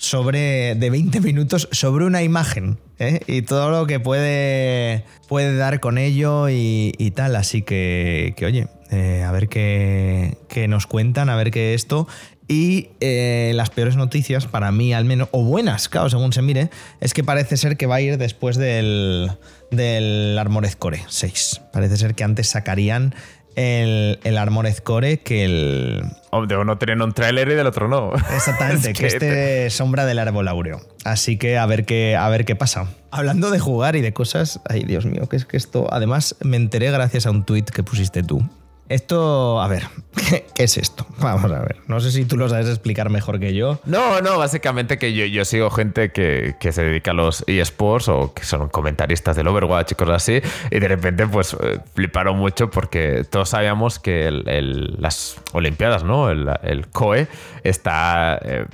sobre 0.01 0.77
de 0.77 0.89
20 0.89 1.21
minutos 1.21 1.69
sobre 1.73 2.07
una 2.07 2.23
imagen 2.23 2.79
¿eh? 2.99 3.21
y 3.27 3.43
todo 3.43 3.71
lo 3.71 3.87
que 3.87 4.01
puede, 4.01 5.05
puede 5.29 5.55
dar 5.57 5.79
con 5.79 5.99
ello 5.99 6.49
y, 6.49 7.13
tal. 7.15 7.37
Así 7.37 7.61
que, 7.61 8.35
oye, 8.45 8.69
eh, 8.91 9.23
a 9.23 9.31
ver 9.31 9.49
qué, 9.49 10.67
nos 10.69 10.87
cuentan, 10.87 11.29
a 11.29 11.37
ver 11.37 11.51
qué 11.51 11.75
esto. 11.75 12.09
Y 12.49 12.89
eh, 13.01 13.53
las 13.55 13.69
peores 13.69 13.97
noticias, 13.97 14.47
para 14.47 14.73
mí 14.73 14.95
al 14.95 15.05
menos, 15.05 15.29
o 15.33 15.45
buenas, 15.45 15.91
claro, 15.91 16.09
según 16.09 16.33
se 16.33 16.41
mire, 16.41 16.71
es 17.01 17.13
que 17.13 17.23
parece 17.23 17.59
ser 17.59 17.77
que 17.77 17.87
va 17.87 17.97
a 17.97 18.01
ir 18.01 18.17
después 18.17 18.57
del, 18.57 19.31
del 19.71 20.37
Armored 20.39 20.73
Core 20.73 21.05
6. 21.09 21.61
Parece 21.75 21.99
ser 21.99 22.15
que 22.15 22.25
antes 22.25 22.49
sacarían 22.49 23.15
el, 23.57 24.19
el 24.23 24.39
Armored 24.39 24.77
Core 24.79 25.19
que 25.19 25.45
el. 25.45 26.03
De 26.49 26.57
uno 26.57 26.79
tienen 26.79 27.03
un 27.03 27.13
tráiler 27.13 27.49
y 27.49 27.55
del 27.55 27.67
otro 27.67 27.89
no. 27.89 28.13
Exactamente, 28.35 28.93
que, 28.93 29.07
este 29.07 29.71
sombra 29.71 30.07
del 30.07 30.19
árbol 30.19 30.49
áureo. 30.49 30.81
Así 31.05 31.37
que 31.37 31.59
a 31.59 31.67
ver 31.67 31.85
qué, 31.85 32.17
a 32.17 32.29
ver 32.29 32.45
qué 32.45 32.57
pasa. 32.57 32.87
Hablando 33.11 33.51
de 33.51 33.59
jugar 33.59 33.97
y 33.97 34.01
de 34.01 34.13
cosas, 34.13 34.61
ay 34.69 34.85
Dios 34.85 35.07
mío, 35.07 35.29
que 35.29 35.37
es 35.37 35.45
que 35.45 35.57
esto. 35.57 35.87
Además, 35.93 36.37
me 36.43 36.57
enteré 36.57 36.91
gracias 36.91 37.27
a 37.27 37.31
un 37.31 37.45
tuit 37.45 37.69
que 37.71 37.83
pusiste 37.83 38.23
tú 38.23 38.43
esto, 38.91 39.63
a 39.63 39.69
ver, 39.69 39.85
¿qué, 40.55 40.65
es 40.65 40.77
esto? 40.77 41.07
Vamos 41.19 41.51
a 41.53 41.61
ver. 41.61 41.77
No 41.87 42.01
sé 42.01 42.11
si 42.11 42.25
tú 42.25 42.37
lo 42.37 42.49
sabes 42.49 42.69
explicar 42.69 43.09
mejor 43.09 43.39
que 43.39 43.55
yo. 43.55 43.79
No, 43.85 44.21
no, 44.21 44.37
básicamente 44.37 44.99
que 44.99 45.15
yo, 45.15 45.25
yo 45.27 45.45
sigo 45.45 45.71
gente 45.71 46.11
que, 46.11 46.57
se 46.61 46.83
dedica 46.83 47.13
a 47.13 47.15
los 47.15 47.45
eSports 47.47 48.09
o 48.09 48.35
que 48.35 48.45
son 48.45 48.69
comentaristas 48.69 49.37
del 49.37 49.47
Overwatch 49.47 49.93
y 49.93 49.95
cosas 49.95 50.17
así, 50.17 50.43
y 50.73 50.81
de 50.81 50.89
repente 50.89 51.27
pues 51.29 51.57
eh, 51.63 51.79
fliparon 51.95 52.37
mucho 52.37 52.69
porque 52.69 53.25
todos 53.31 53.51
sabíamos 53.51 54.01
que 54.01 54.29
las 54.31 55.37
Olimpiadas, 55.53 56.03
¿no? 56.03 56.29
El, 56.29 56.51
el 56.63 56.89
COE 56.89 57.29
está... 57.63 58.41
Eh, 58.43 58.67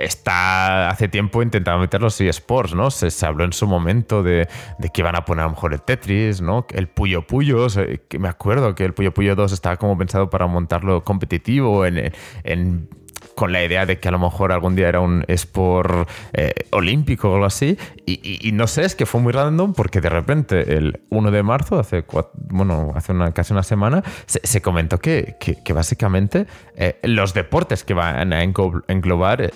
está 0.00 0.88
hace 0.88 1.08
tiempo 1.08 1.42
intentando 1.42 1.80
meter 1.80 2.00
los 2.00 2.20
eSports, 2.20 2.74
¿no? 2.74 2.90
Se, 2.90 3.26
habló 3.26 3.44
en 3.44 3.52
su 3.52 3.66
momento 3.66 4.22
de, 4.22 4.48
que 4.92 5.00
iban 5.00 5.14
a 5.14 5.24
poner 5.24 5.42
a 5.42 5.46
lo 5.46 5.50
mejor 5.50 5.74
el 5.74 5.82
Tetris, 5.82 6.40
¿no? 6.40 6.66
El 6.70 6.88
Puyo 6.88 7.26
Puyo, 7.26 7.66
que 8.08 8.18
me 8.18 8.28
acuerdo 8.28 8.74
que 8.74 8.84
el 8.84 8.94
Puyo 8.94 9.12
Puyo 9.12 9.36
2 9.36 9.52
estaba 9.52 9.76
como 9.76 9.96
pensado 9.98 10.30
para 10.30 10.46
montarlo 10.46 11.04
competitivo 11.04 11.84
en, 11.84 12.88
con 13.34 13.52
la 13.52 13.64
idea 13.64 13.86
de 13.86 13.98
que 13.98 14.08
a 14.08 14.10
lo 14.10 14.18
mejor 14.18 14.52
algún 14.52 14.76
día 14.76 14.88
era 14.88 15.00
un 15.00 15.24
sport 15.28 16.08
eh, 16.32 16.52
olímpico 16.70 17.30
o 17.30 17.34
algo 17.34 17.46
así. 17.46 17.76
Y, 18.06 18.50
no 18.52 18.66
sé, 18.66 18.84
es 18.84 18.94
que 18.94 19.06
fue 19.06 19.20
muy 19.20 19.32
random 19.32 19.72
porque 19.74 20.00
de 20.00 20.08
repente 20.08 20.76
el 20.76 21.00
1 21.10 21.30
de 21.30 21.42
marzo, 21.42 21.78
hace, 21.78 22.04
bueno, 22.34 22.92
hace 22.94 23.12
una, 23.12 23.32
casi 23.32 23.52
una 23.52 23.62
semana, 23.62 24.02
se, 24.26 24.60
comentó 24.60 24.98
que, 24.98 25.36
que, 25.38 25.72
básicamente 25.72 26.46
eh, 26.74 26.98
los 27.04 27.34
deportes 27.34 27.84
que 27.84 27.94
van 27.94 28.32
a 28.32 28.42
englobar 28.42 29.52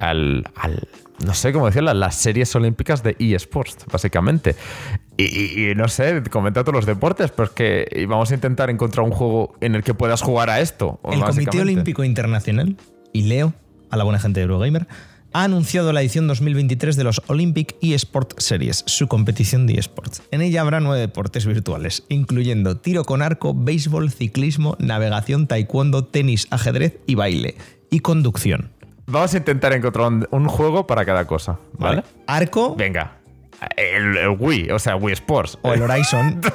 al, 0.00 0.44
no 1.24 1.34
sé 1.34 1.52
cómo 1.52 1.66
decirlo, 1.66 1.94
las 1.94 2.16
series 2.16 2.54
olímpicas 2.54 3.02
de 3.02 3.16
eSports, 3.18 3.86
básicamente. 3.90 4.54
Y, 5.16 5.72
no 5.76 5.88
sé, 5.88 6.22
comenta 6.30 6.62
todos 6.62 6.74
los 6.74 6.86
deportes, 6.86 7.30
pero 7.30 7.44
es 7.44 7.50
que 7.50 8.06
vamos 8.08 8.30
a 8.30 8.34
intentar 8.34 8.68
encontrar 8.68 9.06
un 9.06 9.12
juego 9.12 9.54
en 9.60 9.76
el 9.76 9.82
que 9.82 9.94
puedas 9.94 10.22
jugar 10.22 10.50
a 10.50 10.60
esto. 10.60 11.00
El 11.10 11.20
Comité 11.20 11.60
Olímpico 11.60 12.04
Internacional 12.04 12.76
y 13.14 13.22
Leo, 13.22 13.54
a 13.88 13.96
la 13.96 14.04
buena 14.04 14.18
gente 14.18 14.40
de 14.40 14.44
Eurogamer, 14.44 14.86
ha 15.32 15.44
anunciado 15.44 15.92
la 15.92 16.00
edición 16.02 16.28
2023 16.28 16.94
de 16.96 17.04
los 17.04 17.22
Olympic 17.28 17.74
eSport 17.80 18.38
Series, 18.38 18.84
su 18.86 19.08
competición 19.08 19.66
de 19.66 19.74
eSports. 19.78 20.22
En 20.30 20.42
ella 20.42 20.60
habrá 20.60 20.80
nueve 20.80 21.00
deportes 21.00 21.46
virtuales, 21.46 22.04
incluyendo 22.08 22.76
tiro 22.76 23.04
con 23.04 23.22
arco, 23.22 23.54
béisbol, 23.54 24.10
ciclismo, 24.12 24.76
navegación, 24.78 25.46
taekwondo, 25.46 26.04
tenis, 26.04 26.46
ajedrez 26.50 26.98
y 27.06 27.14
baile, 27.14 27.56
y 27.90 28.00
conducción. 28.00 28.70
Vamos 29.06 29.34
a 29.34 29.38
intentar 29.38 29.72
encontrar 29.72 30.08
un, 30.08 30.28
un 30.30 30.46
juego 30.48 30.86
para 30.86 31.04
cada 31.04 31.26
cosa, 31.26 31.58
¿vale? 31.78 32.02
Arco 32.26 32.74
Venga. 32.76 33.18
El, 33.76 34.16
el 34.16 34.36
Wii, 34.38 34.70
o 34.70 34.78
sea, 34.78 34.96
Wii 34.96 35.14
Sports. 35.14 35.58
o 35.62 35.72
el 35.72 35.82
Horizon. 35.82 36.40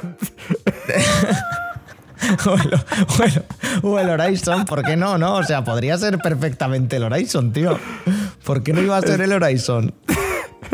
o, 2.46 2.54
el, 2.56 2.74
o 2.74 3.24
el- 3.24 3.44
o 3.84 4.00
el 4.00 4.10
Horizon, 4.10 4.66
¿por 4.66 4.84
qué 4.84 4.96
no? 4.96 5.18
no? 5.18 5.36
O 5.36 5.44
sea, 5.44 5.64
podría 5.64 5.98
ser 5.98 6.18
perfectamente 6.20 6.96
el 6.98 7.04
Horizon, 7.04 7.52
tío. 7.54 7.78
¿Por 8.44 8.64
qué 8.64 8.74
no 8.74 8.82
iba 8.82 8.98
a 8.98 9.02
ser 9.02 9.22
el 9.22 9.32
Horizon? 9.34 9.94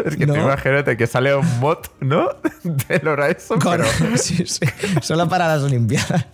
Es 0.03 0.17
que 0.17 0.25
No. 0.25 0.33
te 0.33 0.39
imagínate 0.41 0.97
que 0.97 1.07
sale 1.07 1.33
un 1.33 1.59
mod, 1.59 1.77
¿no? 2.01 2.27
Del 2.63 3.07
Horizon, 3.07 3.59
Con- 3.59 3.77
pero 3.77 3.85
sí, 4.17 4.43
sí, 4.45 4.65
solo 5.01 5.29
para 5.29 5.47
las 5.47 5.61
Olimpiadas. 5.63 6.25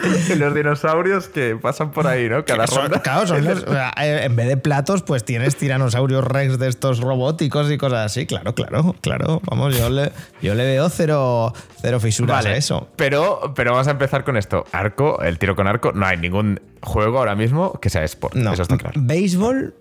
los 0.36 0.54
dinosaurios 0.54 1.28
que 1.28 1.56
pasan 1.56 1.90
por 1.90 2.06
ahí, 2.06 2.28
¿no? 2.28 2.44
Cada 2.44 2.66
Son- 2.66 2.82
ronda. 2.82 3.02
claro, 3.02 3.26
son 3.26 3.44
los- 3.44 3.62
o 3.66 3.72
sea, 3.72 3.92
eh, 4.00 4.24
en 4.24 4.36
vez 4.36 4.48
de 4.48 4.56
platos, 4.56 5.02
pues 5.02 5.24
tienes 5.24 5.56
tiranosaurios 5.56 6.24
rex 6.24 6.58
de 6.58 6.68
estos 6.68 7.00
robóticos 7.00 7.70
y 7.70 7.78
cosas 7.78 8.06
así. 8.06 8.26
Claro, 8.26 8.54
claro, 8.54 8.94
claro. 9.00 9.40
Vamos, 9.50 9.76
yo 9.76 9.90
le, 9.90 10.12
yo 10.40 10.54
le 10.54 10.64
veo 10.64 10.88
cero, 10.88 11.52
cero 11.80 12.00
fisuras 12.00 12.44
a 12.46 12.56
eso. 12.56 12.88
Pero, 12.96 13.52
pero 13.54 13.72
vamos 13.72 13.88
a 13.88 13.92
empezar 13.92 14.24
con 14.24 14.36
esto. 14.36 14.64
Arco, 14.72 15.20
el 15.22 15.38
tiro 15.38 15.54
con 15.56 15.66
arco. 15.66 15.92
No 15.92 16.06
hay 16.06 16.16
ningún 16.16 16.60
juego 16.82 17.18
ahora 17.18 17.34
mismo 17.34 17.72
que 17.80 17.90
sea 17.90 18.02
sport. 18.04 18.34
No, 18.34 18.52
Eso 18.52 18.62
está 18.62 18.76
claro. 18.76 19.00
béisbol, 19.02 19.74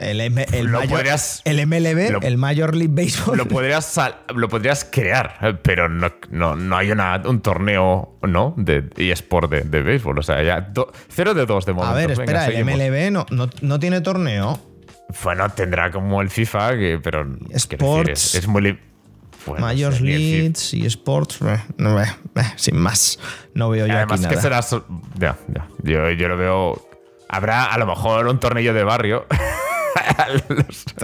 el, 0.00 0.20
M- 0.20 0.46
el, 0.52 0.66
Lo 0.66 0.78
Major, 0.80 0.88
podrías- 0.98 1.42
el 1.44 1.66
MLB, 1.66 2.10
lo- 2.12 2.20
el 2.22 2.38
Major 2.38 2.74
League 2.74 2.92
Baseball. 2.92 3.36
Lo 3.38 3.46
podrías, 3.46 4.00
lo 4.34 4.48
podrías 4.48 4.84
crear, 4.84 5.60
pero 5.62 5.88
no, 5.88 6.10
no, 6.30 6.56
no 6.56 6.76
hay 6.76 6.90
una- 6.90 7.20
un 7.24 7.40
torneo, 7.40 8.18
¿no? 8.22 8.54
De 8.56 8.88
eSport 8.96 9.50
de, 9.50 9.62
de 9.62 9.82
béisbol. 9.82 10.18
O 10.18 10.22
sea, 10.22 10.42
ya 10.42 10.72
0 11.08 11.34
de 11.34 11.46
2 11.46 11.66
de 11.66 11.72
momento. 11.72 11.92
a 11.92 11.96
ver, 11.98 12.08
Venga, 12.16 12.22
espera, 12.22 12.46
el. 12.46 12.64
MLB 12.64 13.10
no, 13.12 13.26
no, 13.30 13.48
no 13.60 13.78
tiene 13.78 14.00
torneo. 14.00 14.58
Bueno, 15.24 15.48
tendrá 15.50 15.90
como 15.90 16.22
el 16.22 16.30
FIFA, 16.30 16.76
que, 16.76 17.00
pero. 17.02 17.24
decir, 17.24 17.56
Sports. 17.74 18.10
es, 18.10 18.34
es 18.36 18.46
muy. 18.48 18.78
bueno, 19.46 19.66
Major. 19.66 20.00
Leagues 20.00 20.72
y 20.74 20.86
Sports, 20.86 21.38
eh, 21.42 21.58
no, 21.78 22.00
eh, 22.00 22.06
eh, 22.36 22.42
sin 22.56 22.76
más. 22.76 23.18
No 23.54 23.70
veo 23.70 23.86
yo 23.86 23.92
Además, 23.94 24.20
aquí 24.20 24.28
que 24.28 24.36
nada. 24.36 24.42
será. 24.42 24.62
so- 24.62 24.86
Ya, 25.18 25.36
ya. 25.48 25.66
Yo, 25.82 26.10
yo 26.10 26.28
lo 26.28 26.36
veo. 26.36 26.88
Habrá 27.28 27.64
a 27.66 27.78
lo 27.78 27.86
mejor 27.86 28.26
un 28.28 28.38
tornillo 28.40 28.72
de 28.74 28.84
barrio. 28.84 29.26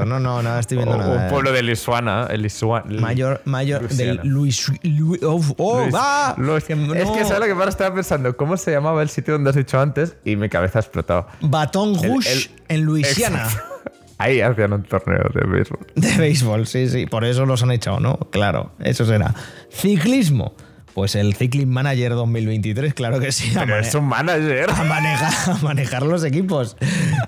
No, 0.07 0.21
no, 0.43 0.59
estoy 0.59 0.77
viendo 0.79 0.95
o 0.95 0.99
nada. 0.99 1.17
un 1.17 1.23
eh. 1.25 1.31
pueblo 1.31 1.53
de 1.53 1.63
Lisuana. 1.63 2.27
El 2.31 2.43
Lisuana 2.43 3.01
Mayor, 3.01 3.41
mayor 3.45 3.83
Luisiana. 3.83 4.23
del 4.23 4.31
Luis. 4.31 4.73
Lu- 4.83 5.19
oh, 5.23 5.43
oh, 5.59 5.81
Luis- 5.83 5.95
va. 5.95 6.35
Luis- 6.39 6.65
Que 6.65 6.73
Es 6.75 7.11
que 7.11 7.25
sabes 7.25 7.41
lo 7.41 7.47
que 7.47 7.55
pasa, 7.55 7.69
estaba 7.71 7.95
pensando, 7.95 8.37
¿cómo 8.37 8.57
se 8.57 8.71
llamaba 8.71 9.03
el 9.03 9.09
sitio 9.09 9.35
donde 9.35 9.51
has 9.51 9.57
dicho 9.57 9.81
antes? 9.81 10.17
Y 10.25 10.37
mi 10.37 10.49
cabeza 10.49 10.79
ha 10.79 10.83
explotado. 10.83 11.27
Baton 11.41 11.95
El- 11.97 12.11
Rouge 12.11 12.33
el- 12.33 12.51
en 12.69 12.83
Luisiana. 12.85 13.45
Exacto. 13.45 13.73
Ahí 14.19 14.41
hacían 14.41 14.73
un 14.73 14.83
torneo 14.85 15.29
de 15.35 15.47
béisbol. 15.47 15.87
De 15.95 16.17
béisbol, 16.17 16.67
sí, 16.67 16.89
sí. 16.89 17.05
Por 17.07 17.25
eso 17.25 17.45
los 17.45 17.63
han 17.63 17.71
echado, 17.73 18.01
¿no? 18.01 18.17
Claro, 18.31 18.71
eso 18.81 19.05
será. 19.05 19.35
Ciclismo. 19.71 20.55
Pues 20.97 21.15
el 21.15 21.35
Cycling 21.37 21.69
Manager 21.69 22.13
2023, 22.15 22.95
claro 22.95 23.21
que 23.21 23.31
sí. 23.31 23.53
Pero 23.53 23.79
es 23.79 23.95
un 23.95 24.07
manager. 24.07 24.71
a 24.71 24.83
manejar, 24.83 25.51
a 25.51 25.59
manejar 25.59 26.03
los 26.05 26.25
equipos. 26.25 26.75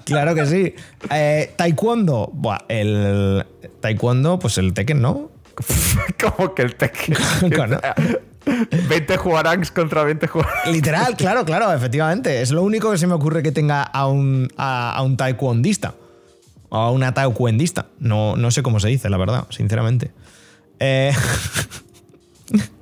Claro 0.05 0.35
que 0.35 0.47
sí. 0.47 0.75
Eh, 1.11 1.53
taekwondo. 1.55 2.31
Buah, 2.33 2.61
el 2.69 3.45
taekwondo, 3.81 4.39
pues 4.39 4.57
el 4.57 4.73
Tekken, 4.73 5.03
¿no? 5.03 5.31
Como 6.19 6.55
que 6.55 6.63
el 6.63 6.77
Tekken. 6.77 7.15
Claro. 7.51 7.79
20 8.89 9.17
jugarangs 9.19 9.71
contra 9.71 10.03
20 10.03 10.29
jugarangs. 10.29 10.73
Literal, 10.73 11.15
claro, 11.15 11.45
claro, 11.45 11.71
efectivamente. 11.71 12.41
Es 12.41 12.51
lo 12.51 12.63
único 12.63 12.91
que 12.91 12.97
se 12.97 13.07
me 13.07 13.13
ocurre 13.13 13.43
que 13.43 13.53
tenga 13.53 13.83
a 13.83 14.07
un, 14.07 14.49
a, 14.57 14.95
a 14.97 15.03
un 15.03 15.19
taekwondista. 15.19 15.95
O 16.71 16.77
a 16.79 16.91
una 16.91 17.13
taekwondista. 17.13 17.89
No, 17.99 18.35
no 18.35 18.51
sé 18.51 18.63
cómo 18.63 18.81
se 18.81 18.89
dice, 18.89 19.11
la 19.11 19.19
verdad, 19.19 19.45
sinceramente. 19.51 20.11
Eh, 20.81 21.13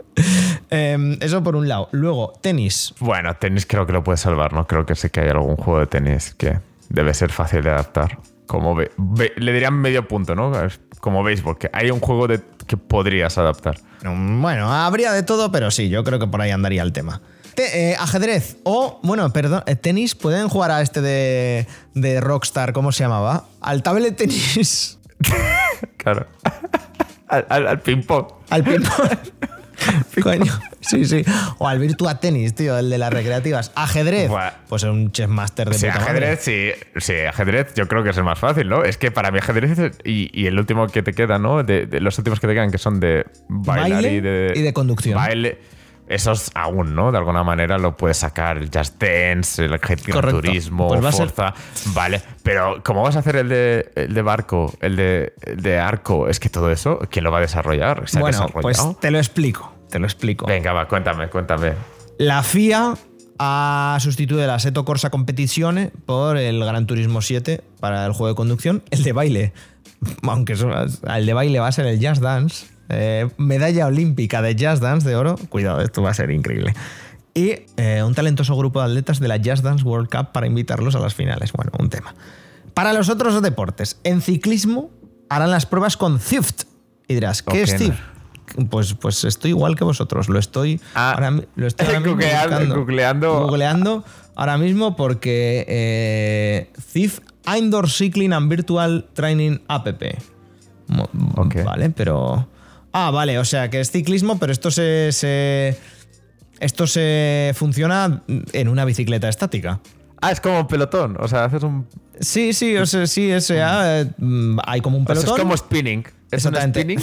em, 0.71 1.17
eso 1.21 1.43
por 1.43 1.57
un 1.57 1.69
lado. 1.69 1.89
Luego, 1.93 2.33
tenis. 2.41 2.95
Bueno, 3.01 3.35
tenis 3.37 3.67
creo 3.67 3.87
que 3.87 3.93
lo 3.93 4.03
puede 4.05 4.19
salvar, 4.19 4.53
¿no? 4.53 4.67
Creo 4.67 4.85
que 4.87 4.95
sí 4.95 5.11
que 5.11 5.21
hay 5.21 5.29
algún 5.29 5.57
juego 5.57 5.81
de 5.81 5.87
tenis 5.87 6.35
que 6.35 6.59
debe 6.89 7.13
ser 7.15 7.31
fácil 7.33 7.63
de 7.63 7.71
adaptar. 7.71 8.19
Como 8.47 8.75
ve- 8.75 8.93
ve- 8.97 9.33
le 9.37 9.53
dirían 9.53 9.75
medio 9.75 10.07
punto, 10.07 10.35
¿no? 10.35 10.53
Como 11.01 11.23
béisbol, 11.25 11.59
que 11.59 11.69
hay 11.73 11.91
un 11.91 12.01
juego 12.01 12.29
de, 12.29 12.41
que 12.67 12.77
podrías 12.77 13.39
adaptar. 13.39 13.79
Mm, 14.05 14.41
Bueno, 14.41 14.73
habría 14.73 15.13
de 15.13 15.23
todo, 15.25 15.51
pero 15.51 15.71
sí, 15.71 15.89
yo 15.89 16.05
creo 16.05 16.19
que 16.19 16.27
por 16.29 16.41
ahí 16.41 16.51
andaría 16.53 16.83
el 16.83 16.93
tema. 16.93 17.21
Te- 17.57 17.91
eh, 17.93 17.97
ajedrez 17.99 18.59
o, 18.65 19.01
bueno, 19.03 19.33
perdón, 19.33 19.63
eh, 19.67 19.77
tenis, 19.77 20.15
pueden 20.15 20.49
jugar 20.49 20.71
a 20.71 20.83
este 20.83 21.01
de, 21.01 21.67
de 21.95 22.21
Rockstar, 22.21 22.73
¿cómo 22.73 22.93
se 22.93 23.03
llamaba? 23.05 23.47
Al 23.61 23.83
tablet 23.83 24.17
tenis. 24.17 24.99
Claro. 25.97 26.27
al, 27.29 27.47
al- 27.49 27.67
al 27.67 27.81
ping-pong. 27.81 28.27
Al 28.51 28.63
ping-pong. 28.63 29.09
Coño, 30.23 30.53
sí, 30.81 31.05
sí. 31.05 31.25
O 31.59 31.69
al 31.69 31.79
Virtua 31.79 32.19
Tennis, 32.21 32.55
tío, 32.55 32.79
el 32.79 32.89
de 32.91 32.99
las 32.99 33.13
recreativas. 33.13 33.73
Ajedrez. 33.75 34.29
Buah. 34.29 34.51
Pues 34.69 34.83
un 34.85 35.13
chess 35.13 35.29
master 35.29 35.69
de 35.71 35.75
Sí, 35.79 35.87
puta 35.87 36.01
madre. 36.01 36.11
ajedrez, 36.31 36.41
sí, 36.43 36.71
sí, 36.97 37.15
ajedrez 37.29 37.75
yo 37.75 37.87
creo 37.87 38.03
que 38.03 38.11
es 38.11 38.17
el 38.17 38.25
más 38.25 38.39
fácil, 38.39 38.69
¿no? 38.69 38.85
Es 38.85 38.97
que 38.97 39.11
para 39.11 39.31
mí 39.31 39.39
ajedrez 39.39 39.79
es- 39.79 39.99
y, 40.05 40.31
y 40.33 40.47
el 40.47 40.59
último 40.59 40.87
que 40.89 41.03
te 41.03 41.13
queda, 41.13 41.39
¿no? 41.39 41.63
De, 41.63 41.87
de 41.87 42.01
los 42.01 42.17
últimos 42.19 42.41
que 42.41 42.47
te 42.47 42.55
quedan 42.55 42.71
que 42.71 42.79
son 42.79 43.01
de 43.01 43.27
bailar 43.49 43.91
Baile 44.03 44.13
y 44.15 44.21
de, 44.21 44.53
y 44.57 44.63
de 44.63 44.73
conducción. 44.73 45.17
Baile. 45.17 45.59
Esos 46.09 46.51
aún, 46.55 46.95
¿no? 46.95 47.11
De 47.11 47.19
alguna 47.19 47.43
manera 47.43 47.79
lo 47.79 47.97
puedes 47.97 48.19
sacar 48.19 48.59
el 48.59 48.71
Just 48.73 49.03
Dance, 49.03 49.65
el 49.65 49.79
Gran. 49.79 50.31
Turismo, 50.31 50.89
Pues 50.89 51.05
va 51.05 51.09
a 51.09 51.13
ser- 51.13 51.31
Forza. 51.31 51.55
Vale, 51.95 52.23
pero 52.43 52.83
¿cómo 52.85 53.03
vas 53.03 53.17
a 53.17 53.21
hacer 53.21 53.37
el 53.37 53.49
de, 53.49 53.91
el 53.97 54.15
de 54.15 54.23
barco, 54.23 54.73
el 54.81 54.95
de, 54.97 55.33
el 55.43 55.61
de 55.63 55.79
arco? 55.79 56.29
Es 56.29 56.39
que 56.39 56.49
todo 56.49 56.71
eso, 56.71 57.01
¿quién 57.11 57.25
lo 57.25 57.33
va 57.33 57.39
a 57.39 57.41
desarrollar? 57.41 58.09
¿Se 58.09 58.19
ha 58.19 58.21
Bueno, 58.21 58.47
pues 58.63 58.81
te 59.01 59.11
lo 59.11 59.19
explico. 59.19 59.73
Te 59.91 59.99
lo 59.99 60.07
explico. 60.07 60.47
Venga, 60.47 60.73
va, 60.73 60.87
cuéntame, 60.89 61.29
cuéntame. 61.29 61.73
La 62.19 62.43
FIA 62.43 62.95
ha 63.39 63.99
sustituido 64.01 64.43
el 64.43 64.51
Assetto 64.51 64.85
Corsa 64.85 65.11
Competizione 65.11 65.91
por 66.07 66.37
el 66.37 66.65
Gran 66.65 66.87
Turismo 66.87 67.21
7 67.21 67.63
para 67.81 68.07
el 68.07 68.13
juego 68.13 68.29
de 68.29 68.35
conducción, 68.35 68.83
el 68.91 69.03
de 69.03 69.13
baile. 69.13 69.53
Aunque 70.23 70.55
el 70.55 71.27
de 71.27 71.35
baile 71.35 71.59
va 71.61 71.69
a 71.69 71.73
ser 71.73 71.87
el 71.87 71.99
Jazz 71.99 72.21
Dance. 72.21 72.67
Eh, 72.89 73.29
medalla 73.37 73.87
olímpica 73.87 74.43
de 74.43 74.55
Jazz 74.55 74.81
Dance 74.81 75.09
de 75.09 75.17
oro. 75.17 75.37
Cuidado, 75.49 75.81
esto 75.81 76.03
va 76.03 76.11
a 76.11 76.15
ser 76.15 76.31
increíble. 76.31 76.75
Y 77.35 77.55
eh, 77.77 78.03
un 78.03 78.15
talentoso 78.15 78.57
grupo 78.57 78.81
de 78.81 78.87
atletas 78.87 79.21
de 79.21 79.29
la 79.29 79.37
Jazz 79.37 79.63
Dance 79.63 79.85
World 79.85 80.09
Cup 80.09 80.33
para 80.33 80.47
invitarlos 80.47 80.95
a 80.95 81.01
las 81.01 81.15
finales. 81.15 81.53
Bueno, 81.53 81.73
un 81.79 81.91
tema. 81.91 82.15
Para 82.75 82.93
los 82.93 83.09
otros 83.09 83.41
deportes, 83.43 83.99
en 84.05 84.21
ciclismo 84.23 84.91
harán 85.29 85.51
las 85.51 85.67
pruebas 85.67 85.97
con 85.97 86.19
Zwift. 86.21 86.63
Y 87.09 87.15
dirás, 87.15 87.43
¿qué 87.43 87.63
es 87.63 87.73
Ok. 87.73 87.79
Zwift? 87.79 88.01
Pues, 88.71 88.95
pues 88.95 89.25
estoy 89.25 89.51
igual 89.51 89.77
que 89.77 89.85
vosotros. 89.85 90.29
Lo 90.29 90.39
estoy, 90.39 90.81
Ah, 90.95 91.13
ahora, 91.13 91.31
lo 91.57 91.67
estoy 91.67 91.87
ahora 91.87 92.01
mismo 92.01 92.17
googleando- 92.17 92.75
googleando. 92.77 93.41
Googleando 93.47 94.05
ahora 94.35 94.57
mismo 94.57 94.97
porque 94.97 95.65
eh, 95.69 96.71
Thief 96.93 97.19
Indoor 97.59 97.91
Cycling 97.91 98.33
and 98.33 98.49
Virtual 98.49 99.07
Training 99.15 99.59
App. 99.69 99.89
Mo- 100.89 101.11
Ok. 101.37 101.57
Vale, 101.65 101.91
pero. 101.91 102.49
Ah, 102.99 103.11
vale, 103.11 103.39
o 103.39 103.45
sea 103.45 103.69
que 103.69 103.81
es 103.81 103.91
ciclismo, 103.91 104.39
pero 104.39 104.53
esto 104.53 104.71
se. 104.71 105.11
se- 105.13 105.77
esto 106.61 106.87
se 106.87 107.53
funciona 107.55 108.23
en 108.55 108.69
una 108.69 108.87
bicicleta 108.87 109.29
estática. 109.29 109.81
Ah, 110.23 110.33
es 110.33 110.41
como 110.41 110.61
un 110.61 110.67
pelotón, 110.67 111.15
o 111.21 111.29
sea, 111.29 111.45
haces 111.45 111.63
un... 111.63 111.87
Sí, 112.19 112.55
sí, 112.55 112.75
o 112.79 112.87
sea, 112.87 113.07
sí, 113.07 113.31
o 113.31 113.41
sea, 113.43 114.01
eh, 114.01 114.07
mm, 114.17 114.61
hay 114.67 114.81
como 114.81 114.97
un 114.97 115.03
o 115.03 115.07
sea, 115.07 115.15
pelotón. 115.17 115.35
es 115.37 115.43
como 115.43 115.55
spinning. 115.59 116.01
Es 116.31 116.47
Exactamente. 116.47 116.81
spinning. 116.81 116.99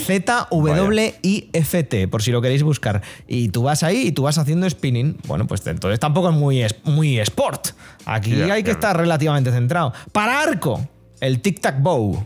Z-W-I-F-T, 0.93 2.07
por 2.07 2.23
si 2.23 2.31
lo 2.31 2.41
queréis 2.41 2.63
buscar. 2.63 3.03
Y 3.27 3.49
tú 3.49 3.61
vas 3.61 3.83
ahí 3.83 4.07
y 4.07 4.11
tú 4.11 4.23
vas 4.23 4.39
haciendo 4.39 4.67
spinning. 4.67 5.17
Bueno, 5.27 5.45
pues 5.45 5.65
entonces 5.67 5.99
tampoco 5.99 6.29
es 6.31 6.35
muy, 6.35 6.65
muy 6.85 7.19
sport. 7.19 7.67
Aquí 8.05 8.41
hay 8.41 8.63
que 8.63 8.71
estar 8.71 8.97
relativamente 8.97 9.51
centrado. 9.51 9.93
Para 10.11 10.41
arco, 10.41 10.81
el 11.21 11.43
tic-tac-bow. 11.43 12.25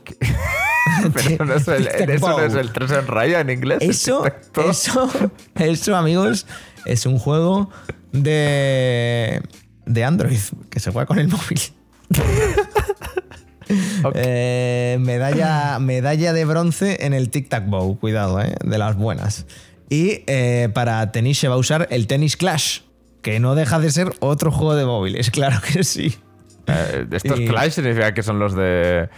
Pero 1.13 1.45
no 1.45 1.53
es 1.55 1.67
el, 1.67 1.87
Tic-tac 1.87 2.09
eso 2.09 2.29
no 2.29 2.45
es 2.45 2.53
el 2.53 2.71
3 2.71 2.91
en 2.91 3.07
raya 3.07 3.39
en 3.41 3.49
inglés. 3.49 3.79
Eso, 3.81 4.23
eso, 4.69 5.09
eso, 5.55 5.95
amigos, 5.95 6.45
es 6.85 7.05
un 7.05 7.19
juego 7.19 7.69
de, 8.11 9.41
de 9.85 10.03
Android 10.03 10.39
que 10.69 10.79
se 10.79 10.91
juega 10.91 11.05
con 11.05 11.19
el 11.19 11.27
móvil. 11.27 11.59
Eh, 14.13 14.97
medalla, 15.01 15.77
medalla 15.79 16.31
de 16.31 16.45
bronce 16.45 17.05
en 17.05 17.13
el 17.13 17.29
Tic 17.29 17.49
Tac 17.49 17.67
Bow, 17.67 17.99
cuidado, 17.99 18.41
eh, 18.41 18.55
de 18.63 18.77
las 18.77 18.95
buenas. 18.95 19.45
Y 19.89 20.23
eh, 20.27 20.69
para 20.73 21.11
tenis 21.11 21.39
se 21.39 21.47
va 21.47 21.55
a 21.55 21.57
usar 21.57 21.87
el 21.91 22.07
Tennis 22.07 22.37
Clash, 22.37 22.81
que 23.21 23.39
no 23.39 23.55
deja 23.55 23.79
de 23.79 23.91
ser 23.91 24.13
otro 24.19 24.51
juego 24.51 24.75
de 24.75 24.85
móviles, 24.85 25.31
claro 25.31 25.59
que 25.61 25.83
sí. 25.83 26.15
Eh, 26.67 27.05
estos 27.11 27.39
Y- 27.39 27.47
Clash 27.47 27.73
significa 27.73 28.13
que 28.13 28.23
son 28.23 28.39
los 28.39 28.55
de 28.55 29.09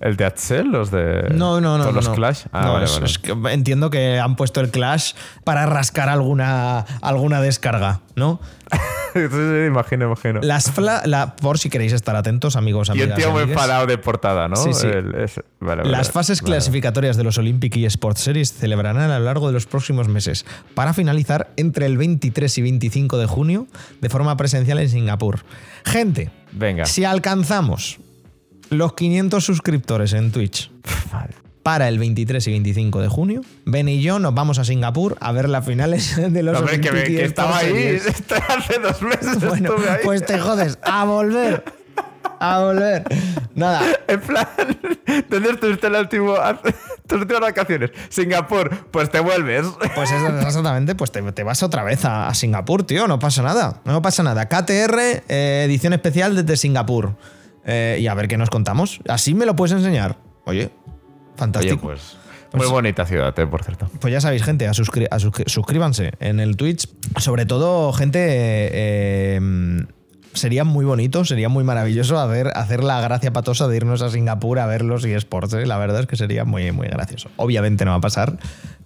¿El 0.00 0.16
de 0.16 0.24
Axel? 0.26 0.68
¿Los 0.68 0.90
de 0.90 1.28
No, 1.34 1.60
no, 1.60 1.78
no. 1.78 1.84
todos 1.84 1.94
no, 1.94 2.00
los 2.00 2.08
no. 2.10 2.14
Clash? 2.14 2.42
Ah, 2.52 2.66
No, 2.66 2.72
vale, 2.74 2.84
es- 2.84 2.92
vale. 2.94 3.06
es 3.06 3.18
que 3.18 3.32
entiendo 3.50 3.88
que 3.90 4.18
han 4.18 4.36
puesto 4.36 4.60
el 4.60 4.70
Clash 4.70 5.12
para 5.44 5.64
rascar 5.66 6.08
alguna, 6.08 6.80
alguna 7.00 7.40
descarga, 7.40 8.00
¿no? 8.14 8.40
Imagino, 9.14 10.04
imagino. 10.06 10.40
Las 10.42 10.70
fla- 10.74 11.02
la- 11.06 11.36
por 11.36 11.58
si 11.58 11.70
queréis 11.70 11.92
estar 11.94 12.16
atentos, 12.16 12.56
amigos, 12.56 12.88
y 12.88 12.92
amigas. 12.92 13.10
un 13.10 13.16
tío 13.16 13.30
muy 13.32 13.42
enfadado 13.44 13.86
de 13.86 13.96
portada, 13.96 14.48
¿no? 14.48 14.56
Sí, 14.56 14.74
sí. 14.74 14.86
El- 14.86 15.12
vale, 15.60 15.82
vale, 15.82 15.90
Las 15.90 16.10
fases 16.10 16.42
clasificatorias 16.42 17.16
de 17.16 17.24
los 17.24 17.38
Olympic 17.38 17.74
y 17.76 17.86
Sports 17.86 18.20
Series 18.20 18.50
se 18.50 18.58
celebrarán 18.58 19.10
a 19.10 19.18
lo 19.18 19.24
largo 19.24 19.46
de 19.46 19.54
los 19.54 19.66
próximos 19.66 20.08
meses, 20.08 20.44
para 20.74 20.92
finalizar 20.92 21.48
entre 21.56 21.86
el 21.86 21.96
23 21.96 22.58
y 22.58 22.62
25 22.62 23.16
de 23.18 23.26
junio 23.26 23.66
de 24.00 24.08
forma 24.10 24.36
presencial 24.36 24.78
en 24.80 24.88
Singapur. 24.90 25.40
Gente, 25.84 26.30
Venga. 26.52 26.84
si 26.84 27.04
alcanzamos 27.04 27.98
los 28.70 28.94
500 28.94 29.44
suscriptores 29.44 30.12
en 30.12 30.32
Twitch 30.32 30.70
Vale. 31.12 31.34
para 31.62 31.88
el 31.88 31.98
23 31.98 32.46
y 32.46 32.50
25 32.52 33.00
de 33.00 33.08
junio, 33.08 33.40
Ben 33.64 33.88
y 33.88 34.00
yo 34.02 34.18
nos 34.18 34.34
vamos 34.34 34.58
a 34.58 34.64
Singapur 34.64 35.16
a 35.20 35.32
ver 35.32 35.48
las 35.48 35.64
finales 35.66 36.16
de 36.32 36.42
los 36.42 36.58
Hombre, 36.58 36.80
que, 36.80 36.92
me- 36.92 37.04
que 37.04 37.24
estaba 37.24 37.58
ahí. 37.58 37.98
Hace 38.48 38.78
dos 38.78 39.02
meses 39.02 39.40
Bueno, 39.48 39.70
estuve 39.70 39.90
ahí. 39.90 39.98
pues 40.04 40.24
te 40.26 40.38
jodes, 40.38 40.78
a 40.82 41.04
volver. 41.04 41.64
A 42.38 42.58
volver. 42.64 43.04
Nada, 43.54 43.80
En 44.08 44.20
plan, 44.20 44.46
¿dónde 45.30 45.50
estuviste 45.50 45.86
el 45.86 45.94
último, 45.94 46.34
tus 47.06 47.20
últimas 47.20 47.40
vacaciones? 47.40 47.90
Singapur, 48.10 48.68
pues 48.90 49.10
te 49.10 49.20
vuelves. 49.20 49.64
Pues 49.94 50.10
es 50.10 50.22
exactamente, 50.44 50.94
pues 50.94 51.10
te, 51.12 51.22
te 51.32 51.42
vas 51.44 51.62
otra 51.62 51.82
vez 51.84 52.04
a, 52.04 52.26
a 52.28 52.34
Singapur, 52.34 52.82
tío, 52.82 53.06
no 53.08 53.18
pasa 53.18 53.42
nada, 53.42 53.80
no 53.86 54.02
pasa 54.02 54.22
nada. 54.22 54.46
KTR, 54.48 54.98
eh, 55.28 55.62
edición 55.66 55.94
especial 55.94 56.36
desde 56.36 56.56
Singapur. 56.58 57.14
Eh, 57.66 57.98
y 58.00 58.06
a 58.06 58.14
ver 58.14 58.28
qué 58.28 58.36
nos 58.38 58.48
contamos. 58.50 59.00
Así 59.08 59.34
me 59.34 59.44
lo 59.44 59.56
puedes 59.56 59.72
enseñar. 59.76 60.16
Oye, 60.44 60.66
Oye, 60.66 60.70
fantástico. 61.36 61.80
pues, 61.82 62.16
Pues- 62.50 62.62
muy 62.62 62.70
bonita 62.72 63.04
ciudad, 63.04 63.36
eh, 63.38 63.46
por 63.46 63.64
cierto. 63.64 63.90
Pues 64.00 64.12
ya 64.12 64.20
sabéis, 64.20 64.44
gente, 64.44 64.68
a, 64.68 64.70
suscri- 64.72 65.08
a 65.10 65.18
suscri- 65.18 65.48
suscríbanse 65.48 66.12
en 66.20 66.38
el 66.40 66.56
Twitch. 66.56 66.88
Sobre 67.18 67.44
todo, 67.44 67.92
gente, 67.92 68.18
eh, 68.20 68.70
eh, 68.72 69.84
sería 70.32 70.64
muy 70.64 70.84
bonito, 70.84 71.24
sería 71.24 71.48
muy 71.48 71.64
maravilloso 71.64 72.18
hacer, 72.20 72.52
hacer 72.54 72.84
la 72.84 73.00
gracia 73.00 73.32
patosa 73.32 73.66
de 73.68 73.76
irnos 73.76 74.00
a 74.02 74.10
Singapur 74.10 74.58
a 74.60 74.66
ver 74.66 74.82
los 74.82 75.04
eSports. 75.04 75.54
¿eh? 75.54 75.66
La 75.66 75.76
verdad 75.78 76.00
es 76.02 76.06
que 76.06 76.16
sería 76.16 76.44
muy, 76.44 76.70
muy 76.72 76.86
gracioso. 76.86 77.30
Obviamente 77.36 77.84
no 77.84 77.90
va 77.90 77.96
a 77.96 78.00
pasar, 78.00 78.38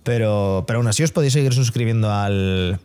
pero, 0.04 0.64
pero 0.66 0.78
aún 0.78 0.88
así 0.88 1.02
os 1.02 1.12
podéis 1.12 1.34
seguir 1.34 1.52
suscribiendo 1.52 2.10
al, 2.12 2.80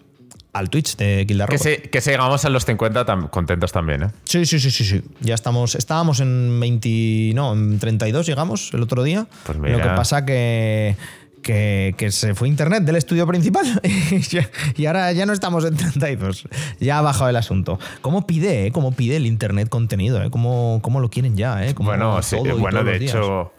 al 0.56 0.70
Twitch 0.70 0.96
de 0.96 1.26
Kilda 1.28 1.48
Que, 1.48 1.58
si, 1.58 1.76
que 1.78 2.00
llegamos 2.00 2.46
a 2.46 2.50
los 2.50 2.64
50 2.64 3.06
tam- 3.06 3.30
contentos 3.30 3.74
también, 3.74 4.04
¿eh? 4.04 4.08
Sí, 4.24 4.46
sí, 4.46 4.58
sí, 4.60 4.72
sí, 4.72 4.86
sí. 4.86 5.02
Ya 5.20 5.36
estamos. 5.36 5.76
Estábamos 5.76 6.22
en 6.22 6.58
20. 6.60 7.34
No, 7.36 7.52
en 7.54 7.78
32 7.78 8.26
llegamos 8.26 8.74
el 8.74 8.82
otro 8.82 9.04
día. 9.04 9.28
Pues 9.46 9.58
mira. 9.58 9.78
Lo 9.78 9.84
que 9.84 9.90
pasa 9.90 10.26
que. 10.26 10.96
Que, 11.44 11.94
que 11.96 12.10
se 12.12 12.34
fue 12.34 12.48
internet 12.48 12.86
del 12.86 12.96
estudio 12.96 13.28
principal 13.28 13.80
y 14.78 14.86
ahora 14.88 15.12
ya 15.12 15.28
no 15.28 15.34
estamos 15.34 15.64
en 15.64 15.76
32. 15.76 16.48
Ya 16.80 16.98
ha 16.98 17.02
bajado 17.04 17.30
el 17.30 17.36
asunto. 17.36 17.78
¿Cómo 18.02 18.26
pide, 18.26 18.66
eh? 18.66 18.72
¿Cómo 18.72 18.94
pide 18.94 19.18
el 19.18 19.28
internet 19.28 19.70
contenido? 19.70 20.24
Eh? 20.24 20.32
¿Cómo, 20.32 20.80
cómo 20.82 21.00
lo 21.02 21.10
quieren 21.12 21.38
ya? 21.38 21.64
Eh? 21.64 21.76
Bueno, 21.78 22.20
sí, 22.24 22.38
bueno, 22.58 22.84
de 22.84 22.96
hecho, 22.96 23.54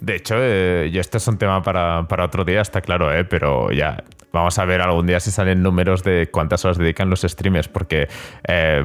de 0.00 0.16
hecho, 0.16 0.34
eh, 0.38 0.90
y 0.92 0.98
esto 0.98 1.16
es 1.16 1.26
un 1.28 1.38
tema 1.38 1.62
para, 1.62 2.06
para 2.08 2.26
otro 2.26 2.44
día, 2.44 2.60
está 2.60 2.82
claro, 2.82 3.10
¿eh? 3.16 3.24
pero 3.24 3.72
ya 3.72 4.04
vamos 4.32 4.58
a 4.58 4.64
ver 4.64 4.80
algún 4.80 5.06
día 5.06 5.20
si 5.20 5.30
salen 5.30 5.62
números 5.62 6.02
de 6.04 6.28
cuántas 6.30 6.64
horas 6.64 6.78
dedican 6.78 7.10
los 7.10 7.22
streamers, 7.22 7.68
porque 7.68 8.08
eh, 8.46 8.84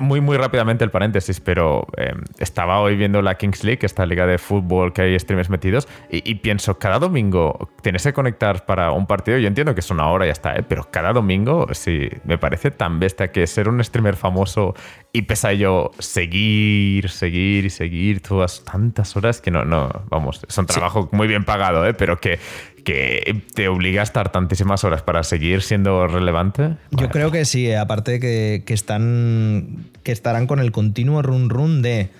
muy, 0.00 0.20
muy 0.20 0.36
rápidamente 0.36 0.84
el 0.84 0.90
paréntesis, 0.90 1.40
pero 1.40 1.86
eh, 1.96 2.14
estaba 2.38 2.80
hoy 2.80 2.96
viendo 2.96 3.22
la 3.22 3.36
Kings 3.36 3.64
League, 3.64 3.80
esta 3.82 4.06
liga 4.06 4.26
de 4.26 4.38
fútbol 4.38 4.92
que 4.92 5.02
hay 5.02 5.18
streamers 5.18 5.50
metidos, 5.50 5.88
y, 6.10 6.28
y 6.28 6.36
pienso, 6.36 6.78
cada 6.78 6.98
domingo 6.98 7.70
tienes 7.82 8.02
que 8.02 8.12
conectar 8.12 8.66
para 8.66 8.90
un 8.92 9.06
partido, 9.06 9.38
yo 9.38 9.48
entiendo 9.48 9.74
que 9.74 9.80
es 9.80 9.90
una 9.90 10.08
hora 10.08 10.24
y 10.24 10.28
ya 10.28 10.32
está, 10.32 10.56
¿eh? 10.56 10.62
pero 10.62 10.90
cada 10.90 11.12
domingo, 11.12 11.66
sí, 11.72 12.08
me 12.24 12.38
parece 12.38 12.70
tan 12.70 12.98
bestia 12.98 13.32
que 13.32 13.46
ser 13.46 13.68
un 13.68 13.82
streamer 13.82 14.16
famoso 14.16 14.74
y 15.12 15.22
pese 15.22 15.48
a 15.48 15.52
ello 15.52 15.90
seguir, 15.98 17.08
seguir 17.08 17.64
y 17.66 17.70
seguir 17.70 18.20
todas 18.20 18.64
tantas 18.64 19.16
horas 19.16 19.40
que 19.40 19.50
no, 19.50 19.64
no, 19.64 19.90
vamos, 20.08 20.42
es 20.48 20.58
un 20.58 20.66
trabajo 20.66 21.08
muy 21.12 21.26
bien 21.26 21.44
pagado, 21.44 21.86
¿eh? 21.86 21.94
pero 21.94 22.18
que, 22.18 22.38
que 22.86 23.42
te 23.52 23.66
obliga 23.66 24.00
a 24.00 24.04
estar 24.04 24.30
tantísimas 24.30 24.84
horas 24.84 25.02
para 25.02 25.24
seguir 25.24 25.62
siendo 25.62 26.06
relevante. 26.06 26.76
Yo 26.92 27.08
creo 27.08 27.32
que 27.32 27.44
sí, 27.44 27.66
eh, 27.66 27.76
aparte 27.76 28.12
de 28.12 28.20
que, 28.20 28.62
que 28.64 28.74
están 28.74 29.90
que 30.04 30.12
estarán 30.12 30.46
con 30.46 30.60
el 30.60 30.70
continuo 30.70 31.20
run 31.20 31.50
run 31.50 31.82
de 31.82 32.10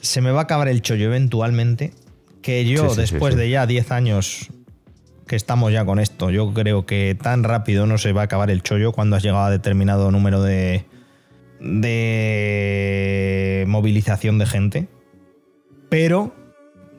se 0.00 0.20
me 0.20 0.32
va 0.32 0.40
a 0.40 0.42
acabar 0.42 0.66
el 0.66 0.82
chollo 0.82 1.04
eventualmente, 1.04 1.92
que 2.42 2.64
yo 2.64 2.82
Sí, 2.82 2.88
sí, 2.88 2.94
sí, 2.94 3.00
después 3.12 3.34
sí. 3.34 3.40
de 3.40 3.48
ya 3.48 3.66
10 3.66 3.92
años 3.92 4.48
que 5.28 5.36
estamos 5.36 5.72
ya 5.72 5.84
con 5.84 6.00
esto, 6.00 6.30
yo 6.30 6.52
creo 6.52 6.84
que 6.84 7.16
tan 7.20 7.44
rápido 7.44 7.86
no 7.86 7.96
se 7.96 8.12
va 8.12 8.22
a 8.22 8.24
acabar 8.24 8.50
el 8.50 8.64
chollo 8.64 8.90
cuando 8.90 9.14
has 9.14 9.22
llegado 9.22 9.44
a 9.44 9.50
determinado 9.50 10.10
número 10.10 10.42
de 10.42 10.84
de 11.60 13.64
movilización 13.68 14.38
de 14.38 14.46
gente. 14.46 14.88
Pero 15.88 16.34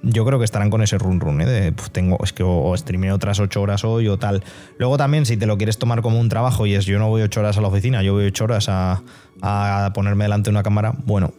yo 0.02 0.26
creo 0.26 0.40
que 0.40 0.46
estarán 0.46 0.70
con 0.70 0.82
ese 0.82 0.98
run 0.98 1.20
run, 1.20 1.42
¿eh? 1.42 1.46
De, 1.46 1.72
"Puf, 1.72 1.90
tengo, 1.90 2.18
es 2.24 2.32
que 2.34 2.44
o, 2.44 2.50
o 2.64 2.78
streameo 2.78 3.16
otras 3.16 3.40
ocho 3.40 3.62
horas 3.62 3.84
hoy 3.84 4.08
o 4.08 4.18
tal. 4.18 4.44
Luego 4.78 4.98
también, 4.98 5.26
si 5.26 5.36
te 5.38 5.46
lo 5.46 5.58
quieres 5.58 5.78
tomar 5.78 6.02
como 6.02 6.20
un 6.20 6.30
trabajo 6.30 6.66
y 6.66 6.76
es 6.76 6.86
yo 6.86 7.00
no 7.00 7.08
voy 7.10 7.22
ocho 7.22 7.40
horas 7.42 7.58
a 7.58 7.62
la 7.62 7.68
oficina, 7.68 8.02
yo 8.04 8.14
voy 8.14 8.26
ocho 8.26 8.46
horas 8.46 8.68
a, 8.70 9.02
a 9.42 9.92
ponerme 9.94 10.26
delante 10.26 10.50
de 10.50 10.52
una 10.52 10.64
cámara, 10.64 10.94
bueno, 11.06 11.34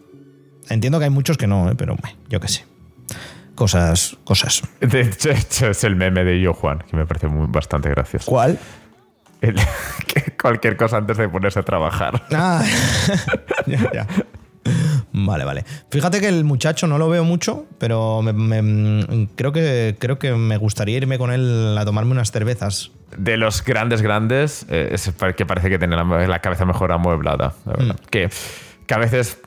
entiendo 0.69 0.99
que 0.99 1.05
hay 1.05 1.11
muchos 1.11 1.37
que 1.37 1.47
no, 1.47 1.69
¿eh? 1.71 1.75
pero 1.77 1.95
bueno, 1.95 2.17
yo 2.29 2.39
qué 2.39 2.47
sé. 2.47 2.65
Cosas, 3.55 4.17
cosas. 4.23 4.63
De 4.79 5.01
hecho, 5.01 5.67
es 5.67 5.83
el 5.83 5.95
meme 5.95 6.23
de 6.23 6.39
yo, 6.41 6.53
Juan, 6.53 6.79
que 6.89 6.95
me 6.97 7.05
parece 7.05 7.27
muy, 7.27 7.47
bastante 7.49 7.89
gracioso. 7.89 8.31
¿Cuál? 8.31 8.57
El- 9.41 9.55
cualquier 10.41 10.77
cosa 10.77 10.97
antes 10.97 11.17
de 11.17 11.27
ponerse 11.29 11.59
a 11.59 11.63
trabajar. 11.63 12.21
Ah, 12.31 12.63
ya, 13.67 13.91
ya. 13.93 14.07
Vale, 15.13 15.43
vale. 15.43 15.65
Fíjate 15.89 16.19
que 16.21 16.27
el 16.29 16.43
muchacho 16.43 16.87
no 16.87 16.97
lo 16.97 17.09
veo 17.09 17.23
mucho, 17.23 17.65
pero 17.77 18.21
me- 18.21 18.33
me- 18.33 19.27
creo, 19.35 19.51
que, 19.51 19.95
creo 19.99 20.17
que 20.19 20.31
me 20.33 20.57
gustaría 20.57 20.97
irme 20.97 21.17
con 21.17 21.31
él 21.31 21.75
a 21.77 21.83
tomarme 21.85 22.11
unas 22.11 22.31
cervezas. 22.31 22.91
De 23.17 23.35
los 23.35 23.63
grandes, 23.65 24.01
grandes, 24.01 24.65
eh, 24.69 24.89
es 24.93 25.11
que 25.35 25.45
parece 25.45 25.69
que 25.69 25.77
tiene 25.77 25.95
la, 25.97 26.03
la 26.05 26.39
cabeza 26.39 26.65
mejor 26.65 26.91
amueblada. 26.93 27.53
la 27.65 27.73
verdad. 27.73 27.95
Mm. 27.95 28.05
Que, 28.09 28.29
que 28.87 28.93
a 28.93 28.97
veces, 28.97 29.37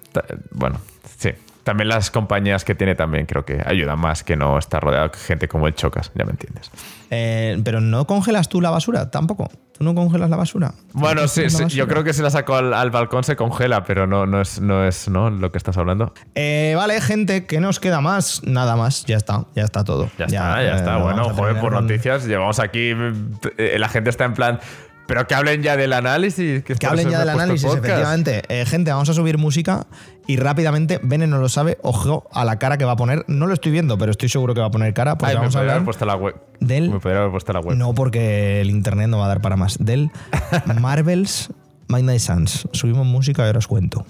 bueno, 0.51 0.81
sí. 1.19 1.31
También 1.65 1.89
las 1.89 2.11
compañías 2.11 2.63
que 2.65 2.75
tiene 2.75 2.95
también 2.95 3.25
creo 3.27 3.45
que 3.45 3.61
ayudan 3.65 3.99
más 3.99 4.23
que 4.23 4.37
no 4.37 4.59
estar 4.59 4.83
rodeado 4.83 5.09
de 5.09 5.19
gente 5.19 5.49
como 5.49 5.67
el 5.67 5.75
Chocas, 5.75 6.13
ya 6.15 6.25
me 6.25 6.33
entiendes. 6.33 6.71
Eh, 7.11 7.59
pero 7.65 7.81
no 7.81 8.07
congelas 8.07 8.49
tú 8.49 8.61
la 8.61 8.71
basura, 8.71 9.11
tampoco. 9.11 9.51
¿Tú 9.77 9.83
no 9.83 9.95
congelas 9.95 10.31
la 10.31 10.37
basura? 10.37 10.75
Bueno, 10.93 11.23
¿No 11.23 11.29
sí, 11.29 11.43
yo 11.71 11.89
creo 11.89 12.05
que 12.05 12.13
si 12.13 12.23
la 12.23 12.31
saco 12.31 12.55
al, 12.55 12.73
al 12.75 12.91
balcón 12.91 13.25
se 13.25 13.35
congela, 13.35 13.83
pero 13.85 14.07
no, 14.07 14.25
no 14.27 14.41
es, 14.41 14.61
no 14.61 14.87
es 14.87 15.09
¿no? 15.09 15.31
lo 15.31 15.51
que 15.51 15.59
estás 15.59 15.77
hablando. 15.79 16.13
Eh, 16.35 16.75
vale, 16.77 17.01
gente, 17.01 17.47
¿qué 17.47 17.59
nos 17.61 17.81
queda 17.81 18.01
más? 18.01 18.43
Nada 18.45 18.77
más, 18.77 19.05
ya 19.07 19.17
está, 19.17 19.47
ya 19.57 19.65
está 19.65 19.83
todo. 19.83 20.11
Ya, 20.19 20.27
está, 20.27 20.63
ya 20.63 20.63
eh, 20.63 20.77
está. 20.77 20.97
vamos 20.99 21.05
Bueno, 21.15 21.31
joder, 21.31 21.61
por 21.61 21.73
con- 21.73 21.87
noticias, 21.87 22.27
llevamos 22.27 22.61
aquí. 22.61 22.93
eh, 23.59 23.77
la 23.79 23.89
gente 23.89 24.11
está 24.11 24.25
en 24.27 24.35
plan. 24.35 24.61
Pero 25.07 25.27
que 25.27 25.35
hablen 25.35 25.63
ya 25.63 25.77
del 25.77 25.93
análisis. 25.93 26.65
Que 26.65 26.87
hablen 26.87 27.11
ya 27.11 27.19
del 27.19 27.29
análisis, 27.29 27.67
podcast. 27.67 27.85
efectivamente. 27.85 28.43
Eh, 28.49 28.65
gente, 28.65 28.91
vamos 28.91 29.09
a 29.11 29.13
subir 29.13 29.37
música 29.37 29.87
y 30.27 30.37
rápidamente, 30.37 30.99
Bene 31.03 31.27
no 31.27 31.39
lo 31.39 31.49
sabe, 31.49 31.79
ojo 31.83 32.29
a 32.33 32.45
la 32.45 32.59
cara 32.59 32.79
que 32.79 32.85
va 32.85 32.93
a 32.93 32.97
poner. 32.97 33.25
No 33.29 33.47
lo 33.47 33.55
estoy 33.55 33.73
viendo, 33.73 33.99
pero 33.99 34.11
estoy 34.11 34.29
seguro 34.29 34.55
que 34.55 34.61
va 34.61 34.67
a 34.67 34.71
poner 34.71 34.95
cara 34.95 35.17
porque 35.19 35.31
Ay, 35.33 35.37
me 35.37 35.41
vamos 35.41 35.57
a 35.57 35.59
hablar 35.61 35.75
haber 35.77 35.85
puesto 35.85 36.05
la 36.07 36.17
web. 36.17 36.35
del- 36.61 36.91
Me 36.91 37.01
podría 37.01 37.21
haber 37.21 37.31
puesto 37.33 37.53
la 37.53 37.61
web. 37.61 37.77
No, 37.77 37.95
porque 37.95 38.61
el 38.61 38.71
internet 38.71 39.09
no 39.09 39.19
va 39.19 39.27
a 39.27 39.29
dar 39.29 39.41
para 39.41 39.57
más. 39.57 39.77
Del 39.79 40.11
Marvel's 40.81 41.51
Midnight 41.89 42.21
Suns. 42.21 42.67
Subimos 42.73 43.07
música 43.07 43.43
y 43.43 43.47
ahora 43.47 43.59
os 43.59 43.67
cuento. 43.67 44.05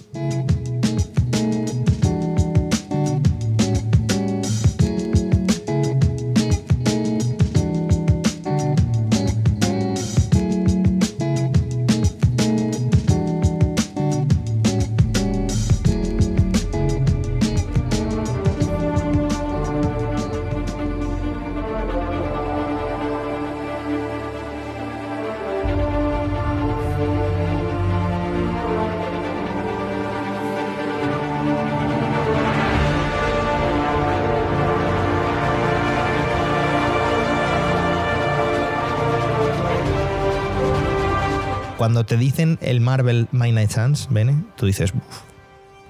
El 42.70 42.80
Marvel 42.80 43.28
Midnight 43.32 43.70
Suns, 43.70 44.08
Bene, 44.10 44.44
tú 44.56 44.66
dices, 44.66 44.92
"Uf, 44.94 45.34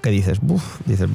que 0.05 0.11
dices, 0.11 0.39
Buf, 0.39 0.81
dices, 0.85 1.09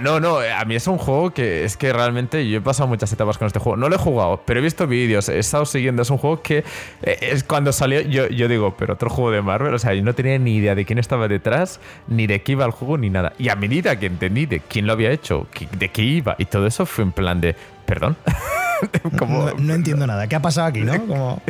no, 0.00 0.18
no, 0.18 0.38
a 0.38 0.64
mí 0.64 0.74
es 0.74 0.88
un 0.88 0.98
juego 0.98 1.32
que 1.32 1.62
es 1.62 1.76
que 1.76 1.92
realmente 1.92 2.48
yo 2.48 2.58
he 2.58 2.60
pasado 2.60 2.88
muchas 2.88 3.12
etapas 3.12 3.38
con 3.38 3.46
este 3.46 3.60
juego. 3.60 3.76
No 3.76 3.88
lo 3.88 3.94
he 3.94 3.98
jugado, 3.98 4.42
pero 4.44 4.58
he 4.58 4.62
visto 4.64 4.88
vídeos, 4.88 5.28
he 5.28 5.38
estado 5.38 5.64
siguiendo. 5.64 6.02
Es 6.02 6.10
un 6.10 6.18
juego 6.18 6.42
que 6.42 6.64
eh, 7.04 7.18
es 7.20 7.44
cuando 7.44 7.72
salió, 7.72 8.00
yo, 8.00 8.26
yo 8.26 8.48
digo, 8.48 8.74
pero 8.76 8.94
otro 8.94 9.10
juego 9.10 9.30
de 9.30 9.42
Marvel, 9.42 9.72
o 9.72 9.78
sea, 9.78 9.94
yo 9.94 10.02
no 10.02 10.12
tenía 10.12 10.40
ni 10.40 10.56
idea 10.56 10.74
de 10.74 10.84
quién 10.84 10.98
estaba 10.98 11.28
detrás, 11.28 11.78
ni 12.08 12.26
de 12.26 12.42
qué 12.42 12.52
iba 12.52 12.64
el 12.64 12.72
juego, 12.72 12.98
ni 12.98 13.10
nada. 13.10 13.32
Y 13.38 13.48
a 13.48 13.54
medida 13.54 13.96
que 14.00 14.06
entendí 14.06 14.46
de 14.46 14.58
quién 14.58 14.88
lo 14.88 14.94
había 14.94 15.12
hecho, 15.12 15.46
de 15.78 15.90
qué 15.90 16.02
iba 16.02 16.34
y 16.36 16.46
todo 16.46 16.66
eso, 16.66 16.84
fue 16.84 17.04
en 17.04 17.12
plan 17.12 17.40
de, 17.40 17.54
perdón. 17.86 18.16
Como- 19.18 19.46
no, 19.50 19.54
no 19.54 19.74
entiendo 19.74 20.06
nada. 20.06 20.26
¿Qué 20.26 20.36
ha 20.36 20.42
pasado 20.42 20.66
aquí, 20.66 20.80
no? 20.80 20.98
Como, 21.06 21.42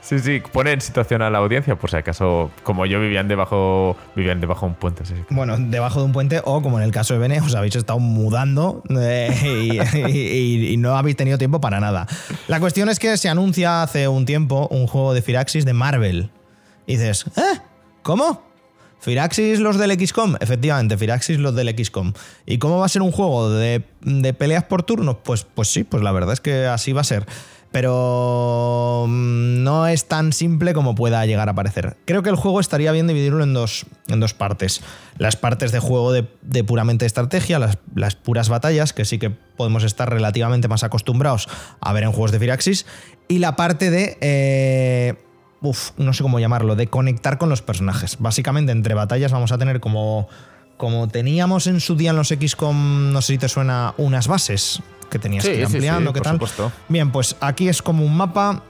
Sí, 0.00 0.18
sí, 0.20 0.40
pone 0.52 0.72
en 0.72 0.80
situación 0.80 1.20
a 1.22 1.28
la 1.30 1.38
audiencia, 1.38 1.76
por 1.76 1.90
si 1.90 1.96
acaso, 1.96 2.50
como 2.62 2.86
yo 2.86 2.98
vivían 3.00 3.28
debajo, 3.28 3.96
vivían 4.16 4.40
debajo 4.40 4.64
de 4.66 4.70
un 4.72 4.78
puente. 4.78 5.04
sí, 5.04 5.14
sí. 5.14 5.22
bueno, 5.34 5.56
debajo 5.58 6.00
de 6.00 6.06
un 6.06 6.12
puente 6.12 6.40
o 6.44 6.62
como 6.62 6.78
en 6.78 6.84
el 6.84 6.92
caso 6.92 7.12
de 7.14 7.20
Bene, 7.20 7.40
os 7.40 7.54
habéis 7.54 7.76
estado 7.76 7.98
mudando 7.98 8.82
eh, 8.88 9.78
y, 9.94 9.98
y- 9.98 10.68
y 10.72 10.76
no 10.78 10.96
habéis 10.96 11.16
tenido 11.16 11.36
tiempo 11.36 11.60
para 11.60 11.78
nada. 11.80 12.06
La 12.46 12.58
cuestión 12.60 12.88
es 12.88 12.98
que 12.98 13.16
se 13.18 13.28
anuncia 13.28 13.82
hace 13.82 14.08
un 14.08 14.24
tiempo 14.24 14.66
un 14.70 14.86
juego 14.86 15.12
de 15.14 15.20
Firaxis 15.22 15.64
de 15.66 15.72
Marvel. 15.74 16.30
Y 16.86 16.92
dices, 16.96 17.26
¿eh? 17.36 17.60
¿Cómo? 18.02 18.47
Firaxis 19.00 19.60
los 19.60 19.78
del 19.78 19.98
XCOM, 19.98 20.36
efectivamente, 20.40 20.96
Firaxis 20.96 21.38
los 21.38 21.54
del 21.54 21.74
XCOM. 21.76 22.12
¿Y 22.46 22.58
cómo 22.58 22.78
va 22.78 22.86
a 22.86 22.88
ser 22.88 23.02
un 23.02 23.12
juego 23.12 23.50
de, 23.50 23.84
de 24.02 24.34
peleas 24.34 24.64
por 24.64 24.82
turnos? 24.82 25.16
Pues, 25.22 25.44
pues 25.44 25.68
sí, 25.68 25.84
pues 25.84 26.02
la 26.02 26.12
verdad 26.12 26.32
es 26.32 26.40
que 26.40 26.66
así 26.66 26.92
va 26.92 27.02
a 27.02 27.04
ser. 27.04 27.26
Pero 27.70 29.04
mm, 29.06 29.62
no 29.62 29.86
es 29.86 30.08
tan 30.08 30.32
simple 30.32 30.72
como 30.72 30.94
pueda 30.94 31.24
llegar 31.26 31.50
a 31.50 31.54
parecer. 31.54 31.98
Creo 32.06 32.22
que 32.22 32.30
el 32.30 32.36
juego 32.36 32.60
estaría 32.60 32.90
bien 32.92 33.06
dividirlo 33.06 33.44
en 33.44 33.52
dos, 33.52 33.84
en 34.08 34.20
dos 34.20 34.32
partes. 34.32 34.80
Las 35.18 35.36
partes 35.36 35.70
de 35.70 35.78
juego 35.78 36.12
de, 36.12 36.26
de 36.40 36.64
puramente 36.64 37.04
estrategia, 37.04 37.58
las, 37.58 37.76
las 37.94 38.16
puras 38.16 38.48
batallas, 38.48 38.94
que 38.94 39.04
sí 39.04 39.18
que 39.18 39.30
podemos 39.30 39.84
estar 39.84 40.08
relativamente 40.08 40.66
más 40.66 40.82
acostumbrados 40.82 41.46
a 41.80 41.92
ver 41.92 42.04
en 42.04 42.12
juegos 42.12 42.32
de 42.32 42.38
Firaxis. 42.38 42.86
Y 43.28 43.38
la 43.38 43.54
parte 43.54 43.90
de... 43.90 44.16
eh, 44.22 45.14
uf, 45.60 45.90
no 45.96 46.12
sé 46.12 46.22
cómo 46.22 46.38
llamarlo, 46.38 46.76
de 46.76 46.86
conectar 46.88 47.38
con 47.38 47.48
los 47.48 47.62
personajes. 47.62 48.16
Básicamente, 48.20 48.72
entre 48.72 48.94
batallas 48.94 49.32
vamos 49.32 49.52
a 49.52 49.58
tener 49.58 49.80
como, 49.80 50.28
como 50.76 51.08
teníamos 51.08 51.66
en 51.66 51.80
su 51.80 51.96
día 51.96 52.10
en 52.10 52.16
los 52.16 52.28
XCOM, 52.28 53.12
no 53.12 53.20
sé 53.22 53.34
si 53.34 53.38
te 53.38 53.48
suena, 53.48 53.94
unas 53.96 54.28
bases 54.28 54.80
que 55.10 55.18
tenías 55.18 55.44
Sí, 55.44 55.50
que 55.50 55.60
ir 55.60 55.66
sí, 55.66 55.70
sí, 55.72 55.76
ampliando, 55.76 56.12
¿qué 56.12 56.18
por 56.20 56.24
tal? 56.24 56.34
supuesto. 56.36 56.72
Bien, 56.88 57.10
pues 57.10 57.36
aquí 57.40 57.68
es 57.68 57.82
como 57.82 58.04
un 58.04 58.16
mapa 58.16 58.62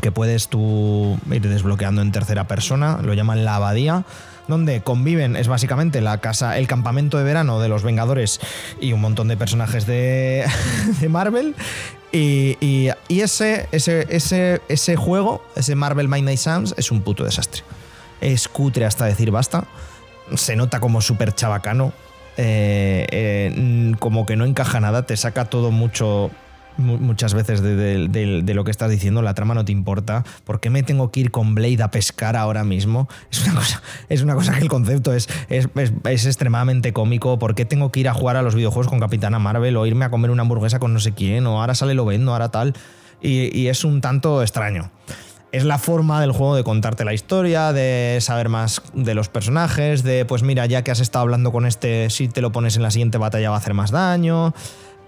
que 0.00 0.12
puedes 0.12 0.48
tú 0.48 1.18
ir 1.30 1.42
desbloqueando 1.48 2.00
en 2.02 2.12
tercera 2.12 2.46
persona, 2.46 3.00
lo 3.02 3.12
llaman 3.14 3.44
la 3.44 3.56
abadía, 3.56 4.04
donde 4.50 4.82
conviven, 4.82 5.36
es 5.36 5.48
básicamente 5.48 6.02
la 6.02 6.18
casa, 6.18 6.58
el 6.58 6.66
campamento 6.66 7.16
de 7.16 7.24
verano 7.24 7.58
de 7.60 7.68
los 7.70 7.82
Vengadores 7.82 8.40
y 8.80 8.92
un 8.92 9.00
montón 9.00 9.28
de 9.28 9.36
personajes 9.38 9.86
de, 9.86 10.44
Marvel. 11.08 11.54
Y, 12.12 12.90
ese, 13.08 13.68
ese, 13.72 14.06
ese, 14.10 14.60
ese 14.68 14.96
juego, 14.96 15.42
ese 15.56 15.74
Marvel 15.76 16.08
Midnight 16.08 16.38
Suns, 16.38 16.74
es 16.76 16.90
un 16.90 17.00
puto 17.02 17.24
desastre. 17.24 17.62
Es 18.20 18.48
cutre 18.48 18.84
hasta 18.84 19.06
decir 19.06 19.30
basta. 19.30 19.64
Se 20.34 20.56
nota 20.56 20.80
como 20.80 21.00
súper 21.00 21.34
chabacano. 21.34 21.92
eh, 22.36 23.06
eh, 23.10 23.94
como 23.98 24.26
que 24.26 24.36
no 24.36 24.44
encaja 24.44 24.80
nada, 24.80 25.04
te 25.06 25.16
saca 25.16 25.44
todo 25.46 25.70
mucho 25.70 26.30
mu- 26.30 26.30
muchas 26.76 27.34
veces 27.34 27.62
de, 27.62 28.52
lo 28.54 28.64
que 28.64 28.70
estás 28.70 28.90
diciendo, 28.90 29.22
la 29.22 29.34
trama 29.34 29.54
no 29.54 29.64
te 29.64 29.72
importa. 29.72 30.24
¿Por 30.44 30.60
qué 30.60 30.70
me 30.70 30.82
tengo 30.82 31.10
que 31.10 31.20
ir 31.20 31.30
con 31.30 31.54
Blade 31.54 31.82
a 31.82 31.90
pescar 31.90 32.36
ahora 32.36 32.64
mismo? 32.64 33.08
Es 33.30 33.44
una 33.46 33.54
cosa, 33.54 33.82
es 34.08 34.22
una 34.22 34.34
cosa 34.34 34.54
que 34.54 34.60
el 34.60 34.68
concepto 34.68 35.12
es, 35.12 35.28
es, 35.48 35.68
es- 36.04 36.26
extremadamente 36.26 36.92
cómico. 36.92 37.38
¿Por 37.38 37.54
qué 37.54 37.64
tengo 37.64 37.92
que 37.92 38.00
ir 38.00 38.08
a 38.08 38.14
jugar 38.14 38.36
a 38.36 38.42
los 38.42 38.54
videojuegos 38.54 38.88
con 38.88 39.00
Capitana 39.00 39.38
Marvel 39.38 39.76
o 39.76 39.86
irme 39.86 40.04
a 40.04 40.10
comer 40.10 40.30
una 40.30 40.42
hamburguesa 40.42 40.78
con 40.78 40.92
no 40.92 41.00
sé 41.00 41.12
quién? 41.12 41.46
O 41.46 41.60
ahora 41.60 41.74
sale 41.74 41.94
lo 41.94 42.04
vendo, 42.04 42.32
ahora 42.32 42.50
tal. 42.50 42.74
Y 43.22 43.66
es 43.66 43.84
un 43.84 44.00
tanto 44.00 44.42
extraño. 44.42 44.90
Es 45.52 45.64
la 45.64 45.78
forma 45.78 46.20
del 46.20 46.30
juego 46.30 46.54
de 46.54 46.62
contarte 46.62 47.04
la 47.04 47.12
historia, 47.12 47.72
de 47.72 48.18
saber 48.20 48.48
más 48.48 48.82
de 48.94 49.14
los 49.14 49.28
personajes, 49.28 50.04
de 50.04 50.24
pues 50.24 50.44
mira, 50.44 50.64
ya 50.66 50.84
que 50.84 50.92
has 50.92 51.00
estado 51.00 51.24
hablando 51.24 51.50
con 51.50 51.66
este, 51.66 52.08
si 52.08 52.28
te 52.28 52.40
lo 52.40 52.52
pones 52.52 52.76
en 52.76 52.82
la 52.82 52.92
siguiente 52.92 53.18
batalla 53.18 53.50
va 53.50 53.56
a 53.56 53.58
hacer 53.58 53.74
más 53.74 53.90
daño. 53.90 54.54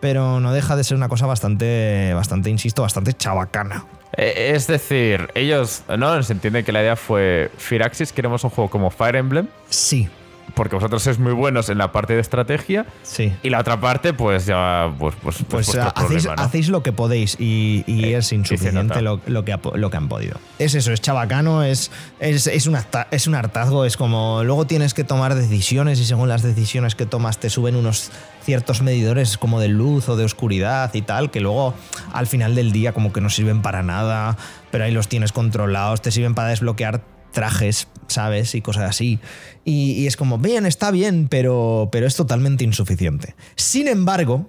Pero 0.02 0.40
no 0.40 0.52
deja 0.52 0.74
de 0.74 0.82
ser 0.82 0.96
una 0.96 1.08
cosa 1.08 1.26
bastante, 1.26 2.12
bastante, 2.12 2.50
insisto, 2.50 2.82
bastante 2.82 3.12
chabacana. 3.12 3.84
Eh, 4.16 4.50
Es 4.54 4.66
decir, 4.66 5.30
ellos, 5.36 5.84
¿no? 5.96 6.20
Se 6.24 6.32
entiende 6.32 6.64
que 6.64 6.72
la 6.72 6.82
idea 6.82 6.96
fue 6.96 7.52
Firaxis, 7.56 8.12
queremos 8.12 8.42
un 8.42 8.50
juego 8.50 8.68
como 8.68 8.90
Fire 8.90 9.14
Emblem, 9.14 9.46
Sí, 9.70 10.08
porque 10.54 10.76
vosotros 10.76 11.02
sois 11.02 11.18
muy 11.18 11.32
buenos 11.32 11.68
en 11.68 11.78
la 11.78 11.92
parte 11.92 12.14
de 12.14 12.20
estrategia, 12.20 12.86
sí. 13.02 13.32
y 13.42 13.50
la 13.50 13.60
otra 13.60 13.80
parte, 13.80 14.12
pues 14.12 14.46
ya, 14.46 14.92
pues, 14.98 15.14
pues, 15.22 15.36
pues 15.48 15.66
Pues 15.66 15.68
hacéis, 15.68 15.94
problema, 15.94 16.36
¿no? 16.36 16.42
hacéis 16.42 16.68
lo 16.68 16.82
que 16.82 16.92
podéis 16.92 17.36
y, 17.40 17.84
y 17.86 18.04
Eh, 18.04 18.18
es 18.18 18.32
insuficiente 18.32 19.00
lo, 19.02 19.20
lo 19.26 19.44
que, 19.44 19.58
lo 19.74 19.90
que 19.90 19.96
han 19.96 20.08
podido. 20.08 20.38
Es 20.58 20.74
eso, 20.74 20.92
es 20.92 21.00
chabacano, 21.00 21.62
es, 21.62 21.90
es, 22.20 22.46
es, 22.46 22.66
un 22.66 22.76
es 23.10 23.26
un 23.26 23.34
hartazgo, 23.34 23.84
es 23.84 23.96
como 23.96 24.42
luego 24.44 24.66
tienes 24.66 24.94
que 24.94 25.04
tomar 25.04 25.34
decisiones 25.34 26.00
y 26.00 26.04
según 26.04 26.28
las 26.28 26.42
decisiones 26.42 26.94
que 26.94 27.06
tomas 27.06 27.38
te 27.38 27.50
suben 27.50 27.76
unos 27.76 28.10
ciertos 28.44 28.82
medidores 28.82 29.38
como 29.38 29.60
de 29.60 29.68
luz 29.68 30.08
o 30.08 30.16
de 30.16 30.24
oscuridad 30.24 30.92
y 30.94 31.02
tal, 31.02 31.30
que 31.30 31.40
luego 31.40 31.74
al 32.12 32.26
final 32.26 32.54
del 32.54 32.72
día 32.72 32.92
como 32.92 33.12
que 33.12 33.20
no 33.20 33.30
sirven 33.30 33.62
para 33.62 33.82
nada, 33.82 34.36
pero 34.70 34.84
ahí 34.84 34.92
los 34.92 35.08
tienes 35.08 35.32
controlados, 35.32 36.02
te 36.02 36.10
sirven 36.10 36.34
para 36.34 36.48
desbloquear 36.48 37.02
trajes, 37.32 37.88
¿sabes? 38.08 38.54
Y 38.54 38.60
cosas 38.62 38.88
así. 38.88 39.18
Y, 39.64 39.92
y 39.92 40.06
es 40.06 40.16
como, 40.16 40.38
bien, 40.38 40.66
está 40.66 40.90
bien, 40.90 41.28
pero, 41.28 41.88
pero 41.92 42.06
es 42.06 42.16
totalmente 42.16 42.64
insuficiente. 42.64 43.34
Sin 43.56 43.88
embargo, 43.88 44.48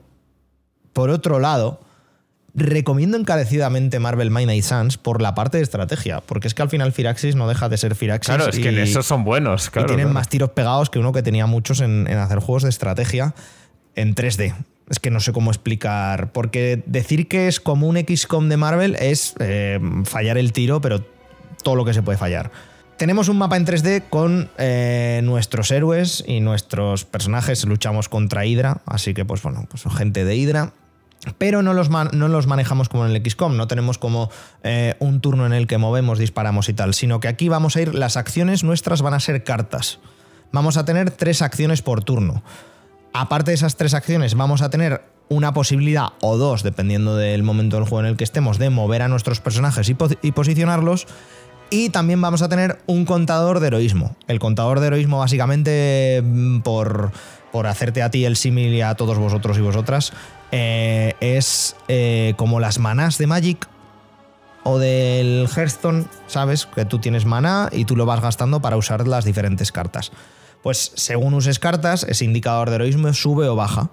por 0.93 1.09
otro 1.09 1.39
lado, 1.39 1.81
recomiendo 2.55 3.17
encarecidamente 3.17 3.99
Marvel 3.99 4.29
Midnight 4.29 4.63
Suns 4.63 4.97
por 4.97 5.21
la 5.21 5.33
parte 5.33 5.57
de 5.57 5.63
estrategia, 5.63 6.21
porque 6.21 6.47
es 6.47 6.53
que 6.53 6.61
al 6.61 6.69
final 6.69 6.91
Firaxis 6.91 7.35
no 7.35 7.47
deja 7.47 7.67
de 7.69 7.77
ser 7.77 7.95
Firaxis. 7.95 8.35
Claro, 8.35 8.49
es 8.49 8.59
que 8.59 8.71
y- 8.71 8.79
eso 8.79 9.01
son 9.01 9.23
buenos, 9.23 9.69
claro. 9.69 9.87
y 9.87 9.89
tienen 9.89 10.05
claro. 10.05 10.13
más 10.13 10.29
tiros 10.29 10.51
pegados 10.51 10.89
que 10.89 10.99
uno 10.99 11.11
que 11.13 11.23
tenía 11.23 11.47
muchos 11.47 11.81
en, 11.81 12.07
en 12.07 12.17
hacer 12.17 12.39
juegos 12.39 12.63
de 12.63 12.69
estrategia 12.69 13.33
en 13.95 14.13
3D. 14.15 14.53
Es 14.89 14.99
que 14.99 15.09
no 15.09 15.19
sé 15.19 15.31
cómo 15.31 15.49
explicar. 15.49 16.31
Porque 16.31 16.83
decir 16.85 17.27
que 17.27 17.47
es 17.47 17.59
como 17.59 17.87
un 17.87 17.97
XCOM 17.97 18.49
de 18.49 18.57
Marvel 18.57 18.95
es 18.99 19.33
eh, 19.39 19.79
fallar 20.03 20.37
el 20.37 20.51
tiro, 20.51 20.81
pero 20.81 21.03
todo 21.63 21.75
lo 21.75 21.85
que 21.85 21.93
se 21.93 22.03
puede 22.03 22.17
fallar. 22.17 22.51
Tenemos 22.97 23.27
un 23.27 23.37
mapa 23.37 23.57
en 23.57 23.65
3D 23.65 24.03
con 24.09 24.49
eh, 24.57 25.21
nuestros 25.23 25.71
héroes 25.71 26.23
y 26.27 26.41
nuestros 26.41 27.05
personajes. 27.05 27.65
Luchamos 27.65 28.07
contra 28.07 28.45
Hydra, 28.45 28.81
así 28.85 29.13
que, 29.13 29.25
pues 29.25 29.41
bueno, 29.41 29.65
pues 29.69 29.83
gente 29.95 30.25
de 30.25 30.35
Hydra. 30.35 30.73
Pero 31.37 31.61
no 31.61 31.73
los, 31.73 31.89
no 31.89 32.27
los 32.27 32.47
manejamos 32.47 32.89
como 32.89 33.05
en 33.05 33.15
el 33.15 33.23
XCOM, 33.23 33.55
no 33.55 33.67
tenemos 33.67 33.97
como 33.97 34.29
eh, 34.63 34.95
un 34.99 35.21
turno 35.21 35.45
en 35.45 35.53
el 35.53 35.67
que 35.67 35.77
movemos, 35.77 36.19
disparamos 36.19 36.67
y 36.67 36.73
tal, 36.73 36.93
sino 36.93 37.21
que 37.21 37.29
aquí 37.29 37.47
vamos 37.47 37.77
a 37.77 37.81
ir, 37.81 37.95
las 37.95 38.17
acciones 38.17 38.65
nuestras 38.65 39.01
van 39.01 39.13
a 39.13 39.21
ser 39.21 39.43
cartas. 39.43 39.99
Vamos 40.51 40.75
a 40.75 40.83
tener 40.83 41.11
tres 41.11 41.41
acciones 41.41 41.81
por 41.81 42.03
turno. 42.03 42.43
Aparte 43.13 43.51
de 43.51 43.55
esas 43.55 43.77
tres 43.77 43.93
acciones, 43.93 44.35
vamos 44.35 44.61
a 44.61 44.69
tener 44.69 45.01
una 45.29 45.53
posibilidad 45.53 46.07
o 46.21 46.37
dos, 46.37 46.61
dependiendo 46.61 47.15
del 47.15 47.43
momento 47.43 47.77
del 47.77 47.85
juego 47.85 48.01
en 48.01 48.07
el 48.07 48.17
que 48.17 48.23
estemos, 48.23 48.59
de 48.59 48.69
mover 48.69 49.01
a 49.01 49.07
nuestros 49.07 49.39
personajes 49.39 49.89
y 50.21 50.31
posicionarlos. 50.31 51.07
Y 51.73 51.89
también 51.89 52.21
vamos 52.21 52.43
a 52.43 52.49
tener 52.49 52.77
un 52.85 53.03
contador 53.03 53.59
de 53.59 53.65
heroísmo. 53.65 54.15
El 54.27 54.37
contador 54.37 54.79
de 54.79 54.85
heroísmo, 54.85 55.17
básicamente, 55.17 56.21
mm, 56.23 56.59
por, 56.59 57.11
por 57.51 57.65
hacerte 57.65 58.03
a 58.03 58.11
ti 58.11 58.25
el 58.25 58.35
símil 58.35 58.75
y 58.75 58.81
a 58.81 58.93
todos 58.93 59.17
vosotros 59.17 59.57
y 59.57 59.61
vosotras, 59.61 60.13
eh, 60.51 61.15
es 61.19 61.75
eh, 61.87 62.35
como 62.37 62.59
las 62.59 62.77
manás 62.77 63.17
de 63.17 63.25
Magic 63.25 63.67
o 64.61 64.77
del 64.77 65.47
Hearthstone, 65.47 66.05
¿sabes? 66.27 66.67
Que 66.67 66.85
tú 66.85 66.99
tienes 66.99 67.25
maná 67.25 67.69
y 67.71 67.85
tú 67.85 67.95
lo 67.95 68.05
vas 68.05 68.21
gastando 68.21 68.61
para 68.61 68.77
usar 68.77 69.07
las 69.07 69.25
diferentes 69.25 69.71
cartas. 69.71 70.11
Pues 70.61 70.91
según 70.93 71.33
uses 71.33 71.57
cartas, 71.57 72.05
ese 72.07 72.23
indicador 72.23 72.69
de 72.69 72.75
heroísmo 72.75 73.11
sube 73.13 73.47
o 73.47 73.55
baja. 73.55 73.89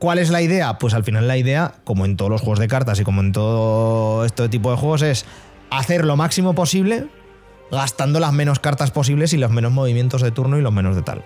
¿Cuál 0.00 0.18
es 0.18 0.30
la 0.30 0.42
idea? 0.42 0.78
Pues 0.80 0.94
al 0.94 1.04
final 1.04 1.28
la 1.28 1.36
idea, 1.36 1.74
como 1.84 2.06
en 2.06 2.16
todos 2.16 2.28
los 2.28 2.40
juegos 2.40 2.58
de 2.58 2.66
cartas 2.66 2.98
y 2.98 3.04
como 3.04 3.20
en 3.20 3.30
todo 3.30 4.24
este 4.24 4.48
tipo 4.48 4.72
de 4.72 4.76
juegos, 4.76 5.02
es 5.02 5.24
hacer 5.78 6.04
lo 6.04 6.16
máximo 6.16 6.54
posible 6.54 7.08
gastando 7.70 8.20
las 8.20 8.32
menos 8.32 8.58
cartas 8.60 8.90
posibles 8.90 9.32
y 9.32 9.38
los 9.38 9.50
menos 9.50 9.72
movimientos 9.72 10.20
de 10.20 10.30
turno 10.30 10.58
y 10.58 10.62
los 10.62 10.72
menos 10.72 10.94
de 10.94 11.02
tal. 11.02 11.24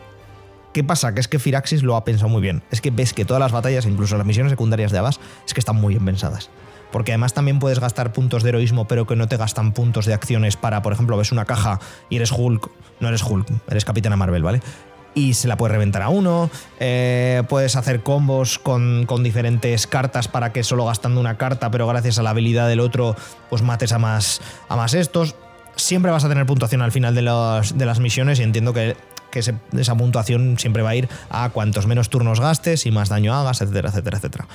¿Qué 0.73 0.85
pasa? 0.85 1.13
Que 1.15 1.21
es 1.21 1.29
que 1.29 1.39
Firaxis 1.39 1.83
lo 1.83 1.97
ha 1.97 2.05
pensado 2.05 2.29
muy 2.29 2.41
bien. 2.41 2.63
Es 2.71 2.81
que 2.81 2.91
ves 2.91 3.13
que 3.13 3.25
todas 3.25 3.41
las 3.41 3.51
batallas, 3.51 3.87
incluso 3.87 4.17
las 4.17 4.27
misiones 4.27 4.51
secundarias 4.51 4.93
de 4.93 4.99
Abbas, 4.99 5.19
es 5.45 5.55
que 5.55 5.61
están 5.61 5.77
muy 5.77 5.95
bien 5.95 6.05
pensadas. 6.05 6.51
Porque 6.93 7.13
además 7.13 7.35
también 7.35 7.59
puedes 7.59 7.81
gastar 7.81 8.13
puntos 8.13 8.43
de 8.43 8.51
heroísmo, 8.51 8.87
pero 8.87 9.07
que 9.07 9.17
no 9.17 9.27
te 9.27 9.37
gastan 9.37 9.73
puntos 9.73 10.07
de 10.07 10.15
acciones 10.15 10.57
para, 10.57 10.83
por 10.83 10.93
ejemplo, 10.93 11.17
ves 11.17 11.33
una 11.33 11.47
caja 11.47 11.81
y 12.11 12.17
eres 12.17 12.31
Hulk, 12.31 12.71
no 13.01 13.09
eres 13.09 13.23
Hulk, 13.25 13.49
eres 13.69 13.85
Capitana 13.85 14.17
Marvel, 14.17 14.43
¿vale? 14.43 14.61
Y 15.17 15.33
se 15.33 15.49
la 15.49 15.57
puedes 15.57 15.73
reventar 15.73 16.03
a 16.03 16.11
uno, 16.11 16.51
eh, 16.79 17.43
puedes 17.49 17.75
hacer 17.75 18.03
combos 18.03 18.59
con, 18.59 19.07
con 19.07 19.23
diferentes 19.23 19.87
cartas 19.87 20.29
para 20.29 20.53
que 20.53 20.63
solo 20.63 20.85
gastando 20.85 21.21
una 21.21 21.39
carta, 21.39 21.71
pero 21.71 21.87
gracias 21.87 22.19
a 22.19 22.23
la 22.23 22.31
habilidad 22.31 22.69
del 22.69 22.81
otro, 22.81 23.17
pues 23.49 23.63
mates 23.63 23.93
a 23.93 23.99
más, 23.99 24.43
a 24.69 24.77
más 24.77 24.93
estos. 24.93 25.35
Siempre 25.75 26.11
vas 26.11 26.25
a 26.25 26.29
tener 26.29 26.45
puntuación 26.45 26.83
al 26.83 26.93
final 26.93 27.15
de, 27.15 27.23
de 27.23 27.87
las 27.87 27.99
misiones 27.99 28.41
y 28.41 28.43
entiendo 28.43 28.75
que, 28.75 28.95
que 29.31 29.39
esa 29.39 29.95
puntuación 29.97 30.59
siempre 30.59 30.83
va 30.83 30.91
a 30.91 30.97
ir 30.97 31.09
a 31.31 31.49
cuantos 31.49 31.87
menos 31.87 32.11
turnos 32.11 32.39
gastes 32.39 32.85
y 32.85 32.91
más 32.91 33.09
daño 33.09 33.35
hagas, 33.35 33.63
etcétera, 33.63 33.89
etcétera, 33.89 34.19
etcétera. 34.19 34.49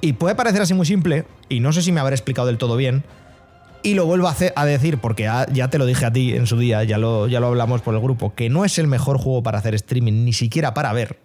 Y 0.00 0.14
puede 0.14 0.34
parecer 0.34 0.62
así 0.62 0.72
muy 0.72 0.86
simple, 0.86 1.26
y 1.50 1.60
no 1.60 1.72
sé 1.72 1.82
si 1.82 1.92
me 1.92 2.00
habré 2.00 2.14
explicado 2.14 2.46
del 2.46 2.56
todo 2.56 2.76
bien, 2.76 3.04
y 3.82 3.94
lo 3.94 4.06
vuelvo 4.06 4.28
a, 4.28 4.64
decir 4.66 4.98
porque 4.98 5.24
ya, 5.24 5.46
ya 5.52 5.68
te 5.68 5.78
lo 5.78 5.86
dije 5.86 6.04
a 6.06 6.12
ti 6.12 6.34
en 6.34 6.46
su 6.46 6.58
día, 6.58 6.84
ya 6.84 6.98
lo, 6.98 7.26
ya 7.28 7.40
lo 7.40 7.46
hablamos 7.48 7.80
por 7.82 7.94
el 7.94 8.00
grupo, 8.00 8.34
que 8.34 8.48
no 8.50 8.64
es 8.64 8.78
el 8.78 8.86
mejor 8.86 9.18
juego 9.18 9.42
para 9.42 9.58
hacer 9.58 9.74
streaming, 9.74 10.24
ni 10.24 10.32
siquiera 10.32 10.74
para 10.74 10.92
ver. 10.92 11.18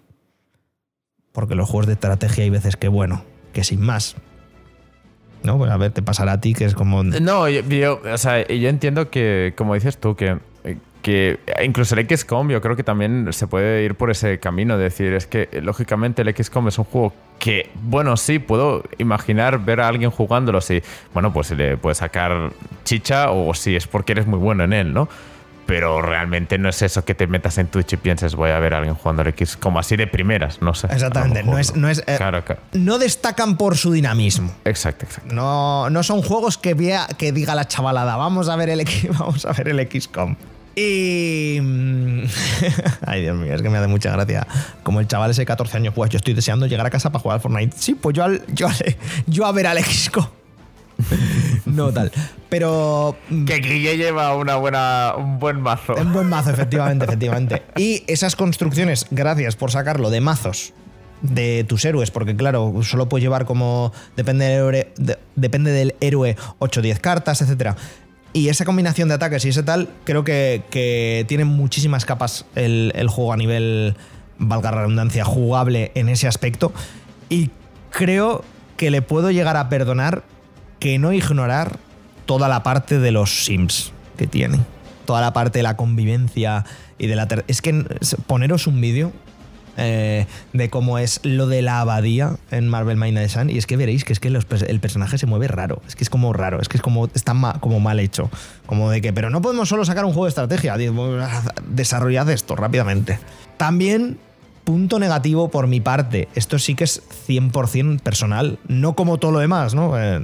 Porque 1.31 1.55
los 1.55 1.67
juegos 1.69 1.87
de 1.87 1.93
estrategia 1.93 2.43
hay 2.43 2.49
veces 2.49 2.75
que, 2.77 2.87
bueno, 2.87 3.23
que 3.53 3.63
sin 3.63 3.81
más. 3.81 4.15
¿No? 5.43 5.57
Pues 5.57 5.71
a 5.71 5.77
ver, 5.77 5.91
te 5.91 6.01
pasará 6.01 6.33
a 6.33 6.41
ti 6.41 6.53
que 6.53 6.65
es 6.65 6.73
como... 6.73 7.03
No, 7.03 7.49
yo, 7.49 7.61
yo- 7.67 8.01
o 8.11 8.17
sea, 8.17 8.47
yo 8.47 8.69
entiendo 8.69 9.09
que, 9.09 9.53
como 9.57 9.73
dices 9.73 9.97
tú, 9.97 10.15
que, 10.15 10.37
que 11.03 11.39
incluso 11.63 11.93
el 11.95 12.07
XCOM 12.09 12.49
yo 12.49 12.61
creo 12.61 12.75
que 12.75 12.83
también 12.83 13.31
se 13.33 13.45
puede 13.45 13.83
ir 13.83 13.93
por 13.95 14.09
ese 14.09 14.39
camino. 14.39 14.77
de 14.77 14.85
decir, 14.85 15.13
es 15.13 15.27
que 15.27 15.47
lógicamente 15.61 16.23
el 16.23 16.33
XCOM 16.35 16.69
es 16.69 16.79
un 16.79 16.85
juego 16.85 17.13
que, 17.37 17.69
bueno, 17.75 18.17
sí, 18.17 18.39
puedo 18.39 18.83
imaginar 18.97 19.59
ver 19.63 19.81
a 19.81 19.87
alguien 19.89 20.09
jugándolo 20.09 20.61
si, 20.61 20.81
bueno, 21.13 21.31
pues 21.33 21.51
le 21.51 21.77
puedes 21.77 21.97
sacar 21.99 22.51
chicha 22.85 23.29
o 23.31 23.53
si 23.53 23.75
es 23.75 23.85
porque 23.85 24.13
eres 24.13 24.25
muy 24.25 24.39
bueno 24.39 24.63
en 24.63 24.73
él, 24.73 24.93
¿no? 24.93 25.07
Pero 25.65 26.01
realmente 26.01 26.57
no 26.57 26.67
es 26.67 26.81
eso 26.81 27.05
que 27.05 27.15
te 27.15 27.25
metas 27.27 27.57
en 27.57 27.67
Twitch 27.67 27.93
y 27.93 27.97
pienses 27.97 28.35
voy 28.35 28.49
a 28.51 28.59
ver 28.59 28.73
a 28.73 28.77
alguien 28.79 28.95
jugando 28.95 29.21
al 29.23 29.33
XCOM 29.33 29.77
así 29.77 29.95
de 29.95 30.07
primeras, 30.07 30.61
no 30.61 30.73
sé. 30.73 30.87
Exactamente, 30.87 31.39
mejor 31.39 31.53
no 31.53 31.59
es- 31.59 31.75
no 31.75 31.89
es, 31.89 31.99
eh, 31.99 32.15
claro, 32.17 32.43
claro. 32.43 32.61
No 32.73 32.97
destacan 32.99 33.55
por 33.57 33.77
su 33.77 33.91
dinamismo. 33.91 34.51
Exacto, 34.65 35.05
exacto. 35.05 35.33
No, 35.33 35.89
no 35.89 36.03
son 36.03 36.21
juegos 36.21 36.57
que, 36.57 36.73
vea, 36.73 37.07
que 37.17 37.31
diga 37.31 37.55
la 37.55 37.65
chavalada, 37.67 38.15
vamos 38.17 38.47
a 38.49 38.55
ver 38.57 38.69
el, 38.69 38.81
X- 38.81 39.07
vamos 39.19 39.45
a 39.45 39.53
ver 39.53 39.69
el 39.69 39.79
XCOM. 39.89 40.35
Y. 40.75 41.59
mm, 41.61 42.23
Ay, 43.05 43.21
Dios 43.21 43.37
mío, 43.37 43.53
es 43.53 43.61
que 43.61 43.69
me 43.69 43.77
hace 43.77 43.87
mucha 43.87 44.11
gracia. 44.11 44.47
Como 44.83 44.99
el 44.99 45.07
chaval 45.07 45.31
ese 45.31 45.41
de 45.41 45.45
14 45.45 45.77
años, 45.77 45.93
pues 45.93 46.09
yo 46.09 46.17
estoy 46.17 46.33
deseando 46.33 46.65
llegar 46.65 46.85
a 46.85 46.89
casa 46.89 47.11
para 47.11 47.21
jugar 47.21 47.35
al 47.35 47.41
Fortnite. 47.41 47.75
Sí, 47.77 47.93
pues 47.95 48.15
yo, 48.15 48.23
al- 48.23 48.43
yo, 48.53 48.67
al- 48.67 48.95
yo 49.27 49.45
a 49.45 49.51
ver 49.51 49.67
al 49.67 49.83
XCOM. 49.83 50.25
no 51.65 51.91
tal. 51.91 52.11
Pero. 52.49 53.17
mm, 53.29 53.45
Que 53.45 53.57
Guille 53.57 53.97
lleva 53.97 54.35
una 54.35 54.55
buena, 54.55 55.13
un 55.17 55.39
buen 55.39 55.59
mazo. 55.61 55.95
Un 55.95 56.13
buen 56.13 56.27
mazo, 56.29 56.49
efectivamente, 56.53 57.05
efectivamente. 57.05 57.63
Y 57.77 58.03
esas 58.07 58.35
construcciones, 58.35 59.07
gracias 59.11 59.55
por 59.55 59.71
sacarlo 59.71 60.09
de 60.09 60.21
mazos 60.21 60.73
de 61.21 61.63
tus 61.63 61.85
héroes, 61.85 62.11
porque 62.11 62.35
claro, 62.35 62.73
solo 62.83 63.07
puedes 63.09 63.23
llevar 63.23 63.45
como. 63.45 63.91
Depende 64.15 64.45
del 64.45 64.53
héroe, 64.57 64.93
de- 64.97 65.17
depende 65.35 65.71
del 65.71 65.95
héroe 66.01 66.35
8 66.59 66.79
o 66.79 66.83
10 66.83 66.99
cartas, 66.99 67.41
etc. 67.41 67.75
Y 68.33 68.49
esa 68.49 68.65
combinación 68.65 69.07
de 69.09 69.13
ataques 69.13 69.45
y 69.45 69.49
ese 69.49 69.61
tal, 69.61 69.89
creo 70.05 70.23
que, 70.23 70.63
que 70.71 71.23
tiene 71.27 71.45
muchísimas 71.45 72.03
capas 72.03 72.45
el, 72.55 72.91
el 72.95 73.07
juego 73.07 73.31
a 73.31 73.37
nivel, 73.37 73.95
valga 74.39 74.71
la 74.71 74.79
redundancia, 74.79 75.23
jugable 75.23 75.91
en 75.93 76.09
ese 76.09 76.27
aspecto. 76.27 76.73
Y 77.29 77.51
creo 77.91 78.43
que 78.75 78.89
le 78.89 79.03
puedo 79.03 79.29
llegar 79.29 79.55
a 79.55 79.69
perdonar 79.69 80.23
que 80.79 80.97
no 80.97 81.13
ignorar 81.13 81.77
toda 82.25 82.47
la 82.47 82.63
parte 82.63 82.99
de 82.99 83.11
los 83.11 83.45
Sims 83.45 83.93
que 84.17 84.27
tiene. 84.27 84.59
Toda 85.05 85.21
la 85.21 85.31
parte 85.31 85.59
de 85.59 85.63
la 85.63 85.77
convivencia 85.77 86.65
y 86.97 87.07
de 87.07 87.15
la... 87.15 87.27
Es 87.47 87.61
que 87.61 87.85
poneros 88.25 88.67
un 88.67 88.81
vídeo 88.81 89.11
eh, 89.77 90.25
de 90.53 90.69
cómo 90.69 90.97
es 90.99 91.19
lo 91.23 91.47
de 91.47 91.61
la 91.61 91.79
abadía 91.79 92.37
en 92.51 92.67
Marvel 92.67 92.97
Midnight 92.97 93.29
Sun 93.29 93.49
y 93.49 93.57
es 93.57 93.65
que 93.65 93.75
veréis 93.77 94.03
que 94.03 94.13
es 94.13 94.19
que 94.19 94.27
el 94.27 94.79
personaje 94.79 95.17
se 95.17 95.25
mueve 95.25 95.47
raro. 95.47 95.81
Es 95.87 95.95
que 95.95 96.03
es 96.03 96.09
como 96.09 96.31
raro, 96.33 96.61
es 96.61 96.69
que 96.69 96.77
es 96.77 96.83
como 96.83 97.05
está 97.13 97.33
como 97.59 97.79
mal 97.79 97.99
hecho. 97.99 98.29
Como 98.65 98.89
de 98.91 99.01
que, 99.01 99.13
pero 99.13 99.29
no 99.29 99.41
podemos 99.41 99.67
solo 99.69 99.85
sacar 99.85 100.05
un 100.05 100.11
juego 100.13 100.25
de 100.25 100.29
estrategia. 100.29 100.75
Desarrollad 101.67 102.29
esto 102.29 102.55
rápidamente. 102.55 103.19
También 103.57 104.17
punto 104.63 104.99
negativo 104.99 105.49
por 105.49 105.67
mi 105.67 105.81
parte. 105.81 106.27
Esto 106.35 106.59
sí 106.59 106.75
que 106.75 106.83
es 106.85 107.01
100% 107.27 107.99
personal, 108.01 108.59
no 108.67 108.93
como 108.95 109.17
todo 109.17 109.31
lo 109.31 109.39
demás, 109.39 109.73
¿no? 109.73 109.99
Eh, 109.99 110.21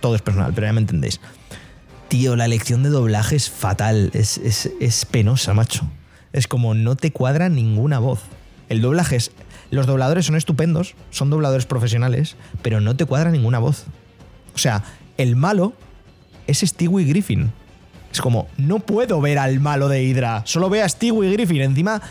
todo 0.00 0.14
es 0.14 0.22
personal, 0.22 0.52
pero 0.54 0.66
ya 0.66 0.72
me 0.72 0.80
entendéis. 0.80 1.20
Tío, 2.08 2.34
la 2.36 2.44
elección 2.46 2.82
de 2.82 2.88
doblaje 2.88 3.36
es 3.36 3.48
fatal, 3.50 4.10
es, 4.14 4.38
es- 4.38 4.70
es 4.80 5.04
penosa, 5.06 5.54
macho. 5.54 5.88
Es 6.32 6.46
como 6.48 6.74
no 6.74 6.96
te 6.96 7.12
cuadra 7.12 7.48
ninguna 7.48 7.98
voz. 7.98 8.20
El 8.70 8.80
doblaje 8.80 9.16
es... 9.16 9.32
Los 9.70 9.86
dobladores 9.86 10.26
son 10.26 10.36
estupendos, 10.36 10.94
son 11.10 11.28
dobladores 11.28 11.66
profesionales, 11.66 12.36
pero 12.62 12.80
no 12.80 12.96
te 12.96 13.04
cuadra 13.04 13.30
ninguna 13.30 13.58
voz. 13.58 13.84
O 14.54 14.58
sea, 14.58 14.82
el 15.16 15.36
malo 15.36 15.74
es 16.46 16.60
Stewie 16.60 17.04
Griffin. 17.04 17.52
Es 18.10 18.20
como, 18.20 18.48
no 18.56 18.80
puedo 18.80 19.20
ver 19.20 19.38
al 19.38 19.60
malo 19.60 19.88
de 19.88 20.02
Hydra, 20.02 20.42
solo 20.44 20.70
ve 20.70 20.82
a 20.82 20.88
Stewie 20.88 21.30
Griffin. 21.32 21.62
Encima, 21.62 22.02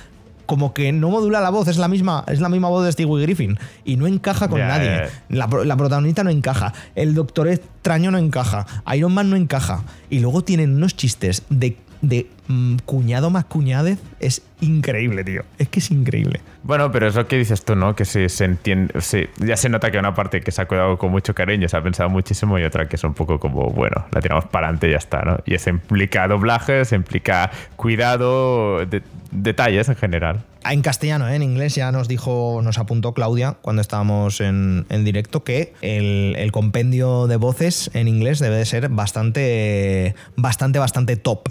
como 0.46 0.74
que 0.74 0.94
no 0.94 1.10
modula 1.10 1.42
la 1.42 1.50
voz, 1.50 1.68
es 1.68 1.78
la 1.78 1.90
misma, 1.90 2.24
es 2.28 2.40
la 2.40 2.48
misma 2.48 2.70
voz 2.70 2.86
de 2.86 2.94
Stewie 2.94 3.22
Griffin. 3.24 3.60
Y 3.84 3.98
no 3.98 4.08
encaja 4.08 4.48
con 4.48 4.60
nadie. 4.60 5.10
la 5.28 5.48
protagonista 5.50 6.24
no 6.24 6.30
encaja. 6.30 6.74
El 6.96 7.14
Doctor 7.14 7.50
Extraño 7.50 8.12
no 8.12 8.18
encaja. 8.18 8.66
Iron 8.96 9.14
Man 9.14 9.30
no 9.30 9.36
encaja. 9.36 9.84
Y 10.10 10.20
luego 10.20 10.44
tienen 10.44 10.76
unos 10.76 10.96
chistes 10.96 11.44
de, 11.50 11.78
de 12.02 12.28
mm, 12.48 12.78
cuñado 12.86 13.30
más 13.30 13.46
cuñadez. 13.46 14.00
Es 14.20 14.42
increíble, 14.62 15.24
tío. 15.24 15.44
Es 15.58 15.68
que 15.70 15.80
es 15.80 15.92
increíble. 15.92 16.42
Bueno, 16.64 16.92
pero 16.92 17.08
es 17.08 17.16
lo 17.16 17.28
que 17.28 17.38
dices 17.38 17.64
tú, 17.66 17.76
¿no? 17.76 17.96
Que 17.96 18.06
sí 18.06 18.28
se 18.30 18.46
entiende. 18.46 18.94
ya 19.38 19.58
se 19.58 19.70
nota 19.70 19.92
que 19.92 19.98
una 19.98 20.14
parte 20.14 20.42
que 20.42 20.52
se 20.52 20.62
ha 20.62 20.66
cuidado 20.68 20.98
con 20.98 21.12
mucho 21.12 21.34
cariño, 21.36 21.68
se 21.70 21.78
ha 21.78 21.82
pensado 21.84 22.10
muchísimo, 22.10 22.58
y 22.60 22.64
otra 22.64 22.88
que 22.88 22.96
es 22.96 23.04
un 23.04 23.14
poco 23.14 23.40
como, 23.40 23.70
bueno, 23.70 24.06
la 24.12 24.22
tiramos 24.22 24.46
para 24.46 24.68
adelante 24.68 24.88
y 24.88 24.92
ya 24.92 24.98
está, 24.98 25.22
¿no? 25.24 25.38
Y 25.46 25.54
eso 25.56 25.70
implica 25.70 26.28
doblajes, 26.28 26.92
implica 26.92 27.52
cuidado, 27.76 28.86
de- 28.86 29.02
detalles 29.32 29.90
en 29.90 29.96
general. 29.96 30.44
Ah, 30.64 30.74
En 30.74 30.82
castellano, 30.82 31.28
¿eh? 31.30 31.36
en 31.36 31.44
inglés 31.44 31.76
ya 31.76 31.92
nos 31.92 32.08
dijo, 32.08 32.62
nos 32.64 32.78
apuntó 32.80 33.14
Claudia 33.14 33.58
cuando 33.62 33.82
estábamos 33.82 34.42
en, 34.42 34.86
en 34.90 35.06
directo 35.06 35.44
que 35.44 35.74
el, 35.82 36.36
el 36.38 36.52
compendio 36.52 37.28
de 37.28 37.38
voces 37.38 37.90
en 37.94 38.08
inglés 38.08 38.40
debe 38.40 38.58
de 38.58 38.66
ser 38.66 38.90
bastante, 38.90 40.16
bastante, 40.36 40.80
bastante 40.80 41.16
top. 41.16 41.48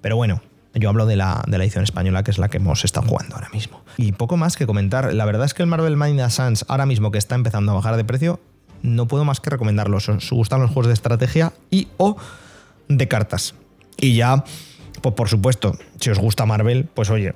Pero 0.00 0.16
bueno, 0.16 0.42
yo 0.74 0.88
hablo 0.88 1.06
de 1.06 1.16
la, 1.16 1.42
de 1.46 1.58
la 1.58 1.64
edición 1.64 1.84
española, 1.84 2.22
que 2.22 2.30
es 2.30 2.38
la 2.38 2.48
que 2.48 2.58
hemos 2.58 2.84
estado 2.84 3.06
jugando 3.06 3.36
ahora 3.36 3.48
mismo. 3.50 3.82
Y 3.96 4.12
poco 4.12 4.36
más 4.36 4.56
que 4.56 4.66
comentar. 4.66 5.12
La 5.14 5.24
verdad 5.24 5.46
es 5.46 5.54
que 5.54 5.62
el 5.62 5.68
Marvel 5.68 5.96
Midnight 5.96 6.30
Suns, 6.30 6.64
ahora 6.68 6.86
mismo 6.86 7.10
que 7.10 7.18
está 7.18 7.34
empezando 7.34 7.72
a 7.72 7.74
bajar 7.74 7.96
de 7.96 8.04
precio, 8.04 8.40
no 8.82 9.08
puedo 9.08 9.24
más 9.24 9.40
que 9.40 9.50
recomendarlo. 9.50 9.98
Si 10.00 10.34
gustan 10.34 10.60
los 10.60 10.70
juegos 10.70 10.88
de 10.88 10.92
estrategia 10.92 11.52
y 11.70 11.88
o 11.96 12.16
de 12.88 13.08
cartas. 13.08 13.54
Y 13.96 14.14
ya, 14.14 14.44
pues 15.00 15.14
por 15.14 15.28
supuesto, 15.28 15.76
si 16.00 16.10
os 16.10 16.18
gusta 16.18 16.46
Marvel, 16.46 16.88
pues 16.92 17.10
oye, 17.10 17.34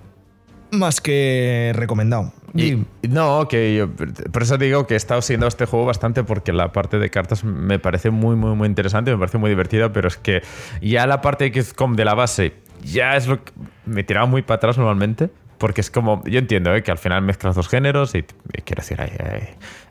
más 0.71 1.01
que 1.01 1.73
recomendado. 1.75 2.33
Y, 2.55 2.85
no, 3.09 3.47
que 3.49 3.77
yo, 3.77 3.89
por 4.33 4.43
eso 4.43 4.59
digo 4.59 4.87
que 4.87 4.95
he 4.95 4.97
estado 4.97 5.23
siguiendo 5.23 5.47
este 5.47 5.67
juego 5.67 5.87
bastante 5.87 6.25
porque 6.25 6.53
la 6.53 6.73
parte 6.73 6.99
de 6.99 7.11
cartas 7.11 7.45
me 7.45 7.79
parece 7.79 8.11
muy, 8.11 8.37
muy, 8.37 8.55
muy 8.57 8.67
interesante, 8.67 9.11
me 9.11 9.19
parece 9.19 9.39
muy 9.39 9.51
divertida, 9.51 9.93
pero 9.93 10.09
es 10.09 10.17
que 10.17 10.43
ya 10.81 11.07
la 11.07 11.21
parte 11.21 11.49
de 11.49 11.63
XCOM 11.63 11.95
de 11.95 12.05
la 12.05 12.15
base 12.15 12.55
ya 12.83 13.17
es 13.17 13.27
lo 13.27 13.45
que 13.45 13.53
me 13.87 14.05
tiraba 14.05 14.27
muy 14.27 14.43
para 14.43 14.57
atrás 14.57 14.79
normalmente. 14.79 15.31
Porque 15.61 15.83
es 15.83 15.91
como, 15.91 16.25
yo 16.25 16.39
entiendo 16.39 16.75
¿eh? 16.75 16.83
que 16.83 16.91
al 16.91 16.97
final 16.97 17.21
mezclas 17.21 17.55
dos 17.55 17.69
géneros 17.69 18.15
y, 18.15 18.23
quiero 18.65 18.81
decir, 18.81 18.99
ay, 18.99 19.11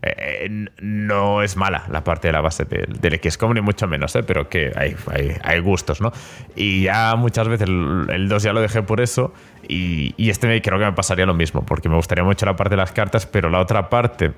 eh, 0.02 0.66
no 0.82 1.44
es 1.44 1.56
mala 1.58 1.84
la 1.92 2.04
parte 2.04 2.28
de 2.28 2.32
la 2.34 2.42
base 2.42 2.66
del, 2.66 3.00
del 3.00 3.20
XCOM, 3.22 3.54
ni 3.54 3.62
mucho 3.62 3.88
menos, 3.88 4.16
¿eh? 4.16 4.24
pero 4.24 4.50
que 4.50 4.72
hay, 4.76 5.60
gustos, 5.60 6.02
¿no? 6.02 6.12
Y 6.56 6.86
ya 6.86 7.16
muchas 7.16 7.48
veces 7.48 7.70
el, 7.70 8.08
el 8.10 8.28
2 8.28 8.42
ya 8.42 8.52
lo 8.52 8.62
dejé 8.62 8.82
por 8.82 9.00
eso 9.00 9.32
y, 9.68 10.16
y 10.18 10.32
este 10.32 10.48
me- 10.48 10.60
creo 10.60 10.80
que 10.80 10.86
me 10.86 10.94
pasaría 10.94 11.28
lo 11.28 11.36
mismo, 11.36 11.64
porque 11.64 11.88
me 11.88 11.98
gustaría 11.98 12.24
mucho 12.24 12.48
la 12.48 12.56
parte 12.56 12.72
de 12.72 12.78
las 12.78 12.92
cartas, 12.92 13.28
pero 13.28 13.52
la 13.52 13.60
otra 13.60 13.90
parte, 13.92 14.32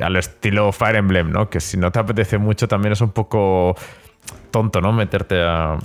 al 0.00 0.14
estilo 0.14 0.70
Fire 0.70 0.94
Emblem, 0.94 1.32
¿no? 1.32 1.50
Que 1.50 1.58
si 1.58 1.76
no 1.76 1.90
te 1.90 1.98
apetece 1.98 2.38
mucho 2.38 2.68
también 2.68 2.92
es 2.92 3.00
un 3.00 3.10
poco 3.10 3.74
tonto, 4.52 4.80
¿no? 4.80 4.92
Meterte 4.92 5.42
a... 5.42 5.76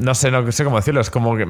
no 0.00 0.14
sé, 0.14 0.30
no 0.30 0.50
sé 0.50 0.64
cómo 0.64 0.76
decirlo. 0.76 1.00
Es 1.00 1.10
como 1.10 1.36
que, 1.36 1.46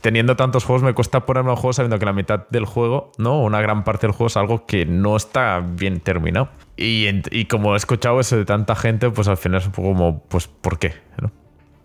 teniendo 0.00 0.36
tantos 0.36 0.64
juegos 0.64 0.82
me 0.82 0.94
cuesta 0.94 1.26
ponerme 1.26 1.50
un 1.50 1.56
juego 1.56 1.72
sabiendo 1.72 1.98
que 1.98 2.06
la 2.06 2.12
mitad 2.12 2.46
del 2.50 2.64
juego, 2.64 3.12
¿no? 3.18 3.42
Una 3.42 3.60
gran 3.60 3.84
parte 3.84 4.06
del 4.06 4.14
juego 4.14 4.28
es 4.28 4.36
algo 4.36 4.66
que 4.66 4.86
no 4.86 5.16
está 5.16 5.60
bien 5.60 6.00
terminado. 6.00 6.50
Y, 6.76 7.06
y 7.30 7.46
como 7.46 7.74
he 7.74 7.76
escuchado 7.76 8.20
eso 8.20 8.36
de 8.36 8.44
tanta 8.44 8.76
gente, 8.76 9.10
pues 9.10 9.26
al 9.28 9.36
final 9.36 9.60
es 9.60 9.66
un 9.66 9.72
poco 9.72 9.88
como, 9.88 10.22
pues, 10.28 10.46
¿por 10.46 10.78
qué? 10.78 10.94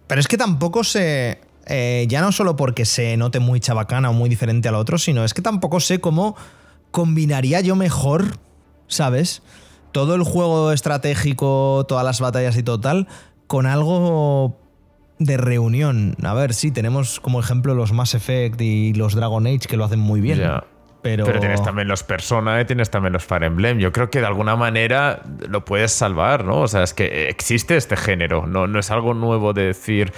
Pero 0.08 0.22
es 0.22 0.28
que 0.28 0.38
tampoco 0.38 0.84
se. 0.84 1.40
eh, 1.66 2.06
ya 2.08 2.22
no 2.22 2.32
solo 2.32 2.56
porque 2.56 2.86
se 2.86 3.18
note 3.18 3.40
muy 3.40 3.60
chabacana 3.60 4.10
o 4.12 4.14
muy 4.14 4.30
diferente 4.30 4.68
al 4.70 4.76
otro, 4.76 4.98
sino 4.98 5.24
es 5.24 5.34
que 5.34 5.42
tampoco 5.42 5.80
sé 5.80 6.00
cómo 6.00 6.36
combinaría 6.92 7.62
yo 7.62 7.76
mejor, 7.76 8.38
¿sabes? 8.88 9.42
Todo 9.92 10.14
el 10.14 10.24
juego 10.24 10.72
estratégico, 10.72 11.86
todas 11.88 12.06
las 12.06 12.20
batallas 12.20 12.58
y 12.58 12.64
todo 12.64 12.80
tal, 12.80 13.08
con 13.48 13.66
algo 13.66 14.60
de 15.26 15.38
reunión. 15.38 16.16
A 16.24 16.34
ver, 16.34 16.54
sí, 16.54 16.72
tenemos 16.72 17.20
como 17.20 17.40
ejemplo 17.40 17.76
los 17.76 17.92
Mass 17.94 18.16
Effect 18.16 18.60
y 18.62 18.94
los 18.94 19.16
Dragon 19.16 19.46
Age 19.48 19.68
que 19.70 19.78
lo 19.78 19.86
hacen 19.86 20.00
muy 20.00 20.22
bien. 20.22 20.42
Pero, 21.02 21.26
Pero 21.26 21.42
tienes 21.42 21.62
también 21.62 21.90
los 21.90 22.02
Persona 22.04 22.62
y 22.62 22.66
tienes 22.66 22.90
también 22.90 23.12
los 23.12 23.26
Fire 23.26 23.44
Emblem. 23.44 23.78
Yo 23.78 23.92
creo 23.92 24.10
que 24.10 24.22
de 24.22 24.26
alguna 24.26 24.56
manera 24.56 25.22
lo 25.50 25.66
puedes 25.66 25.92
salvar, 25.92 26.46
¿no? 26.46 26.62
O 26.62 26.68
sea, 26.70 26.84
es 26.84 26.94
que 26.94 27.28
existe 27.28 27.76
este 27.76 27.98
género. 27.98 28.48
No, 28.48 28.68
no 28.68 28.80
es 28.80 28.90
algo 28.90 29.14
nuevo 29.14 29.52
de 29.52 29.64
decir 29.68 30.14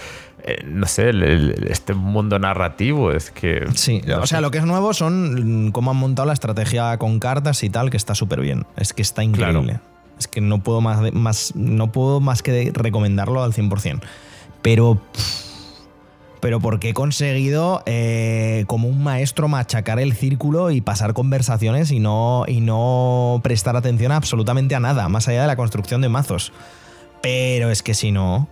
eh, 0.47 0.61
no 0.63 0.85
sé, 0.85 1.09
el- 1.09 1.23
el- 1.23 1.67
este 1.71 1.95
mundo 1.95 2.37
narrativo 2.37 3.11
es 3.11 3.31
que... 3.31 3.65
Sí, 3.73 4.03
no 4.05 4.19
o 4.19 4.27
sea, 4.27 4.37
sé. 4.37 4.41
lo 4.43 4.51
que 4.51 4.59
es 4.59 4.65
nuevo 4.65 4.93
son 4.93 5.71
cómo 5.71 5.89
han 5.89 5.97
montado 5.97 6.27
la 6.27 6.33
estrategia 6.33 6.95
con 6.99 7.19
cartas 7.19 7.63
y 7.63 7.71
tal, 7.71 7.89
que 7.89 7.97
está 7.97 8.13
súper 8.13 8.41
bien. 8.41 8.63
Es 8.77 8.93
que 8.93 9.01
está 9.01 9.23
increíble. 9.23 9.63
Claro. 9.63 9.79
Es 10.19 10.27
que 10.27 10.41
no 10.41 10.59
puedo 10.61 10.81
más, 10.81 11.11
más, 11.13 11.55
no 11.55 11.91
puedo 11.91 12.19
más 12.19 12.43
que 12.43 12.71
recomendarlo 12.75 13.43
al 13.43 13.53
100%. 13.53 14.01
Pero, 14.65 14.99
pero 16.39 16.59
porque 16.59 16.89
he 16.89 16.93
conseguido 16.95 17.83
eh, 17.85 18.63
como 18.65 18.87
un 18.87 19.03
maestro 19.03 19.47
machacar 19.47 19.99
el 19.99 20.13
círculo 20.13 20.71
y 20.71 20.81
pasar 20.81 21.13
conversaciones 21.13 21.91
y 21.91 21.99
no, 21.99 22.45
y 22.47 22.61
no 22.61 23.41
prestar 23.43 23.75
atención 23.75 24.11
absolutamente 24.11 24.73
a 24.73 24.79
nada, 24.79 25.07
más 25.07 25.27
allá 25.27 25.41
de 25.41 25.47
la 25.47 25.55
construcción 25.55 26.01
de 26.01 26.09
mazos. 26.09 26.51
Pero 27.21 27.69
es 27.69 27.83
que 27.83 27.93
si 27.93 28.11
no. 28.11 28.47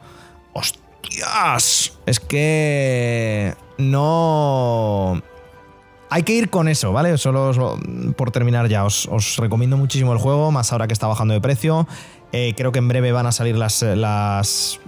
¡Hostias! 0.54 1.98
Es 2.06 2.20
que. 2.20 3.56
No. 3.80 5.20
Hay 6.12 6.22
que 6.22 6.34
ir 6.34 6.52
con 6.52 6.68
eso, 6.68 6.94
¿vale? 6.94 7.18
Solo 7.18 7.80
por 8.16 8.30
terminar 8.30 8.70
ya, 8.70 8.86
os, 8.86 9.08
os 9.08 9.38
recomiendo 9.38 9.78
muchísimo 9.78 10.14
el 10.14 10.20
juego, 10.20 10.52
más 10.52 10.72
ahora 10.72 10.86
que 10.86 10.94
está 10.94 11.08
bajando 11.08 11.34
de 11.34 11.42
precio. 11.42 11.88
Eh, 12.34 12.56
creo 12.58 12.72
que 12.72 12.80
en 12.80 12.88
breve 12.88 13.12
van 13.12 13.28
a 13.28 13.32
salir 13.32 13.56
las, 13.56 13.84
las, 13.84 14.80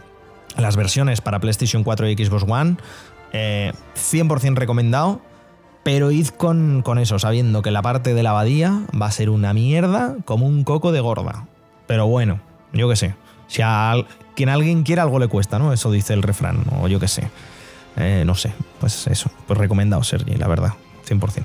las 0.57 0.75
versiones 0.75 1.21
para 1.21 1.39
PlayStation 1.39 1.83
4 1.83 2.09
y 2.09 2.15
Xbox 2.15 2.43
One. 2.47 2.77
Eh, 3.33 3.73
100% 3.95 4.55
recomendado. 4.55 5.21
Pero 5.83 6.09
id 6.09 6.29
con, 6.29 6.81
con 6.81 6.97
eso, 6.97 7.19
sabiendo 7.19 7.61
que 7.61 7.69
la 7.69 7.83
parte 7.83 8.15
de 8.15 8.23
la 8.23 8.31
abadía 8.31 8.81
va 8.99 9.05
a 9.05 9.11
ser 9.11 9.29
una 9.29 9.53
mierda 9.53 10.15
como 10.25 10.47
un 10.47 10.63
coco 10.63 10.91
de 10.91 10.99
gorda. 10.99 11.45
Pero 11.85 12.07
bueno, 12.07 12.39
yo 12.73 12.89
qué 12.89 12.95
sé. 12.95 13.15
Si 13.47 13.61
a 13.63 13.93
quien 14.35 14.49
alguien 14.49 14.81
quiera 14.81 15.03
algo 15.03 15.19
le 15.19 15.27
cuesta, 15.27 15.59
¿no? 15.59 15.73
Eso 15.73 15.91
dice 15.91 16.13
el 16.13 16.23
refrán, 16.23 16.63
o 16.81 16.87
yo 16.87 16.99
qué 16.99 17.07
sé. 17.07 17.29
Eh, 17.97 18.23
no 18.25 18.33
sé, 18.33 18.51
pues 18.79 19.05
eso. 19.05 19.29
Pues 19.45 19.59
recomendado, 19.59 20.03
Sergi, 20.03 20.35
la 20.35 20.47
verdad. 20.47 20.73
100%. 21.07 21.43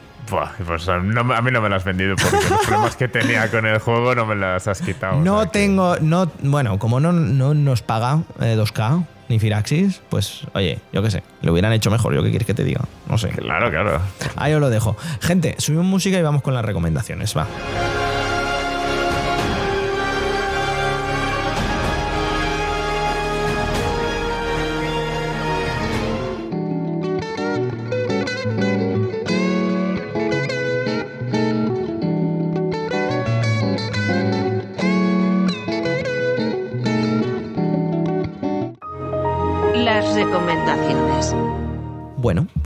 Pues 0.66 0.86
no 0.86 1.20
a 1.34 1.42
mí 1.42 1.50
no 1.50 1.60
me 1.60 1.68
lo 1.68 1.76
has 1.76 1.84
vendido 1.84 2.16
porque 2.16 2.36
los 2.48 2.60
problemas 2.66 2.96
que 2.96 3.08
tenía 3.08 3.50
con 3.50 3.66
el 3.66 3.78
juego 3.78 4.14
no 4.14 4.26
me 4.26 4.36
las 4.36 4.66
has 4.68 4.80
quitado. 4.80 5.18
o 5.18 5.20
No 5.20 5.40
que- 5.42 5.48
tengo, 5.48 5.96
no, 6.00 6.30
bueno, 6.42 6.78
como 6.78 7.00
no, 7.00 7.12
no 7.12 7.54
nos 7.54 7.82
paga 7.82 8.20
eh, 8.40 8.56
2K 8.58 9.04
ni 9.28 9.38
Firaxis, 9.38 10.02
pues 10.08 10.44
oye, 10.54 10.80
yo 10.92 11.02
qué 11.02 11.10
sé, 11.12 11.22
lo 11.42 11.52
hubieran 11.52 11.72
hecho 11.72 11.90
mejor, 11.90 12.14
yo 12.14 12.22
qué 12.22 12.30
quieres 12.30 12.46
que 12.46 12.54
te 12.54 12.64
diga, 12.64 12.80
no 13.08 13.16
sé. 13.16 13.28
Claro, 13.28 13.70
claro. 13.70 14.00
Ahí 14.36 14.52
os 14.54 14.60
lo 14.60 14.70
dejo. 14.70 14.96
Gente, 15.20 15.54
subimos 15.58 15.86
música 15.86 16.18
y 16.18 16.22
vamos 16.22 16.42
con 16.42 16.52
las 16.54 16.64
recomendaciones, 16.64 17.36
va. 17.36 17.46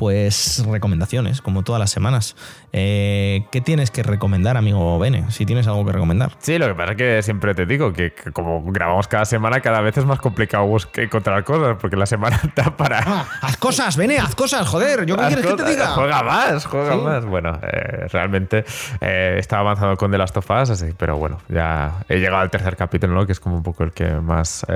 Pues 0.05 0.63
recomendaciones, 0.69 1.41
como 1.41 1.63
todas 1.63 1.81
las 1.81 1.91
semanas. 1.91 2.37
Eh, 2.75 3.47
¿Qué 3.51 3.63
tienes 3.63 3.91
que 3.91 4.03
recomendar, 4.03 4.59
amigo 4.59 4.99
Bene? 4.99 5.31
Si 5.31 5.47
tienes 5.47 5.67
algo 5.67 5.87
que 5.87 5.93
recomendar. 5.93 6.33
Sí, 6.41 6.59
lo 6.59 6.67
que 6.67 6.75
pasa 6.75 6.91
es 6.93 6.99
que 6.99 7.23
siempre 7.23 7.55
te 7.55 7.65
digo 7.65 7.95
que, 7.95 8.13
que 8.13 8.31
como 8.31 8.63
grabamos 8.71 9.09
cada 9.09 9.25
semana, 9.25 9.61
cada 9.63 9.81
vez 9.81 9.97
es 9.97 10.05
más 10.05 10.19
complicado 10.19 10.69
encontrar 10.97 11.43
cosas 11.45 11.79
porque 11.81 11.97
la 11.97 12.05
semana 12.05 12.39
está 12.45 12.77
para. 12.77 12.99
Ah, 13.07 13.25
haz 13.41 13.57
cosas, 13.57 13.97
Bene, 13.97 14.19
haz 14.19 14.35
cosas, 14.35 14.69
joder, 14.69 15.07
¿yo 15.07 15.17
qué 15.17 15.23
Haz 15.23 15.35
quieres 15.35 15.47
que 15.47 15.63
te 15.63 15.71
diga? 15.71 15.87
Juega 15.93 16.23
más, 16.23 16.67
juega 16.67 16.93
Sí. 16.93 17.01
más. 17.01 17.25
Bueno, 17.25 17.59
eh, 17.63 18.07
realmente 18.13 18.63
eh, 19.01 19.37
estaba 19.39 19.63
avanzando 19.63 19.97
con 19.97 20.11
The 20.11 20.19
Last 20.19 20.37
of 20.37 20.51
Us, 20.51 20.69
así, 20.69 20.89
pero 20.99 21.17
bueno, 21.17 21.39
ya 21.49 22.05
he 22.11 22.17
llegado 22.19 22.43
al 22.43 22.51
tercer 22.51 22.77
capítulo, 22.77 23.15
¿no? 23.15 23.25
que 23.25 23.33
es 23.33 23.41
como 23.41 23.57
un 23.57 23.63
poco 23.63 23.85
el 23.85 23.93
que 23.93 24.11
más 24.21 24.67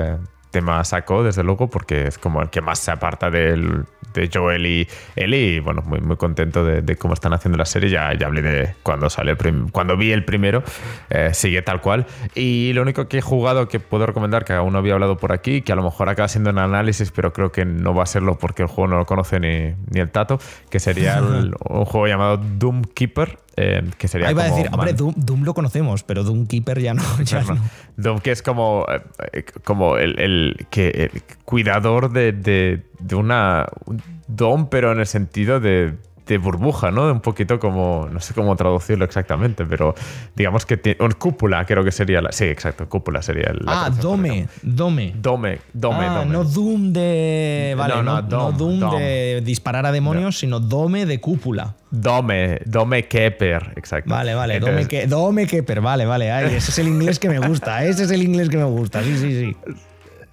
tema 0.51 0.83
sacó, 0.85 1.23
desde 1.23 1.43
luego, 1.45 1.69
porque 1.69 2.07
es 2.09 2.19
como 2.19 2.43
el 2.43 2.51
que 2.51 2.61
más 2.61 2.79
se 2.79 2.91
aparta 2.91 3.31
del, 3.31 3.85
de 4.15 4.31
Joel 4.33 4.67
y 4.67 4.89
Ellie. 5.17 5.57
Y 5.57 5.61
bueno, 5.61 5.83
muy, 5.83 6.01
muy 6.01 6.17
contento 6.17 6.65
de, 6.65 6.83
de 6.83 6.97
cómo 6.97 7.15
están 7.15 7.33
haciendo 7.33 7.59
la 7.59 7.65
serie. 7.67 7.91
Ya, 7.91 8.13
ya 8.15 8.27
hablé 8.27 8.43
de 8.43 8.75
cuando 8.83 9.11
sale 9.11 9.33
el 9.33 9.39
cuando 9.73 9.97
vi 9.97 10.13
el 10.13 10.25
primero, 10.25 10.63
eh, 11.11 11.31
sigue 11.35 11.63
tal 11.63 11.81
cual. 11.81 12.07
Y 12.35 12.73
lo 12.75 12.83
único 12.83 13.09
que 13.09 13.19
he 13.19 13.23
jugado 13.23 13.69
que 13.69 13.81
puedo 13.81 14.07
recomendar, 14.07 14.45
que 14.45 14.53
aún 14.53 14.73
no 14.73 14.79
había 14.79 14.95
hablado 14.95 15.17
por 15.17 15.33
aquí, 15.33 15.63
que 15.63 15.73
a 15.73 15.77
lo 15.77 15.83
mejor 15.83 16.09
acaba 16.09 16.29
siendo 16.29 16.51
un 16.51 16.59
análisis, 16.59 17.11
pero 17.11 17.33
creo 17.33 17.53
que 17.53 17.65
no 17.65 17.95
va 17.95 18.03
a 18.05 18.07
serlo 18.07 18.39
porque 18.39 18.63
el 18.63 18.69
juego 18.69 18.89
no 18.89 18.97
lo 18.99 19.07
conoce 19.07 19.39
ni, 19.41 19.75
ni 19.91 20.01
el 20.01 20.11
tato, 20.11 20.39
que 20.71 20.81
sería 20.81 21.19
el- 21.19 21.55
un 21.69 21.85
juego 21.85 22.07
llamado 22.07 22.37
Doom 22.39 22.83
Keeper. 22.95 23.39
Eh, 23.61 23.83
que 23.99 24.07
sería 24.07 24.29
Ahí 24.29 24.35
va 24.35 24.45
a 24.45 24.51
decir, 24.51 24.69
hombre, 24.73 24.93
Doom, 24.93 25.15
Doom 25.17 25.43
lo 25.43 25.53
conocemos, 25.55 26.05
pero 26.05 26.23
Doom 26.23 26.47
Keeper 26.47 26.81
ya 26.81 26.95
no. 26.95 27.03
ya 27.25 27.43
no. 27.43 27.59
Doom, 27.97 28.21
que 28.21 28.31
es 28.31 28.43
como, 28.43 28.87
eh, 29.33 29.45
como 29.65 29.97
el, 29.97 30.19
el- 30.21 30.67
que, 30.71 31.11
el 31.13 31.23
cuidador 31.45 32.13
de, 32.13 32.33
de- 32.33 32.83
de 33.01 33.15
una. 33.17 33.67
un 33.87 34.01
Dom, 34.29 34.69
pero 34.69 34.93
en 34.93 35.01
el 35.01 35.07
sentido 35.07 35.59
de, 35.59 35.95
de 36.35 36.39
burbuja, 36.39 36.91
¿no? 36.91 37.11
Un 37.11 37.21
poquito 37.21 37.59
como. 37.59 38.09
No 38.13 38.21
sé 38.21 38.35
cómo 38.35 38.55
traducirlo 38.57 39.05
exactamente, 39.05 39.65
pero 39.65 39.95
digamos 40.37 40.67
que 40.67 40.77
tiene. 40.77 40.99
cúpula, 41.19 41.65
creo 41.65 41.85
que 41.85 41.93
sería 41.93 42.21
la. 42.21 42.33
Sí, 42.33 42.45
exacto, 42.45 42.89
cúpula 42.89 43.23
sería 43.23 43.53
la. 43.59 43.87
Ah, 43.87 43.91
Dome. 43.91 44.49
Dome. 44.63 45.15
Dome, 45.17 45.61
Dome, 45.73 46.07
ah, 46.07 46.15
Dome. 46.19 46.33
no 46.33 46.45
Doom 46.45 46.93
de. 46.93 47.75
Vale, 47.77 47.95
No, 47.97 48.03
no, 48.03 48.23
no, 48.23 48.23
no 48.23 48.29
Dom, 48.29 48.57
Doom 48.57 48.81
Dom. 48.81 48.99
de 48.99 49.43
disparar 49.45 49.87
a 49.87 49.93
demonios, 49.93 50.39
sino 50.39 50.61
Dome 50.61 51.07
de 51.07 51.21
cúpula. 51.21 51.75
Dome, 51.91 52.61
Dome 52.67 53.09
Kepper, 53.09 53.73
exacto. 53.77 54.11
Vale, 54.11 54.35
vale, 54.35 54.57
Entonces, 54.57 54.77
Dome, 54.77 54.89
que, 54.89 55.07
Dome 55.07 55.47
Keper, 55.47 55.81
vale, 55.81 56.05
vale. 56.05 56.31
Ay, 56.31 56.55
ese 56.57 56.71
es 56.71 56.79
el 56.79 56.89
inglés 56.89 57.19
que 57.19 57.29
me 57.29 57.39
gusta, 57.39 57.85
ese 57.87 58.05
es 58.05 58.11
el 58.11 58.23
inglés 58.23 58.49
que 58.49 58.59
me 58.59 58.65
gusta, 58.65 59.03
sí, 59.03 59.17
sí, 59.17 59.41
sí. 59.41 59.57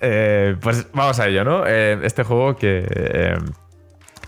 Eh, 0.02 0.56
pues 0.60 0.88
vamos 0.94 1.20
a 1.20 1.28
ello, 1.28 1.44
¿no? 1.44 1.66
Eh, 1.66 1.98
este 2.04 2.24
juego 2.24 2.56
que, 2.58 2.86
eh, 2.90 3.38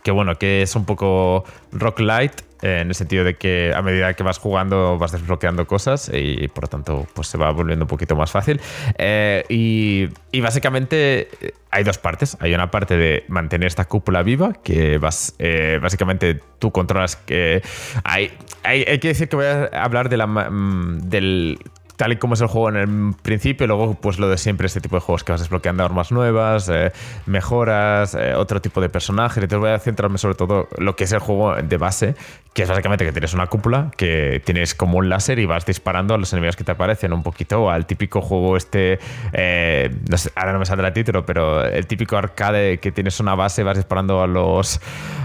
que 0.08 0.12
bueno, 0.12 0.36
que 0.36 0.62
es 0.62 0.74
un 0.78 0.86
poco 0.86 1.44
rock 1.74 2.00
light 2.00 2.32
eh, 2.62 2.80
en 2.80 2.88
el 2.88 2.96
sentido 2.96 3.26
de 3.26 3.36
que 3.36 3.74
a 3.76 3.82
medida 3.82 4.14
que 4.14 4.24
vas 4.24 4.38
jugando 4.38 4.98
vas 4.98 5.12
desbloqueando 5.12 5.68
cosas 5.68 6.10
y 6.14 6.48
por 6.48 6.64
lo 6.64 6.68
tanto 6.70 7.08
pues 7.14 7.28
se 7.28 7.38
va 7.38 7.52
volviendo 7.52 7.84
un 7.84 7.90
poquito 7.90 8.16
más 8.16 8.32
fácil. 8.32 8.62
Eh, 8.98 9.44
y, 9.50 10.40
básicamente 10.40 11.28
eh, 11.42 11.52
hay 11.72 11.84
dos 11.84 11.98
partes. 11.98 12.38
Hay 12.40 12.54
una 12.54 12.72
parte 12.72 12.96
de 12.96 13.26
mantener 13.28 13.68
esta 13.68 13.84
cúpula 13.84 14.24
viva 14.24 14.54
que 14.64 14.98
vas, 14.98 15.36
básicamente 15.82 16.40
tú 16.58 16.72
controlas 16.72 17.18
que... 17.18 17.62
Hay, 18.06 18.32
hay, 18.64 18.86
hay 18.88 19.00
que 19.00 19.10
decir 19.10 19.28
que 19.28 19.36
voy 19.36 19.46
a 19.46 19.66
hablar 19.84 20.08
de 20.08 20.16
la, 20.16 20.26
mm, 20.26 21.00
del 21.10 21.60
tal 21.98 22.14
y 22.14 22.18
como 22.18 22.36
es 22.36 22.42
el 22.42 22.48
juego 22.48 22.70
en 22.70 22.76
el 22.78 23.16
principio, 23.22 23.68
luego 23.68 23.96
pues 23.96 24.20
lo 24.20 24.30
de 24.30 24.38
siempre, 24.38 24.68
este 24.68 24.80
tipo 24.80 24.96
de 24.96 25.02
juegos 25.02 25.24
que 25.24 25.32
vas 25.34 25.42
desbloqueando 25.42 25.84
armas 25.84 26.12
nuevas, 26.12 26.70
eh, 26.70 26.92
mejoras, 27.26 28.14
eh, 28.14 28.36
otro 28.36 28.62
tipo 28.62 28.80
de 28.80 28.88
personajes. 28.88 29.44
Entonces 29.44 29.60
voy 29.60 29.72
a 29.72 29.80
centrarme 29.80 30.18
sobre 30.20 30.36
todo 30.36 30.70
lo 30.78 30.96
que 30.96 31.04
es 31.04 31.12
el 31.12 31.20
juego 31.20 31.56
de 31.56 31.78
base, 31.78 32.16
que 32.54 32.64
es 32.64 32.70
básicamente 32.70 33.04
que 33.04 33.12
tienes 33.12 33.34
una 33.34 33.48
cúpula, 33.48 33.92
que 33.98 34.42
tienes 34.46 34.76
como 34.76 35.00
un 35.00 35.10
láser 35.10 35.40
y 35.40 35.46
vas 35.46 35.66
disparando 35.66 36.14
a 36.14 36.18
los 36.18 36.32
enemigos 36.34 36.56
que 36.56 36.64
te 36.64 36.72
aparecen 36.72 37.14
un 37.14 37.24
poquito 37.24 37.70
al 37.70 37.88
típico 37.88 38.22
juego 38.22 38.58
este, 38.58 39.00
eh, 39.34 39.90
no 40.10 40.18
sé, 40.18 40.32
ahora 40.36 40.54
no 40.54 40.60
me 40.60 40.66
saldrá 40.66 40.90
el 40.90 40.94
título, 40.94 41.26
pero 41.26 41.66
el 41.66 41.88
típico 41.88 42.16
arcade 42.16 42.78
que 42.78 42.92
tienes 42.92 43.20
una 43.20 43.34
base, 43.34 43.64
vas 43.64 43.78
disparando 43.78 44.22
a 44.22 44.28
los 44.28 44.80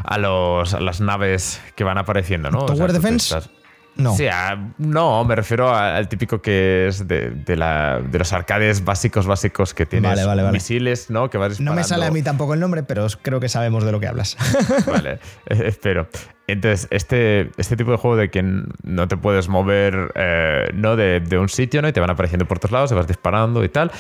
a 0.05 0.19
los 0.19 0.75
a 0.75 0.81
las 0.81 1.01
naves 1.01 1.61
que 1.77 1.85
van 1.85 1.99
apareciendo, 1.99 2.51
¿no? 2.51 2.61
O 2.61 2.69
sea, 2.69 2.77
¿Tower 2.77 2.93
Defense? 2.93 3.37
No. 3.95 4.17
Sí, 4.17 4.27
a- 4.27 4.73
no, 4.79 5.23
me 5.25 5.37
refiero 5.37 5.69
a- 5.69 5.97
al 5.97 6.09
típico 6.09 6.41
que 6.41 6.87
es 6.89 7.07
de, 7.07 7.31
de 7.31 7.57
la- 7.57 8.01
de 8.01 8.19
los 8.19 8.33
arcades 8.33 8.85
básicos, 8.85 9.27
básicos 9.27 9.75
que 9.75 9.85
tienes 9.87 10.11
Vale, 10.11 10.25
vale, 10.25 10.43
vale. 10.43 10.53
misiles, 10.55 11.11
¿no? 11.11 11.29
Que 11.29 11.37
vas 11.39 11.49
No 11.49 11.73
disparando. 11.73 11.75
me 11.75 11.85
sale 11.85 12.07
a 12.07 12.11
mí 12.11 12.23
tampoco 12.23 12.55
el 12.55 12.61
nombre, 12.61 12.83
pero 12.83 13.07
creo 13.21 13.39
que 13.41 13.49
sabemos 13.51 13.85
de 13.85 13.93
lo 13.93 14.01
que 14.01 14.07
hablas. 14.07 14.37
Vale, 14.87 15.19
eh, 15.47 15.63
espero. 15.67 16.09
Entonces, 16.47 16.89
este, 16.91 17.51
este 17.57 17.77
tipo 17.77 17.91
de 17.93 17.97
juego 17.99 18.17
de 18.17 18.31
que 18.31 18.43
no 18.83 19.09
te 19.09 19.17
puedes 19.17 19.49
mover 19.49 20.11
eh, 20.15 20.71
¿no? 20.75 20.97
De, 20.97 21.21
de 21.21 21.39
un 21.39 21.49
sitio, 21.49 21.83
¿no? 21.83 21.89
Y 21.89 21.93
te 21.93 22.01
van 22.01 22.11
apareciendo 22.11 22.47
por 22.47 22.59
todos 22.59 22.73
lados, 22.73 22.91
te 22.91 22.97
vas 22.97 23.07
disparando 23.07 23.63
y 23.63 23.69
tal. 23.69 23.93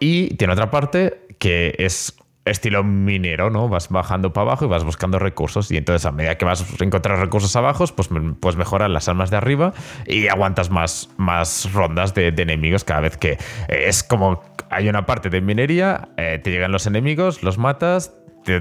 Y 0.00 0.34
tiene 0.36 0.52
otra 0.52 0.70
parte 0.70 1.26
que 1.38 1.74
es 1.78 2.14
estilo 2.44 2.82
minero, 2.82 3.50
¿no? 3.50 3.68
Vas 3.68 3.88
bajando 3.88 4.32
para 4.32 4.48
abajo 4.48 4.64
y 4.64 4.68
vas 4.68 4.84
buscando 4.84 5.18
recursos. 5.18 5.70
Y 5.70 5.76
entonces, 5.76 6.04
a 6.06 6.12
medida 6.12 6.36
que 6.36 6.44
vas 6.44 6.62
a 6.80 6.84
encontrar 6.84 7.18
recursos 7.18 7.54
abajo, 7.56 7.84
pues, 7.94 8.08
pues 8.40 8.56
mejoran 8.56 8.92
las 8.92 9.08
armas 9.08 9.30
de 9.30 9.36
arriba 9.36 9.72
y 10.06 10.28
aguantas 10.28 10.70
más, 10.70 11.10
más 11.16 11.72
rondas 11.72 12.14
de, 12.14 12.28
enemigos 12.42 12.82
cada 12.82 13.00
vez 13.00 13.16
que 13.16 13.32
eh, 13.32 13.38
es 13.86 14.02
como 14.02 14.42
hay 14.68 14.88
una 14.88 15.06
parte 15.06 15.30
de 15.30 15.40
minería, 15.40 16.08
eh, 16.16 16.40
te 16.42 16.50
llegan 16.50 16.72
los 16.72 16.86
enemigos, 16.86 17.42
los 17.42 17.58
matas, 17.58 18.14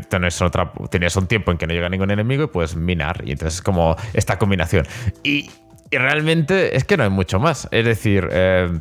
tienes, 0.10 0.42
otra, 0.42 0.72
tienes 0.92 1.16
un 1.16 1.26
tiempo 1.26 1.52
en 1.52 1.58
que 1.58 1.66
no 1.66 1.74
llega 1.74 1.90
ningún 1.90 2.12
enemigo 2.12 2.44
y 2.44 2.48
puedes 2.48 2.76
minar. 2.76 3.24
Y 3.26 3.32
entonces 3.32 3.56
es 3.56 3.62
como 3.62 3.96
esta 4.14 4.38
combinación. 4.38 4.86
Y, 5.24 5.50
y 5.90 5.98
realmente 5.98 6.76
es 6.76 6.84
que 6.84 6.98
no 6.98 7.04
hay 7.04 7.10
mucho 7.10 7.40
más. 7.40 7.68
Es 7.72 7.86
decir, 7.86 8.28
eh, 8.32 8.80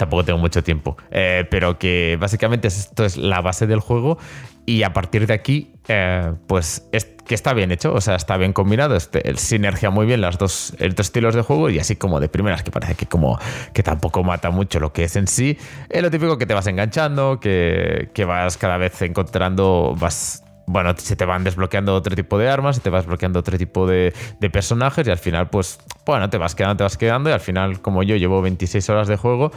tampoco 0.00 0.24
tengo 0.24 0.38
mucho 0.38 0.62
tiempo. 0.64 0.96
Eh, 1.10 1.46
pero 1.50 1.78
que 1.78 2.16
básicamente 2.20 2.68
es- 2.68 2.78
esto 2.80 3.04
es 3.04 3.16
la 3.16 3.40
base 3.40 3.66
del 3.66 3.80
juego. 3.80 4.18
Y 4.66 4.82
a 4.82 4.92
partir 4.92 5.26
de 5.26 5.34
aquí, 5.34 5.72
eh, 5.88 6.32
pues 6.46 6.88
es 6.92 7.04
que 7.26 7.34
está 7.34 7.54
bien 7.54 7.70
hecho, 7.72 7.92
o 7.92 8.00
sea, 8.00 8.14
está 8.16 8.36
bien 8.36 8.52
combinado, 8.52 8.94
este, 8.96 9.36
sinergia 9.36 9.90
muy 9.90 10.06
bien 10.06 10.20
dos, 10.20 10.74
los 10.78 10.94
dos 10.94 11.06
estilos 11.06 11.34
de 11.34 11.42
juego 11.42 11.70
y 11.70 11.78
así 11.78 11.96
como 11.96 12.20
de 12.20 12.28
primeras 12.28 12.62
que 12.62 12.70
parece 12.70 12.94
que 12.94 13.06
como 13.06 13.38
que 13.72 13.82
tampoco 13.82 14.22
mata 14.24 14.50
mucho 14.50 14.78
lo 14.80 14.92
que 14.92 15.04
es 15.04 15.16
en 15.16 15.26
sí, 15.26 15.56
es 15.88 16.02
lo 16.02 16.10
típico 16.10 16.38
que 16.38 16.46
te 16.46 16.54
vas 16.54 16.66
enganchando, 16.66 17.40
que, 17.40 18.10
que 18.14 18.24
vas 18.24 18.56
cada 18.58 18.76
vez 18.78 19.00
encontrando, 19.02 19.94
vas 19.98 20.44
bueno, 20.70 20.94
se 20.96 21.16
te 21.16 21.24
van 21.24 21.42
desbloqueando 21.42 21.94
otro 21.94 22.14
tipo 22.14 22.38
de 22.38 22.48
armas, 22.48 22.76
se 22.76 22.82
te 22.82 22.90
vas 22.90 23.02
desbloqueando 23.02 23.40
otro 23.40 23.58
tipo 23.58 23.88
de, 23.88 24.12
personajes 24.52 25.06
y 25.06 25.10
al 25.10 25.18
final, 25.18 25.50
pues, 25.50 25.80
bueno, 26.06 26.30
te 26.30 26.38
vas 26.38 26.54
quedando, 26.54 26.76
te 26.76 26.82
vas 26.84 26.96
quedando 26.96 27.28
y 27.28 27.32
al 27.32 27.40
final, 27.40 27.80
como 27.80 28.04
yo, 28.04 28.14
llevo 28.14 28.40
26 28.40 28.88
horas 28.90 29.08
de 29.08 29.16
juego 29.16 29.50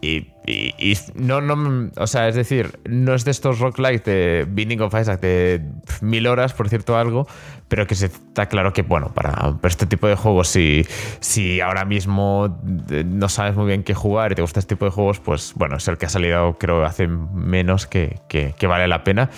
y, 0.00 0.28
y, 0.44 0.98
no, 1.14 1.40
no, 1.40 1.90
o 1.96 2.06
sea, 2.08 2.28
es 2.28 2.34
decir, 2.34 2.80
no 2.84 3.14
es 3.14 3.24
de 3.24 3.30
estos 3.30 3.60
roguelikes 3.60 4.04
de 4.04 4.46
Binding 4.48 4.80
of 4.80 4.94
Isaac 5.00 5.20
de 5.20 5.62
mil 6.00 6.26
horas, 6.26 6.52
por 6.52 6.68
cierto, 6.68 6.96
algo, 6.96 7.28
pero 7.68 7.86
que 7.86 7.94
está 7.94 8.46
claro 8.46 8.72
que, 8.72 8.82
bueno, 8.82 9.14
para, 9.14 9.54
este 9.62 9.86
tipo 9.86 10.08
de 10.08 10.16
juegos, 10.16 10.48
si, 10.48 10.84
si 11.20 11.60
ahora 11.60 11.84
mismo 11.84 12.60
no 13.04 13.28
sabes 13.28 13.54
muy 13.54 13.66
bien 13.66 13.84
qué 13.84 13.94
jugar 13.94 14.32
y 14.32 14.34
te 14.34 14.42
gusta 14.42 14.58
este 14.58 14.74
tipo 14.74 14.86
de 14.86 14.90
juegos, 14.90 15.20
pues, 15.20 15.52
bueno, 15.54 15.76
es 15.76 15.86
el 15.86 15.96
que 15.96 16.06
ha 16.06 16.10
salido, 16.10 16.58
creo, 16.58 16.84
hace 16.84 17.06
menos 17.06 17.86
que, 17.86 18.18
que 18.28 18.66
vale 18.66 18.88
la 18.88 19.04
pena. 19.04 19.30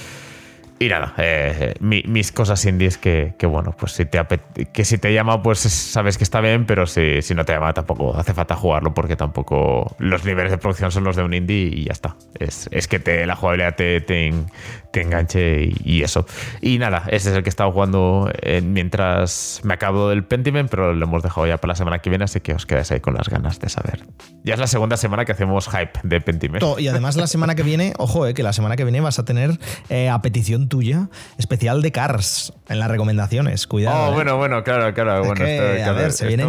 Y 0.81 0.89
nada, 0.89 1.14
eh, 1.18 1.74
mi, 1.81 2.05
mis 2.07 2.31
cosas 2.31 2.64
indies 2.64 2.99
que, 2.99 3.35
que, 3.37 3.47
bueno, 3.47 3.74
pues 3.76 3.93
si 3.93 4.05
te 4.05 4.20
que 4.72 4.85
si 4.85 4.99
te 4.99 5.12
llama, 5.12 5.43
pues 5.43 5.59
sabes 5.59 6.18
que 6.18 6.24
está 6.24 6.41
bien, 6.41 6.66
pero 6.66 6.87
si, 6.87 7.20
si, 7.22 7.35
no 7.35 7.45
te 7.45 7.53
llama 7.53 7.72
tampoco 7.72 8.16
hace 8.16 8.33
falta 8.33 8.55
jugarlo 8.55 8.95
porque 8.95 9.16
tampoco 9.16 9.97
los 9.99 10.24
niveles 10.24 10.53
de 10.53 10.59
producción 10.59 10.93
son 10.93 11.03
los 11.05 11.16
de 11.16 11.24
un 11.24 11.35
indie 11.35 11.70
y 11.74 11.85
ya 11.85 11.93
está. 11.93 12.16
Es, 12.39 12.68
es 12.70 12.87
que 12.87 13.01
te, 13.01 13.26
la 13.26 13.35
jugabilidad 13.35 13.74
te, 13.74 14.01
te, 14.01 14.33
enganche 15.01 15.70
y, 15.85 16.03
eso. 16.03 16.26
Y 16.61 16.79
nada, 16.79 17.05
ese 17.09 17.31
es 17.31 17.37
el 17.37 17.43
que 17.43 17.49
he 17.49 17.51
estado 17.51 17.70
jugando 17.70 18.31
eh, 18.43 18.61
mientras 18.61 19.61
me 19.62 19.74
acabo 19.74 20.09
del 20.09 20.24
Pentiment, 20.24 20.68
pero 20.68 20.93
lo 20.93 21.05
hemos 21.05 21.22
dejado 21.22 21.47
ya 21.47 21.57
para 21.59 21.72
la 21.72 21.76
semana 21.76 22.01
que 22.01 22.11
viene, 22.11 22.24
así 22.24 22.41
que 22.41 22.53
os 22.53 22.66
quedáis 22.66 22.91
ahí 22.91 22.99
con 22.99 23.14
las 23.14 23.29
ganas 23.29 23.61
de 23.61 23.68
saber. 23.68 24.05
Ya 24.43 24.55
es 24.55 24.61
la 24.61 24.66
segunda 24.66 24.97
semana 24.97 25.24
que 25.24 25.33
hacemos 25.33 25.68
hype 25.68 26.01
de 26.03 26.20
Pentiment. 26.20 26.64
Y 26.79 26.89
además 26.89 27.16
la 27.16 27.26
semana 27.26 27.55
que 27.55 27.62
viene, 27.62 27.95
ojo, 27.99 28.26
eh, 28.26 28.35
que 28.35 28.43
la 28.43 28.53
semana 28.53 28.76
que 28.76 28.85
viene 28.85 29.01
vas 29.01 29.18
a 29.18 29.24
tener 29.24 29.59
eh, 29.89 30.09
a 30.09 30.20
petición 30.20 30.68
tuya 30.69 31.09
especial 31.39 31.83
de 31.83 31.93
Cars 31.93 32.53
en 32.69 32.79
las 32.79 32.91
recomendaciones. 32.91 33.66
Cuidado. 33.66 34.11
Oh, 34.11 34.14
bueno, 34.14 34.37
bueno, 34.37 34.62
claro, 34.62 34.93
claro. 34.95 35.21
bueno, 35.21 35.45
que, 35.45 35.79
esto, 35.79 35.91
a 35.91 35.93
ver, 35.93 36.12
se 36.12 36.27
vienen 36.27 36.49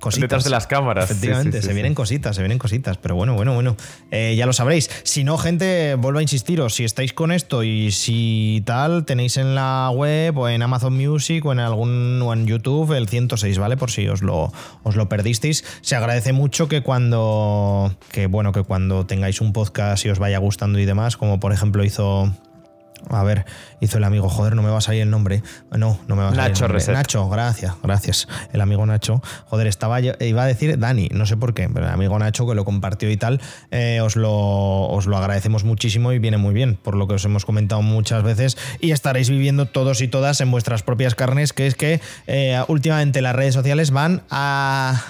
cositas. 0.00 0.20
detrás 0.20 0.44
de 0.44 0.50
las 0.50 0.66
cámaras. 0.66 1.10
Efectivamente, 1.10 1.58
sí, 1.58 1.58
sí, 1.58 1.62
sí, 1.62 1.68
se 1.68 1.74
vienen 1.74 1.94
cositas, 1.94 2.36
se 2.36 2.42
vienen 2.42 2.58
cositas. 2.58 2.96
Pero 2.98 3.14
bueno, 3.14 3.34
bueno, 3.34 3.54
bueno. 3.54 3.76
Eh, 4.10 4.34
ya 4.36 4.46
lo 4.46 4.52
sabréis. 4.52 4.90
Si 5.02 5.24
no, 5.24 5.38
gente, 5.38 5.94
vuelvo 5.96 6.18
a 6.18 6.22
insistiros. 6.22 6.74
Si 6.74 6.84
estáis 6.84 7.12
con 7.12 7.32
esto 7.32 7.62
y 7.62 7.90
si 7.90 8.62
tal, 8.64 9.04
tenéis 9.04 9.36
en 9.36 9.54
la 9.54 9.90
web 9.94 10.36
o 10.38 10.48
en 10.48 10.62
Amazon 10.62 10.96
Music 10.96 11.44
o 11.44 11.52
en 11.52 11.60
algún 11.60 12.20
o 12.22 12.32
en 12.32 12.46
YouTube 12.46 12.92
el 12.92 13.08
106, 13.08 13.58
¿vale? 13.58 13.76
Por 13.76 13.90
si 13.90 14.08
os 14.08 14.22
lo, 14.22 14.52
os 14.82 14.96
lo 14.96 15.08
perdisteis. 15.08 15.64
Se 15.82 15.96
agradece 15.96 16.32
mucho 16.32 16.68
que 16.68 16.82
cuando. 16.82 17.94
Que 18.10 18.26
bueno, 18.26 18.52
que 18.52 18.62
cuando 18.62 19.06
tengáis 19.06 19.40
un 19.40 19.52
podcast 19.52 20.04
y 20.06 20.10
os 20.10 20.18
vaya 20.18 20.38
gustando 20.38 20.78
y 20.78 20.84
demás, 20.84 21.16
como 21.16 21.40
por 21.40 21.52
ejemplo 21.52 21.84
hizo 21.84 22.32
a 23.10 23.22
ver, 23.22 23.44
hizo 23.80 23.98
el 23.98 24.04
amigo, 24.04 24.28
joder, 24.28 24.54
no 24.54 24.62
me 24.62 24.70
va 24.70 24.78
a 24.78 24.80
salir 24.80 25.02
el 25.02 25.10
nombre. 25.10 25.42
No, 25.70 25.98
no 26.08 26.16
me 26.16 26.22
va 26.22 26.28
a 26.28 26.34
salir 26.34 26.50
Nacho 26.50 26.64
el 26.64 26.72
nombre. 26.72 26.92
Nacho, 26.92 27.28
gracias, 27.28 27.74
gracias. 27.82 28.28
El 28.52 28.60
amigo 28.60 28.84
Nacho. 28.86 29.22
Joder, 29.46 29.66
estaba 29.66 30.00
yo, 30.00 30.12
iba 30.20 30.42
a 30.42 30.46
decir 30.46 30.78
Dani, 30.78 31.08
no 31.12 31.26
sé 31.26 31.36
por 31.36 31.54
qué, 31.54 31.68
pero 31.72 31.86
el 31.86 31.92
amigo 31.92 32.18
Nacho 32.18 32.46
que 32.46 32.54
lo 32.54 32.64
compartió 32.64 33.10
y 33.10 33.16
tal, 33.16 33.40
eh, 33.70 34.00
os, 34.00 34.16
lo, 34.16 34.88
os 34.88 35.06
lo 35.06 35.16
agradecemos 35.16 35.64
muchísimo 35.64 36.12
y 36.12 36.18
viene 36.18 36.38
muy 36.38 36.54
bien, 36.54 36.76
por 36.76 36.96
lo 36.96 37.06
que 37.06 37.14
os 37.14 37.24
hemos 37.24 37.44
comentado 37.44 37.82
muchas 37.82 38.22
veces 38.22 38.56
y 38.80 38.92
estaréis 38.92 39.28
viviendo 39.28 39.66
todos 39.66 40.00
y 40.00 40.08
todas 40.08 40.40
en 40.40 40.50
vuestras 40.50 40.82
propias 40.82 41.14
carnes, 41.14 41.52
que 41.52 41.66
es 41.66 41.74
que 41.74 42.00
eh, 42.26 42.62
últimamente 42.68 43.20
las 43.22 43.36
redes 43.36 43.54
sociales 43.54 43.90
van 43.90 44.22
a 44.30 45.02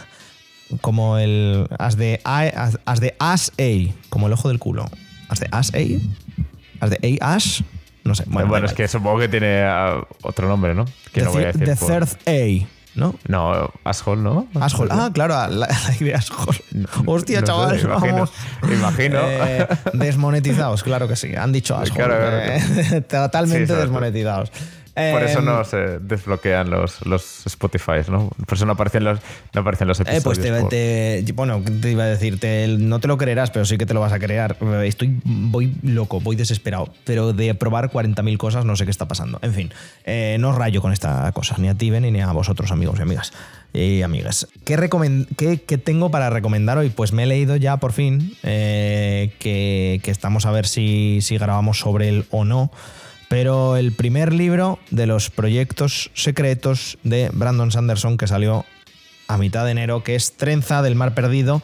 como 0.81 1.19
el 1.19 1.69
as 1.79 1.97
de 1.97 2.21
as 2.25 3.01
de 3.01 3.15
as 3.19 3.53
a 3.59 3.95
como 4.09 4.27
el 4.27 4.33
ojo 4.33 4.49
del 4.49 4.59
culo 4.59 4.87
as 5.29 5.41
de 5.41 5.49
as 5.53 5.73
a 5.75 5.79
de 6.81 7.19
a 7.21 7.35
as 7.35 7.65
no 8.05 8.15
sé. 8.15 8.25
Bueno, 8.27 8.49
bueno 8.49 8.67
es 8.67 8.75
que 8.75 8.87
supongo 8.87 9.19
que 9.19 9.29
tiene 9.29 9.65
uh, 9.67 10.05
otro 10.23 10.47
nombre, 10.47 10.75
¿no? 10.75 10.85
Que 11.13 11.21
the, 11.21 11.25
no 11.25 11.33
voy 11.33 11.45
a 11.45 11.47
decir. 11.47 11.65
the 11.65 11.77
por... 11.77 11.89
third 11.89 12.09
A, 12.27 12.67
¿no? 12.95 13.15
No, 13.27 13.73
Ashole, 13.83 14.21
¿no? 14.21 14.47
Ashole. 14.61 14.91
Ah, 14.93 15.11
claro, 15.13 15.35
la, 15.35 15.49
la 15.89 15.97
idea 15.99 16.19
Ashole. 16.19 16.59
Hostia, 17.07 17.41
no 17.41 17.47
chaval. 17.47 17.81
Sé, 17.81 17.87
imagino. 18.75 19.19
Eh, 19.23 19.67
desmonetizados, 19.95 20.83
claro 20.83 21.09
que 21.09 21.17
sí. 21.17 21.35
Han 21.35 21.53
dicho 21.53 21.77
Ashole. 21.77 22.05
Claro, 22.05 22.17
claro, 22.19 22.39
eh, 22.39 23.01
totalmente 23.09 23.75
sí, 23.75 23.81
desmonetizados. 23.81 24.53
Por 24.95 25.25
eso 25.25 25.41
Eh, 25.41 25.43
no 25.43 25.65
se 25.65 25.99
desbloquean 25.99 26.71
los, 26.71 27.05
los 27.05 27.45
Spotify, 27.47 28.09
¿no? 28.09 28.31
Por 28.47 28.55
eso 28.55 28.65
no 28.65 28.73
aparecen 28.73 29.03
los, 29.03 29.19
no 29.53 29.63
aparecen 29.63 29.89
los 29.89 29.99
episodios. 29.99 30.23
Eh, 30.23 30.25
pues 30.25 30.41
te, 30.41 30.61
por... 30.61 30.69
te, 30.69 31.33
bueno, 31.35 31.63
te 31.81 31.91
iba 31.91 32.05
a 32.05 32.07
decir, 32.07 32.39
te, 32.39 32.69
no 32.69 33.01
te 33.01 33.09
lo 33.09 33.19
creerás, 33.19 33.51
pero 33.51 33.65
sí 33.65 33.77
que 33.77 33.87
te 33.87 33.95
lo 33.95 34.01
vas 34.01 34.13
a 34.13 34.21
crear. 34.21 34.57
Estoy, 34.85 35.21
voy 35.25 35.75
loco, 35.83 36.21
voy 36.21 36.37
desesperado. 36.37 36.95
Pero 37.05 37.33
de 37.33 37.55
probar 37.57 37.91
40.000 37.91 38.37
cosas 38.37 38.65
no 38.65 38.77
sé 38.77 38.85
qué 38.85 38.93
está 38.93 39.09
pasando. 39.09 39.41
En 39.43 39.53
fin, 39.53 39.73
eh, 40.05 40.37
no 40.39 40.53
rayo 40.53 40.81
con 40.81 40.93
esta 40.93 41.31
cosa, 41.33 41.57
ni 41.59 41.69
a 41.69 41.75
ti, 41.75 41.91
Ben, 41.91 42.13
ni 42.13 42.21
a 42.21 42.31
vosotros, 42.31 42.71
amigos 42.71 43.01
y 43.01 43.03
amigas. 43.03 43.33
Y 43.73 44.03
amigas. 44.03 44.47
¿Qué, 44.65 44.79
qué, 45.37 45.61
qué 45.63 45.79
tengo 45.79 46.13
para 46.13 46.31
recomendar 46.31 46.79
hoy? 46.79 46.91
Pues 46.91 47.13
me 47.13 47.25
he 47.25 47.27
leído 47.27 47.57
ya 47.57 47.79
por 47.79 47.93
fin 47.93 48.37
eh, 48.45 49.33
que, 49.41 50.01
que, 50.05 50.13
estamos 50.13 50.47
a 50.47 50.53
ver 50.53 50.69
si, 50.69 51.19
si 51.21 51.37
grabamos 51.37 51.81
sobre 51.81 52.09
él 52.09 52.27
o 52.31 52.45
no. 52.45 52.71
Pero 53.29 53.77
el 53.77 53.93
primer 53.93 54.33
libro 54.33 54.79
de 54.91 55.07
los 55.07 55.31
proyectos 55.31 56.11
secretos 56.15 56.99
de 57.03 57.31
Brandon 57.33 57.71
Sanderson 57.71 58.17
que 58.17 58.27
salió 58.27 58.65
a 59.29 59.39
mitad 59.39 59.65
de 59.65 59.73
enero, 59.73 60.03
que 60.03 60.15
es 60.15 60.37
Trenza 60.37 60.83
del 60.83 60.95
Mar 60.95 61.15
Perdido. 61.15 61.63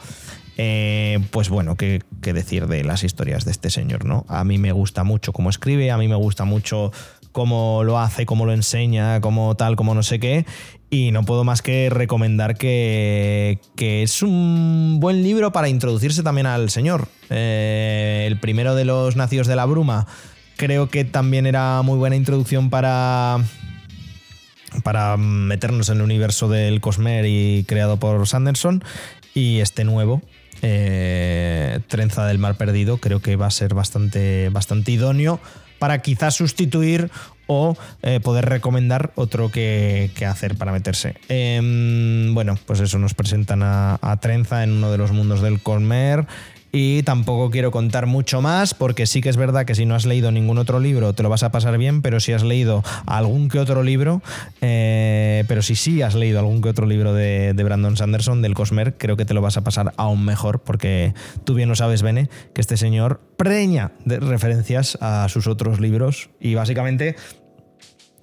Eh, 0.57 1.21
pues 1.31 1.49
bueno, 1.49 1.77
¿qué, 1.77 2.03
¿qué, 2.21 2.33
decir 2.33 2.67
de 2.67 2.85
las 2.85 3.03
historias 3.03 3.45
de 3.45 3.51
este 3.51 3.71
señor, 3.71 4.05
¿no? 4.05 4.27
A 4.29 4.45
mí 4.45 4.59
me 4.59 4.73
gusta 4.73 5.05
mucho 5.05 5.33
cómo 5.33 5.49
escribe, 5.49 5.91
a 5.91 5.97
mí 5.97 6.07
me 6.07 6.17
gusta 6.17 6.45
mucho 6.45 6.93
cómo 7.33 7.85
lo 7.85 7.99
hace, 7.99 8.27
cómo 8.27 8.47
lo 8.47 8.53
enseña, 8.53 9.21
cómo 9.21 9.55
tal, 9.57 9.77
cómo 9.77 9.95
no 9.95 10.03
sé 10.03 10.19
qué. 10.19 10.47
Y 10.91 11.13
no 11.13 11.25
puedo 11.25 11.45
más 11.45 11.63
que 11.63 11.89
recomendar 11.89 12.57
que, 12.57 13.61
que 13.77 14.03
es 14.03 14.23
un 14.23 14.99
buen 15.01 15.23
libro 15.23 15.53
para 15.53 15.69
introducirse 15.69 16.23
también 16.23 16.47
al 16.47 16.69
señor. 16.69 17.07
Eh, 17.31 18.25
el 18.27 18.41
primero 18.41 18.75
de 18.75 18.85
los 18.85 19.15
Nacidos 19.15 19.47
de 19.47 19.55
la 19.55 19.67
Bruma 19.67 20.07
creo 20.61 20.91
que 20.91 21.07
también 21.07 21.47
era 21.47 21.81
muy 21.81 21.97
buena 21.97 22.17
introducción 22.17 22.69
para 22.69 23.39
para 24.85 25.17
meternos 25.17 25.89
en 25.89 25.97
el 25.97 26.03
universo 26.03 26.51
del 26.51 26.83
Cosmer 26.83 27.25
y 27.27 27.65
creado 27.67 27.97
por 27.97 28.29
Sanderson 28.29 28.85
y 29.33 29.61
este 29.61 29.85
nuevo 29.85 30.21
eh, 30.61 31.81
Trenza 31.89 32.27
del 32.27 32.39
Mar 32.39 32.59
Perdido 32.59 32.99
creo 32.99 33.21
que 33.21 33.37
va 33.37 33.47
a 33.47 33.51
ser 33.51 33.73
bastante 33.73 34.51
bastante 34.51 34.93
idóneo 34.93 35.41
para 35.79 36.03
quizás 36.03 36.35
sustituir 36.35 37.11
o 37.47 37.75
eh, 38.03 38.21
poder 38.21 38.45
recomendar 38.45 39.13
otro 39.15 39.51
que, 39.51 40.11
que 40.15 40.27
hacer 40.27 40.57
para 40.57 40.73
meterse. 40.73 41.17
Eh, 41.31 42.29
bueno, 42.35 42.59
pues 42.67 42.81
eso 42.81 42.99
nos 42.99 43.15
presentan 43.15 43.63
a, 43.63 43.99
a 44.03 44.21
Trenza 44.21 44.63
en 44.63 44.73
uno 44.73 44.93
de 44.93 44.99
los 44.99 45.11
mundos 45.11 45.41
del 45.41 45.61
Cosmer 45.63 46.27
y 46.73 47.03
tampoco 47.03 47.51
quiero 47.51 47.71
contar 47.71 48.07
mucho 48.07 48.41
más 48.41 48.75
porque 48.75 49.07
sí 49.07 49.21
que 49.21 49.29
es 49.29 49.37
verdad 49.37 49.65
que 49.65 49.75
si 49.75 49.87
no 49.87 49.95
has 49.95 50.07
leído 50.07 50.31
ningún 50.31 50.59
otro 50.59 50.81
libro 50.81 51.13
te 51.13 51.23
lo 51.23 51.29
vas 51.29 51.43
a 51.43 51.51
pasar 51.51 51.77
bien, 51.79 52.03
pero 52.03 52.21
si 52.21 52.33
has 52.33 52.43
leído 52.43 52.83
algún 53.07 53.49
que 53.49 53.59
otro 53.59 53.83
libro, 53.83 54.23
eh, 54.61 55.45
pero 55.49 55.63
si 55.63 55.75
sí 55.75 56.03
has 56.03 56.15
leído 56.15 56.39
algún 56.39 56.63
que 56.63 56.69
otro 56.69 56.87
libro 56.87 57.15
de, 57.15 57.55
de, 57.55 57.65
Brandon 57.65 57.97
Sanderson, 57.97 58.43
del 58.43 58.55
Cosmer, 58.55 58.97
creo 58.97 59.17
que 59.17 59.25
te 59.25 59.35
lo 59.35 59.41
vas 59.41 59.57
a 59.57 59.65
pasar 59.65 59.93
aún 59.97 60.25
mejor 60.25 60.61
porque 60.61 61.15
tú 61.45 61.55
bien 61.55 61.69
lo 61.69 61.75
sabes, 61.75 62.03
Bene, 62.03 62.29
que 62.55 62.61
este 62.61 62.77
señor 62.77 63.21
preña 63.37 63.93
de 64.05 64.21
referencias 64.21 64.99
a 65.01 65.29
sus 65.29 65.47
otros 65.47 65.81
libros 65.81 66.31
y 66.41 66.55
básicamente 66.55 67.17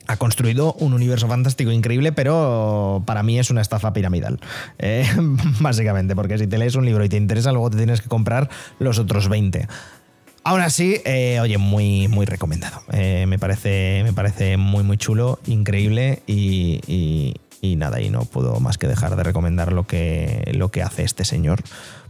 ha 0.08 0.18
construido 0.18 0.74
un 0.74 0.94
universo 0.94 1.28
fantástico 1.28 1.72
increíble, 1.72 2.12
pero 2.12 3.04
para 3.06 3.24
mí 3.24 3.40
es 3.40 3.50
una 3.50 3.62
estafa 3.62 3.94
piramidal. 3.94 4.40
Eh, 4.80 5.06
básicamente, 5.60 6.16
porque 6.16 6.38
si 6.38 6.48
te 6.48 6.58
lees 6.58 6.76
un 6.76 6.86
libro 6.86 7.04
y 7.04 7.10
te 7.10 7.18
interesa, 7.18 7.52
luego 7.52 7.70
te 7.70 7.78
tienes 7.78 8.02
que 8.02 8.10
comprar 8.10 8.50
los 8.80 9.00
otros 9.00 9.30
20. 9.30 9.68
Aún 10.48 10.62
así, 10.62 11.02
oye, 11.42 11.58
muy, 11.58 12.08
muy 12.08 12.26
recomendado. 12.26 12.82
Eh, 12.94 13.26
me, 13.28 13.38
parece, 13.38 14.02
me 14.06 14.14
parece 14.14 14.56
muy, 14.56 14.82
muy 14.82 14.96
chulo, 14.96 15.40
increíble 15.46 16.24
y, 16.26 16.80
y, 16.88 17.36
y, 17.60 17.76
nada, 17.76 18.00
y 18.00 18.10
no 18.10 18.22
puedo 18.22 18.62
más 18.62 18.78
que 18.78 18.88
dejar 18.88 19.18
de 19.18 19.24
recomendar 19.24 19.74
lo 19.74 19.86
que, 19.86 20.50
lo 20.56 20.70
que 20.70 20.84
hace 20.84 21.04
este 21.04 21.26
señor, 21.26 21.64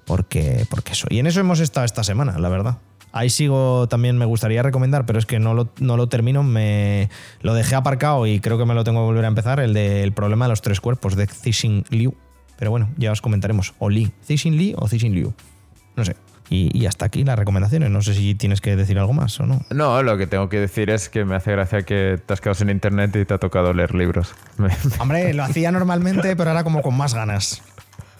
porque, 0.05 0.67
porque 0.69 0.91
eso. 0.91 1.07
Y 1.09 1.17
en 1.17 1.25
eso 1.25 1.39
hemos 1.39 1.59
estado 1.59 1.83
esta 1.83 2.03
semana, 2.03 2.37
la 2.37 2.49
verdad. 2.49 2.77
Ahí 3.17 3.31
sigo, 3.31 3.87
también 3.87 4.15
me 4.15 4.25
gustaría 4.25 4.61
recomendar, 4.61 5.07
pero 5.07 5.17
es 5.17 5.25
que 5.25 5.39
no 5.39 5.55
lo, 5.55 5.69
no 5.79 5.97
lo 5.97 6.07
termino, 6.07 6.43
me 6.43 7.09
lo 7.41 7.55
dejé 7.55 7.73
aparcado 7.73 8.27
y 8.27 8.39
creo 8.39 8.59
que 8.59 8.65
me 8.65 8.75
lo 8.75 8.83
tengo 8.83 8.99
que 8.99 9.05
volver 9.05 9.25
a 9.25 9.27
empezar, 9.27 9.59
el 9.59 9.73
del 9.73 10.11
problema 10.11 10.45
de 10.45 10.49
los 10.49 10.61
tres 10.61 10.79
cuerpos 10.79 11.15
de 11.15 11.25
Cixin 11.25 11.83
Liu. 11.89 12.13
Pero 12.59 12.69
bueno, 12.69 12.89
ya 12.95 13.11
os 13.11 13.21
comentaremos. 13.21 13.73
O 13.79 13.89
Li. 13.89 14.11
¿Cixin 14.23 14.55
Li 14.55 14.75
o 14.77 14.87
Cixin 14.87 15.15
Liu? 15.15 15.33
No 15.95 16.05
sé. 16.05 16.15
Y, 16.49 16.69
y 16.77 16.85
hasta 16.85 17.05
aquí 17.05 17.23
las 17.23 17.39
recomendaciones. 17.39 17.89
No 17.89 18.03
sé 18.03 18.13
si 18.13 18.35
tienes 18.35 18.61
que 18.61 18.75
decir 18.75 18.99
algo 18.99 19.13
más 19.13 19.39
o 19.39 19.47
no. 19.47 19.61
No, 19.71 20.03
lo 20.03 20.15
que 20.17 20.27
tengo 20.27 20.47
que 20.47 20.59
decir 20.59 20.91
es 20.91 21.09
que 21.09 21.25
me 21.25 21.35
hace 21.35 21.51
gracia 21.51 21.81
que 21.81 22.19
te 22.23 22.33
has 22.33 22.39
quedado 22.39 22.53
sin 22.53 22.69
internet 22.69 23.15
y 23.15 23.25
te 23.25 23.33
ha 23.33 23.39
tocado 23.39 23.73
leer 23.73 23.95
libros. 23.95 24.35
Hombre, 24.99 25.33
lo 25.33 25.43
hacía 25.43 25.71
normalmente, 25.71 26.35
pero 26.35 26.51
ahora 26.51 26.63
como 26.63 26.83
con 26.83 26.95
más 26.95 27.15
ganas. 27.15 27.63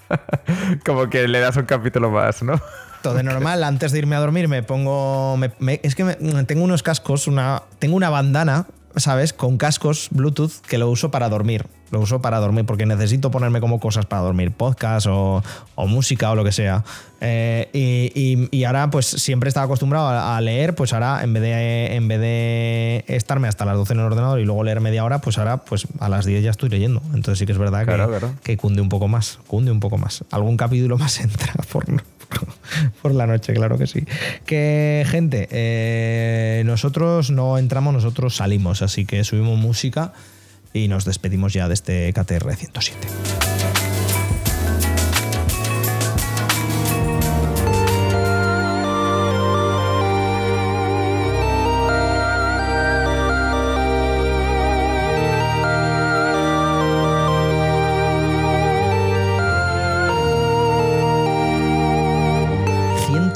Como 0.86 1.10
que 1.10 1.28
le 1.28 1.40
das 1.40 1.58
un 1.58 1.66
capítulo 1.66 2.10
más, 2.12 2.44
¿no? 2.44 2.60
Todo 3.02 3.14
de 3.16 3.24
normal, 3.24 3.64
antes 3.64 3.92
de 3.92 4.00
irme 4.00 4.16
a 4.16 4.20
dormir 4.20 4.48
me 4.48 4.64
pongo. 4.64 5.38
es 5.84 5.96
que 5.96 6.04
me- 6.04 6.16
tengo 6.46 6.64
unos 6.64 6.84
cascos, 6.84 7.28
una, 7.28 7.64
tengo 7.80 7.96
una 7.96 8.10
bandana, 8.10 8.66
¿sabes? 8.96 9.34
Con 9.34 9.58
cascos 9.58 10.08
Bluetooth 10.12 10.62
que 10.68 10.78
lo 10.78 10.90
uso 10.90 11.12
para 11.12 11.30
dormir. 11.30 11.68
Lo 11.92 12.02
uso 12.02 12.22
para 12.22 12.40
dormir 12.40 12.66
porque 12.66 12.86
necesito 12.86 13.32
ponerme 13.32 13.62
como 13.62 13.80
cosas 13.80 14.06
para 14.06 14.22
dormir, 14.22 14.52
podcast 14.52 15.08
o, 15.08 15.42
o 15.76 15.88
música 15.88 16.30
o 16.32 16.36
lo 16.36 16.44
que 16.44 16.52
sea. 16.52 16.84
Eh, 17.22 17.70
y, 17.74 18.12
y- 18.14 18.50
y 18.52 18.64
ahora, 18.66 18.90
pues 18.90 19.06
siempre 19.06 19.48
estaba 19.48 19.66
acostumbrado 19.66 20.08
a, 20.08 20.36
a 20.38 20.42
leer, 20.42 20.76
pues 20.76 20.92
ahora 20.94 21.24
en 21.24 21.34
vez, 21.34 21.42
de, 21.44 21.96
en 21.96 22.08
vez 22.08 22.20
de 22.20 23.06
estarme 23.08 23.48
hasta 23.48 23.64
las 23.66 23.76
12 23.78 23.94
en 23.94 24.00
el 24.00 24.06
ordenador 24.06 24.40
y 24.40 24.44
luego 24.46 24.64
leer 24.64 24.82
media 24.82 25.04
hora, 25.06 25.20
pues 25.22 25.38
ahora 25.38 25.58
pues 25.58 25.88
a 26.00 26.10
las 26.10 26.26
10 26.26 26.44
ya 26.44 26.52
estoy 26.52 26.70
leyendo. 26.70 27.02
Entonces 27.14 27.40
sí 27.40 27.46
que 27.46 27.54
es 27.54 27.58
verdad 27.58 27.86
Claro, 27.86 28.12
que, 28.12 28.18
claro. 28.20 28.34
que 28.44 28.58
cunde 28.58 28.82
un 28.82 28.90
poco 28.90 29.08
más, 29.08 29.40
cunde 29.48 29.72
un 29.72 29.80
poco 29.80 29.98
más. 29.98 30.24
Algún 30.32 30.58
capítulo 30.58 30.98
más 30.98 31.20
entra 31.22 31.54
por, 31.72 31.86
por 33.02 33.14
la 33.14 33.26
noche, 33.28 33.54
claro 33.54 33.78
que 33.78 33.88
sí. 33.88 34.04
Que, 34.46 35.06
gente, 35.10 35.48
eh, 35.52 36.64
nosotros 36.66 37.32
no 37.32 37.58
entramos, 37.58 37.94
nosotros 37.94 38.36
salimos, 38.36 38.82
así 38.82 39.06
que 39.06 39.24
subimos 39.24 39.58
música 39.58 40.12
y 40.78 40.88
nos 40.88 41.06
despedimos 41.06 41.54
ya 41.54 41.68
de 41.68 41.74
este 41.74 42.14
KTR 42.14 42.56
107. 42.56 43.08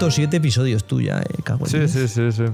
...107 0.02 0.34
episodios 0.34 0.86
tuya, 0.86 1.22
eh, 1.22 1.42
cago 1.44 1.68
en 1.68 1.88
Sí, 1.88 1.88
sí, 1.88 2.08
sí, 2.08 2.32
sí. 2.32 2.46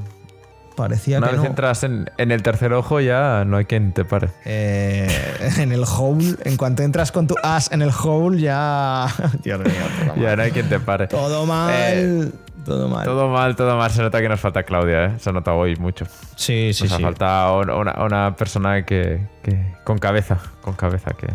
Parecía 0.77 1.17
Una 1.17 1.27
que 1.27 1.33
vez 1.33 1.41
no. 1.41 1.47
entras 1.49 1.83
en, 1.83 2.09
en 2.17 2.31
el 2.31 2.43
tercer 2.43 2.71
ojo 2.71 2.99
ya 3.01 3.43
no 3.45 3.57
hay 3.57 3.65
quien 3.65 3.91
te 3.93 4.05
pare. 4.05 4.29
Eh, 4.45 5.09
en 5.57 5.71
el 5.71 5.83
hole, 5.83 6.35
en 6.45 6.55
cuanto 6.55 6.83
entras 6.83 7.11
con 7.11 7.25
tu 7.27 7.35
as 7.43 7.71
en 7.71 7.81
el 7.81 7.89
hole, 7.91 8.39
ya. 8.39 9.07
Dios 9.43 9.59
mío, 9.59 9.71
todo 9.99 10.15
mal. 10.15 10.21
Ya 10.23 10.35
no 10.35 10.43
hay 10.43 10.51
quien 10.51 10.69
te 10.69 10.79
pare. 10.79 11.07
Todo 11.07 11.45
mal. 11.47 11.73
Eh, 11.75 12.31
todo 12.63 12.87
mal. 12.89 13.05
Todo 13.05 13.27
mal, 13.27 13.55
todo 13.55 13.75
mal. 13.75 13.89
Se 13.89 14.01
nota 14.03 14.21
que 14.21 14.29
nos 14.29 14.39
falta 14.39 14.61
Claudia, 14.63 15.05
¿eh? 15.05 15.11
Se 15.19 15.31
ha 15.31 15.33
notado 15.33 15.57
hoy 15.57 15.75
mucho. 15.77 16.05
Sí, 16.35 16.71
sí, 16.73 16.83
Nos 16.83 16.97
sí. 16.97 17.01
faltado 17.03 17.59
una, 17.61 17.75
una- 17.75 18.03
una 18.05 18.35
persona 18.35 18.85
que, 18.85 19.25
que- 19.41 19.73
con 19.83 19.97
cabeza, 19.97 20.37
con 20.61 20.75
cabeza, 20.75 21.11
que, 21.17 21.27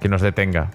que 0.00 0.08
nos 0.08 0.22
detenga. 0.22 0.70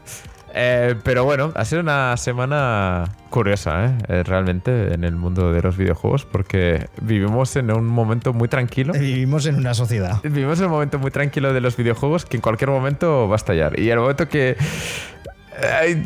Eh, 0.56 0.95
pero 1.04 1.24
bueno, 1.24 1.51
ha 1.56 1.66
sido 1.66 1.82
una 1.82 2.16
semana 2.16 3.06
curiosa, 3.32 3.86
¿eh? 3.86 3.97
Eh, 4.08 4.24
realmente, 4.24 4.93
en 4.93 5.04
el 5.04 5.16
mundo 5.16 5.51
de 5.51 5.62
los 5.64 5.76
videojuegos, 5.78 6.26
porque 6.26 6.89
vivimos 7.01 7.56
en 7.56 7.72
un 7.72 7.88
momento 7.88 8.34
muy 8.34 8.47
tranquilo. 8.47 8.93
Vivimos 8.93 9.47
en 9.47 9.56
una 9.56 9.74
sociedad. 9.74 10.20
Vivimos 10.22 10.60
en 10.60 10.66
un 10.66 10.72
momento 10.72 10.99
muy 10.99 11.10
tranquilo 11.10 11.54
de 11.54 11.62
los 11.62 11.76
videojuegos 11.76 12.26
que 12.26 12.38
en 12.38 12.41
cualquier 12.41 12.70
momento 12.70 13.28
va 13.28 13.36
a 13.36 13.38
estallar. 13.38 13.80
Y 13.80 13.89
al 13.89 13.99
momento 13.99 14.30
que 14.30 14.56
eh, 15.60 16.06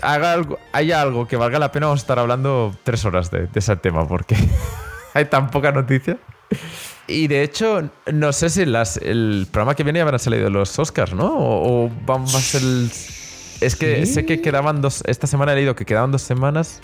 haga 0.00 0.32
algo, 0.32 0.58
haya 0.72 1.02
algo 1.02 1.28
que 1.28 1.36
valga 1.36 1.58
la 1.58 1.70
pena, 1.70 1.86
vamos 1.86 2.00
a 2.00 2.04
estar 2.04 2.18
hablando 2.18 2.74
tres 2.84 3.04
horas 3.04 3.30
de, 3.30 3.48
de 3.48 3.58
ese 3.58 3.76
tema, 3.76 4.08
porque 4.08 4.34
hay 5.14 5.26
tan 5.26 5.50
poca 5.50 5.72
noticia. 5.72 6.16
Y 7.06 7.28
de 7.28 7.42
hecho, 7.42 7.90
no 8.10 8.32
sé 8.32 8.48
si 8.48 8.64
las, 8.64 8.96
el 8.96 9.46
programa 9.50 9.74
que 9.74 9.84
viene 9.84 9.98
ya 9.98 10.04
habrán 10.04 10.18
salido 10.18 10.48
los 10.48 10.78
Oscars, 10.78 11.12
¿no? 11.12 11.26
O, 11.26 11.84
o 11.84 11.90
vamos 12.06 12.34
a 12.34 12.40
ser 12.40 12.62
el... 12.62 12.90
Es 13.60 13.76
que 13.76 14.04
¿Sí? 14.06 14.12
sé 14.14 14.26
que 14.26 14.40
quedaban 14.40 14.80
dos... 14.80 15.02
Esta 15.06 15.26
semana 15.26 15.52
he 15.52 15.56
leído 15.56 15.74
que 15.76 15.84
quedaban 15.84 16.10
dos 16.12 16.22
semanas, 16.22 16.80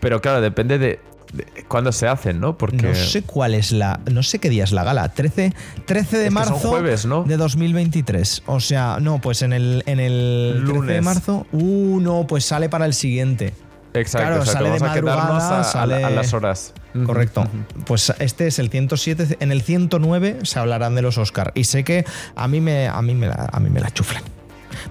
pero 0.00 0.20
claro, 0.20 0.40
depende 0.40 0.78
de, 0.78 1.00
de 1.32 1.44
cuándo 1.68 1.92
se 1.92 2.06
hacen, 2.08 2.40
¿no? 2.40 2.56
Porque... 2.58 2.88
No 2.88 2.94
sé 2.94 3.22
cuál 3.22 3.54
es 3.54 3.72
la. 3.72 4.00
No 4.10 4.22
sé 4.22 4.38
qué 4.38 4.48
día 4.50 4.64
es 4.64 4.72
la 4.72 4.84
gala. 4.84 5.08
13, 5.08 5.52
13 5.86 6.18
de 6.18 6.26
Es 6.26 6.32
marzo 6.32 6.54
jueves, 6.56 7.06
¿no? 7.06 7.24
de 7.24 7.36
2023. 7.36 8.42
O 8.46 8.60
sea, 8.60 8.98
no, 9.00 9.20
pues 9.20 9.42
en 9.42 9.52
el, 9.52 9.82
en 9.86 10.00
el 10.00 10.52
13 10.64 10.66
de 10.66 10.72
Lunes. 10.74 11.02
marzo. 11.02 11.46
Uh, 11.52 12.00
no, 12.00 12.26
pues 12.26 12.44
sale 12.44 12.68
para 12.68 12.84
el 12.86 12.94
siguiente. 12.94 13.54
Exacto, 13.94 14.26
Claro, 14.28 14.42
o 14.42 14.44
sea, 14.46 14.52
que 14.54 14.58
sale 14.58 14.70
de 14.70 14.78
vamos 14.78 14.90
a 14.90 14.94
quedarnos 15.00 15.24
madrugada, 15.24 15.56
a, 15.56 15.60
a- 15.60 15.64
sale- 15.64 16.04
a 16.04 16.10
las 16.10 16.32
horas. 16.32 16.72
Correcto. 17.06 17.46
Pues 17.86 18.12
este 18.18 18.46
es 18.46 18.58
el 18.58 18.70
107. 18.70 19.36
En 19.40 19.52
el 19.52 19.62
109 19.62 20.40
se 20.44 20.58
hablarán 20.58 20.94
de 20.94 21.02
los 21.02 21.18
Oscar. 21.18 21.52
Y 21.54 21.64
sé 21.64 21.84
que 21.84 22.04
a 22.34 22.48
mí 22.48 22.60
me, 22.60 22.88
a 22.88 23.00
mí 23.02 23.14
me, 23.14 23.26
la, 23.28 23.48
a 23.52 23.60
mí 23.60 23.68
me 23.70 23.80
la 23.80 23.90
chuflan. 23.90 24.22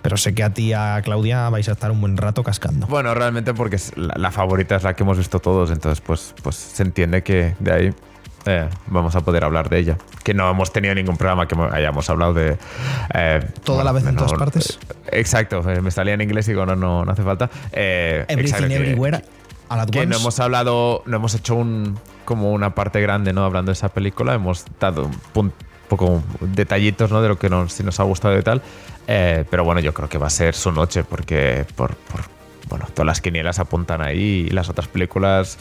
Pero 0.02 0.18
sé 0.18 0.34
que 0.34 0.44
a 0.44 0.50
ti 0.52 0.68
y 0.70 0.74
a 0.74 1.00
Claudia 1.04 1.50
vais 1.50 1.68
a 1.70 1.74
estar 1.74 1.92
un 1.92 2.02
buen 2.02 2.18
rato 2.18 2.44
cascando. 2.44 2.88
Bueno, 2.88 3.14
realmente 3.14 3.54
porque 3.54 3.78
la, 3.96 4.14
la 4.18 4.32
favorita 4.32 4.76
es 4.76 4.84
la 4.84 4.96
que 4.96 5.04
hemos 5.04 5.18
visto 5.18 5.40
todos, 5.40 5.70
entonces 5.72 6.02
pues, 6.02 6.34
pues 6.42 6.56
se 6.56 6.82
entiende 6.84 7.22
que 7.24 7.56
de 7.60 7.72
ahí 7.72 7.94
eh, 8.46 8.68
vamos 8.88 9.16
a 9.16 9.22
poder 9.22 9.44
hablar 9.44 9.70
de 9.70 9.78
ella. 9.78 9.98
Que 10.24 10.34
no 10.34 10.50
hemos 10.50 10.74
tenido 10.74 10.96
ningún 10.96 11.18
programa 11.18 11.48
que 11.48 11.56
hayamos 11.72 12.10
hablado 12.10 12.34
de... 12.34 12.58
eh, 13.14 13.46
¿Toda 13.64 13.84
la 13.84 13.92
vez 13.92 14.04
en 14.08 14.16
no, 14.16 14.24
todas 14.26 14.40
partes? 14.40 14.80
eh, 15.06 15.20
exacto, 15.20 15.68
eh, 15.70 15.82
me 15.82 15.92
salía 15.92 16.16
en 16.16 16.22
inglés 16.22 16.48
y 16.48 16.52
digo, 16.52 16.66
no, 16.66 16.76
no, 16.76 17.06
no 17.06 17.12
hace 17.12 17.22
falta. 17.22 17.50
Eh, 17.72 18.26
Everything 18.28 18.54
exacto, 18.54 18.68
que- 18.70 18.76
Everywhere. 18.76 19.24
At 19.70 19.90
que 19.90 20.06
no 20.06 20.18
hemos 20.18 20.38
hablado, 20.42 21.02
no 21.06 21.16
hemos 21.16 21.34
hecho 21.36 21.56
un 21.56 21.98
como 22.26 22.52
una 22.52 22.76
parte 22.76 23.00
grande, 23.02 23.32
¿no? 23.32 23.46
Hablando 23.46 23.70
de 23.70 23.74
esa 23.74 23.88
película, 23.90 24.34
hemos 24.34 24.66
dado 24.82 25.06
un 25.06 25.14
pun- 25.34 25.54
poco 25.92 26.24
detallitos, 26.40 27.12
¿no? 27.12 27.22
De 27.22 27.28
lo 27.28 27.38
que 27.38 27.50
nos, 27.50 27.74
si 27.74 27.84
nos 27.84 28.00
ha 28.00 28.04
gustado 28.04 28.38
y 28.40 28.42
tal. 28.44 28.62
Eh, 29.08 29.44
pero 29.50 29.64
bueno, 29.66 29.82
yo 29.82 29.94
creo 29.94 30.08
que 30.08 30.18
va 30.18 30.28
a 30.28 30.30
ser 30.30 30.56
su 30.56 30.72
noche 30.72 31.04
porque 31.04 31.66
por, 31.76 31.96
por- 31.96 32.22
bueno, 32.70 32.86
todas 32.94 33.06
las 33.06 33.20
quinielas 33.20 33.60
apuntan 33.60 34.02
ahí 34.02 34.48
y 34.48 34.50
las 34.52 34.70
otras 34.70 34.88
películas 34.88 35.58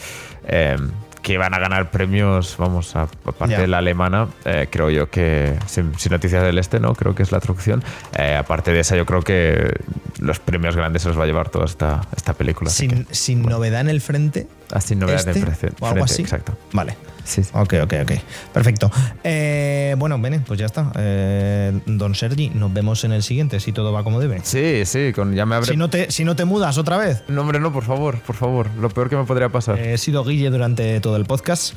eh, 0.47 0.77
que 1.21 1.37
van 1.37 1.53
a 1.53 1.59
ganar 1.59 1.91
premios, 1.91 2.55
vamos, 2.57 2.95
aparte 2.95 3.49
Ya. 3.49 3.59
de 3.59 3.67
la 3.67 3.79
alemana, 3.79 4.27
eh, 4.45 4.67
creo 4.71 4.89
yo 4.89 5.09
que 5.09 5.55
sin, 5.67 5.93
sin 5.99 6.13
noticias 6.13 6.41
del 6.43 6.57
este, 6.57 6.79
¿no? 6.79 6.95
Creo 6.95 7.13
que 7.13 7.21
es 7.23 7.31
la 7.33 7.39
traducción. 7.41 7.83
Eh, 8.17 8.35
aparte 8.39 8.71
de 8.71 8.79
esa, 8.79 8.95
yo 8.95 9.05
creo 9.05 9.21
que 9.21 9.73
los 10.19 10.39
premios 10.39 10.75
grandes 10.77 11.01
se 11.01 11.09
los 11.09 11.19
va 11.19 11.23
a 11.23 11.27
llevar 11.27 11.49
toda 11.49 11.65
esta, 11.65 12.01
esta 12.15 12.33
película. 12.33 12.69
Sin, 12.69 13.03
que- 13.05 13.13
sin 13.13 13.41
novedad 13.43 13.81
en 13.81 13.89
el 13.89 13.99
frente. 13.99 14.47
Así 14.71 14.95
novedades 14.95 15.27
este, 15.27 15.39
de 15.41 15.45
frente, 15.45 15.75
o 15.81 15.85
algo 15.87 16.05
frente, 16.05 16.13
así. 16.13 16.21
exacto. 16.21 16.57
Vale. 16.71 16.95
Sí, 17.23 17.43
sí. 17.43 17.51
Ok, 17.53 17.73
ok, 17.83 17.93
ok. 18.03 18.11
Perfecto. 18.53 18.91
Eh, 19.23 19.95
bueno, 19.97 20.19
Bene, 20.19 20.39
pues 20.39 20.59
ya 20.59 20.65
está. 20.65 20.91
Eh, 20.97 21.79
don 21.85 22.15
Sergi, 22.15 22.49
nos 22.49 22.73
vemos 22.73 23.03
en 23.03 23.11
el 23.11 23.23
siguiente, 23.23 23.59
si 23.59 23.71
todo 23.71 23.91
va 23.91 24.03
como 24.03 24.19
debe. 24.19 24.39
Sí, 24.43 24.85
sí, 24.85 25.11
con, 25.13 25.33
ya 25.33 25.45
me 25.45 25.55
abre. 25.55 25.71
Si 25.71 25.77
no, 25.77 25.89
te, 25.89 26.11
si 26.11 26.23
no 26.23 26.35
te 26.35 26.45
mudas 26.45 26.77
otra 26.77 26.97
vez. 26.97 27.23
No, 27.27 27.41
hombre, 27.41 27.59
no, 27.59 27.71
por 27.71 27.83
favor, 27.83 28.19
por 28.21 28.35
favor. 28.35 28.67
Lo 28.79 28.89
peor 28.89 29.09
que 29.09 29.15
me 29.15 29.23
podría 29.23 29.49
pasar. 29.49 29.79
Eh, 29.79 29.93
He 29.93 29.97
sido 29.97 30.23
Guille 30.23 30.49
durante 30.49 30.99
todo 30.99 31.15
el 31.17 31.25
podcast. 31.25 31.75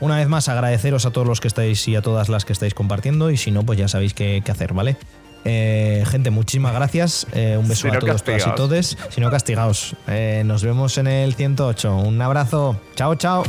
Una 0.00 0.16
vez 0.16 0.28
más, 0.28 0.48
agradeceros 0.48 1.06
a 1.06 1.10
todos 1.10 1.26
los 1.26 1.40
que 1.40 1.48
estáis 1.48 1.86
y 1.88 1.96
a 1.96 2.02
todas 2.02 2.28
las 2.28 2.44
que 2.44 2.52
estáis 2.52 2.72
compartiendo. 2.74 3.30
Y 3.30 3.36
si 3.36 3.50
no, 3.50 3.64
pues 3.64 3.78
ya 3.78 3.88
sabéis 3.88 4.14
qué, 4.14 4.42
qué 4.44 4.52
hacer, 4.52 4.72
¿vale? 4.72 4.96
Eh, 5.44 6.04
gente, 6.06 6.30
muchísimas 6.30 6.72
gracias. 6.74 7.26
Eh, 7.32 7.56
un 7.58 7.68
beso 7.68 7.88
Si 7.88 7.94
a 7.96 7.98
todos, 7.98 8.22
todas 8.22 8.46
y 8.46 8.54
todes. 8.54 8.98
Si 9.10 9.20
no, 9.20 9.30
castigaos. 9.30 9.96
Eh, 10.06 10.42
nos 10.44 10.62
vemos 10.62 10.98
en 10.98 11.06
el 11.06 11.34
108. 11.34 11.96
Un 11.96 12.20
abrazo. 12.20 12.80
Chao, 12.94 13.14
chao. 13.14 13.44